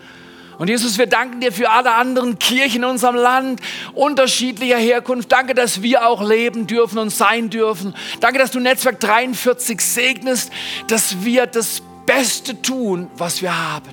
Und 0.59 0.69
Jesus, 0.69 0.99
wir 0.99 1.07
danken 1.07 1.41
dir 1.41 1.53
für 1.53 1.71
alle 1.71 1.95
anderen 1.95 2.39
Kirchen 2.39 2.83
in 2.83 2.89
unserem 2.89 3.17
Land, 3.17 3.61
unterschiedlicher 3.95 4.79
Herkunft. 4.79 5.33
Danke, 5.33 5.55
dass 5.55 5.83
wir 5.83 6.07
auch 6.07 6.27
leben 6.27 6.67
dürfen 6.67 6.99
und 6.99 7.11
sein 7.11 7.51
dürfen. 7.51 7.95
Danke, 8.21 8.39
dass 8.39 8.53
du 8.53 8.61
Netzwerk 8.61 9.01
43 9.01 9.81
segnest, 9.81 10.53
dass 10.87 11.25
wir 11.25 11.47
das 11.47 11.83
Beste 12.07 12.61
tun, 12.63 13.11
was 13.17 13.43
wir 13.43 13.57
haben. 13.57 13.91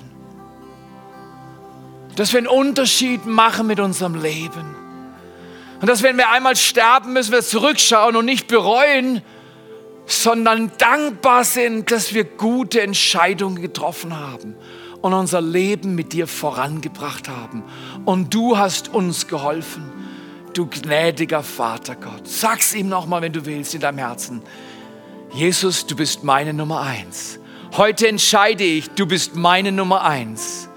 Dass 2.14 2.32
wir 2.32 2.38
einen 2.38 2.48
Unterschied 2.48 3.26
machen 3.26 3.66
mit 3.66 3.80
unserem 3.80 4.14
Leben. 4.14 4.76
Und 5.80 5.88
dass 5.88 6.02
wenn 6.04 6.16
wir 6.16 6.30
einmal 6.30 6.54
sterben, 6.54 7.12
müssen 7.12 7.32
wir 7.32 7.42
zurückschauen 7.42 8.14
und 8.14 8.24
nicht 8.24 8.46
bereuen, 8.46 9.22
sondern 10.06 10.70
dankbar 10.78 11.44
sind, 11.44 11.90
dass 11.90 12.14
wir 12.14 12.24
gute 12.24 12.82
Entscheidungen 12.82 13.60
getroffen 13.60 14.16
haben 14.16 14.54
und 15.02 15.12
unser 15.12 15.40
Leben 15.40 15.94
mit 15.94 16.12
dir 16.12 16.26
vorangebracht 16.26 17.28
haben. 17.28 17.64
Und 18.04 18.32
du 18.32 18.56
hast 18.56 18.88
uns 18.88 19.26
geholfen, 19.26 19.82
du 20.54 20.66
gnädiger 20.66 21.42
Vater 21.42 21.96
Gott. 21.96 22.26
Sag's 22.26 22.74
ihm 22.74 22.88
nochmal, 22.88 23.20
wenn 23.20 23.32
du 23.32 23.44
willst, 23.44 23.74
in 23.74 23.80
deinem 23.80 23.98
Herzen. 23.98 24.42
Jesus, 25.34 25.86
du 25.86 25.96
bist 25.96 26.24
meine 26.24 26.54
Nummer 26.54 26.80
eins. 26.82 27.38
Heute 27.76 28.06
entscheide 28.06 28.64
ich, 28.64 28.90
du 28.90 29.06
bist 29.06 29.34
meine 29.34 29.72
Nummer 29.72 30.02
eins. 30.02 30.68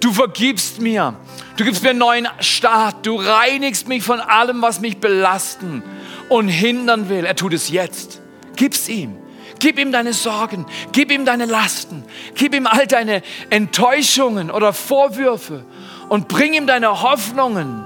Du 0.00 0.12
vergibst 0.12 0.80
mir. 0.80 1.16
Du 1.56 1.64
gibst 1.64 1.82
mir 1.82 1.90
einen 1.90 1.98
neuen 1.98 2.28
Start. 2.40 3.06
Du 3.06 3.16
reinigst 3.16 3.88
mich 3.88 4.02
von 4.02 4.20
allem, 4.20 4.62
was 4.62 4.80
mich 4.80 4.98
belasten 4.98 5.82
und 6.28 6.48
hindern 6.48 7.08
will. 7.08 7.24
Er 7.24 7.34
tut 7.34 7.54
es 7.54 7.70
jetzt. 7.70 8.20
Gib's 8.54 8.88
ihm. 8.88 9.16
Gib 9.58 9.78
ihm 9.78 9.92
deine 9.92 10.12
Sorgen, 10.12 10.66
gib 10.92 11.10
ihm 11.10 11.24
deine 11.24 11.46
Lasten, 11.46 12.04
gib 12.34 12.54
ihm 12.54 12.66
all 12.66 12.86
deine 12.86 13.22
Enttäuschungen 13.50 14.50
oder 14.50 14.72
Vorwürfe 14.72 15.64
und 16.08 16.28
bring 16.28 16.54
ihm 16.54 16.66
deine 16.66 17.02
Hoffnungen. 17.02 17.84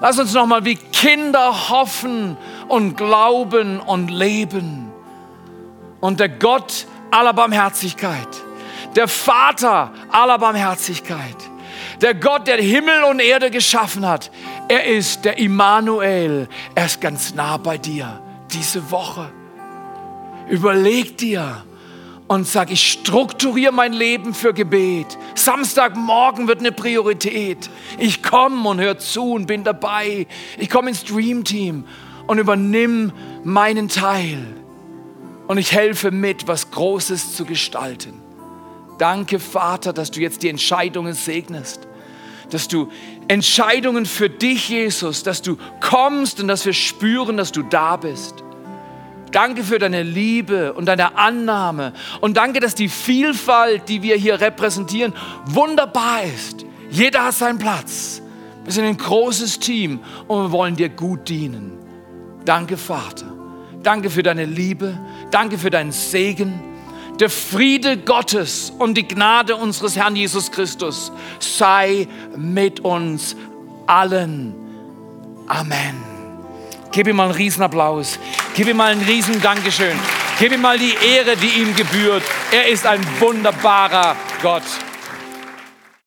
Lass 0.00 0.18
uns 0.18 0.32
nochmal 0.34 0.64
wie 0.64 0.76
Kinder 0.76 1.70
hoffen 1.70 2.36
und 2.68 2.96
glauben 2.96 3.80
und 3.80 4.10
leben. 4.10 4.92
Und 6.00 6.20
der 6.20 6.28
Gott 6.28 6.86
aller 7.10 7.32
Barmherzigkeit, 7.32 8.28
der 8.94 9.08
Vater 9.08 9.92
aller 10.10 10.38
Barmherzigkeit, 10.38 11.36
der 12.00 12.14
Gott, 12.14 12.46
der 12.46 12.58
Himmel 12.58 13.04
und 13.04 13.20
Erde 13.20 13.50
geschaffen 13.50 14.06
hat, 14.06 14.30
er 14.68 14.84
ist 14.84 15.24
der 15.24 15.38
Immanuel. 15.38 16.48
Er 16.74 16.86
ist 16.86 17.00
ganz 17.00 17.34
nah 17.34 17.56
bei 17.56 17.78
dir 17.78 18.20
diese 18.50 18.90
Woche. 18.90 19.30
Überleg 20.48 21.16
dir 21.18 21.64
und 22.28 22.46
sag, 22.46 22.70
ich 22.70 22.90
strukturiere 22.90 23.72
mein 23.72 23.92
Leben 23.92 24.34
für 24.34 24.52
Gebet. 24.52 25.18
Samstagmorgen 25.34 26.48
wird 26.48 26.60
eine 26.60 26.72
Priorität. 26.72 27.70
Ich 27.98 28.22
komme 28.22 28.68
und 28.68 28.80
höre 28.80 28.98
zu 28.98 29.32
und 29.32 29.46
bin 29.46 29.64
dabei. 29.64 30.26
Ich 30.58 30.70
komme 30.70 30.90
ins 30.90 31.04
Dream 31.04 31.44
Team 31.44 31.84
und 32.26 32.38
übernimm 32.38 33.12
meinen 33.44 33.88
Teil. 33.88 34.38
Und 35.46 35.58
ich 35.58 35.72
helfe 35.72 36.10
mit, 36.10 36.48
was 36.48 36.70
Großes 36.72 37.36
zu 37.36 37.44
gestalten. 37.44 38.14
Danke, 38.98 39.38
Vater, 39.38 39.92
dass 39.92 40.10
du 40.10 40.20
jetzt 40.20 40.42
die 40.42 40.48
Entscheidungen 40.48 41.14
segnest. 41.14 41.86
Dass 42.50 42.66
du 42.66 42.90
Entscheidungen 43.28 44.06
für 44.06 44.30
dich, 44.30 44.68
Jesus, 44.68 45.22
dass 45.22 45.42
du 45.42 45.56
kommst 45.80 46.40
und 46.40 46.48
dass 46.48 46.64
wir 46.64 46.72
spüren, 46.72 47.36
dass 47.36 47.52
du 47.52 47.62
da 47.62 47.96
bist. 47.96 48.45
Danke 49.36 49.64
für 49.64 49.78
deine 49.78 50.02
Liebe 50.02 50.72
und 50.72 50.86
deine 50.86 51.18
Annahme. 51.18 51.92
Und 52.22 52.38
danke, 52.38 52.58
dass 52.58 52.74
die 52.74 52.88
Vielfalt, 52.88 53.86
die 53.86 54.00
wir 54.00 54.16
hier 54.16 54.40
repräsentieren, 54.40 55.12
wunderbar 55.44 56.22
ist. 56.22 56.64
Jeder 56.88 57.26
hat 57.26 57.34
seinen 57.34 57.58
Platz. 57.58 58.22
Wir 58.64 58.72
sind 58.72 58.86
ein 58.86 58.96
großes 58.96 59.58
Team 59.58 60.00
und 60.26 60.44
wir 60.44 60.52
wollen 60.52 60.74
dir 60.74 60.88
gut 60.88 61.28
dienen. 61.28 61.72
Danke, 62.46 62.78
Vater. 62.78 63.30
Danke 63.82 64.08
für 64.08 64.22
deine 64.22 64.46
Liebe. 64.46 64.98
Danke 65.30 65.58
für 65.58 65.68
deinen 65.68 65.92
Segen. 65.92 66.58
Der 67.20 67.28
Friede 67.28 67.98
Gottes 67.98 68.72
und 68.78 68.96
die 68.96 69.06
Gnade 69.06 69.54
unseres 69.56 69.96
Herrn 69.96 70.16
Jesus 70.16 70.50
Christus 70.50 71.12
sei 71.40 72.08
mit 72.38 72.80
uns 72.80 73.36
allen. 73.86 74.54
Amen. 75.46 76.15
Gib 76.92 77.06
ihm 77.06 77.16
mal 77.16 77.24
einen 77.24 77.34
Riesenapplaus. 77.34 78.18
Gib 78.54 78.68
ihm 78.68 78.76
mal 78.76 78.92
einen 78.92 79.02
riesen 79.02 79.40
Dankeschön. 79.42 79.98
Gib 80.38 80.52
ihm 80.52 80.60
mal 80.60 80.78
die 80.78 80.94
Ehre, 80.94 81.36
die 81.36 81.60
ihm 81.60 81.74
gebührt. 81.74 82.22
Er 82.50 82.68
ist 82.68 82.86
ein 82.86 83.00
wunderbarer 83.20 84.16
Gott. 84.42 84.62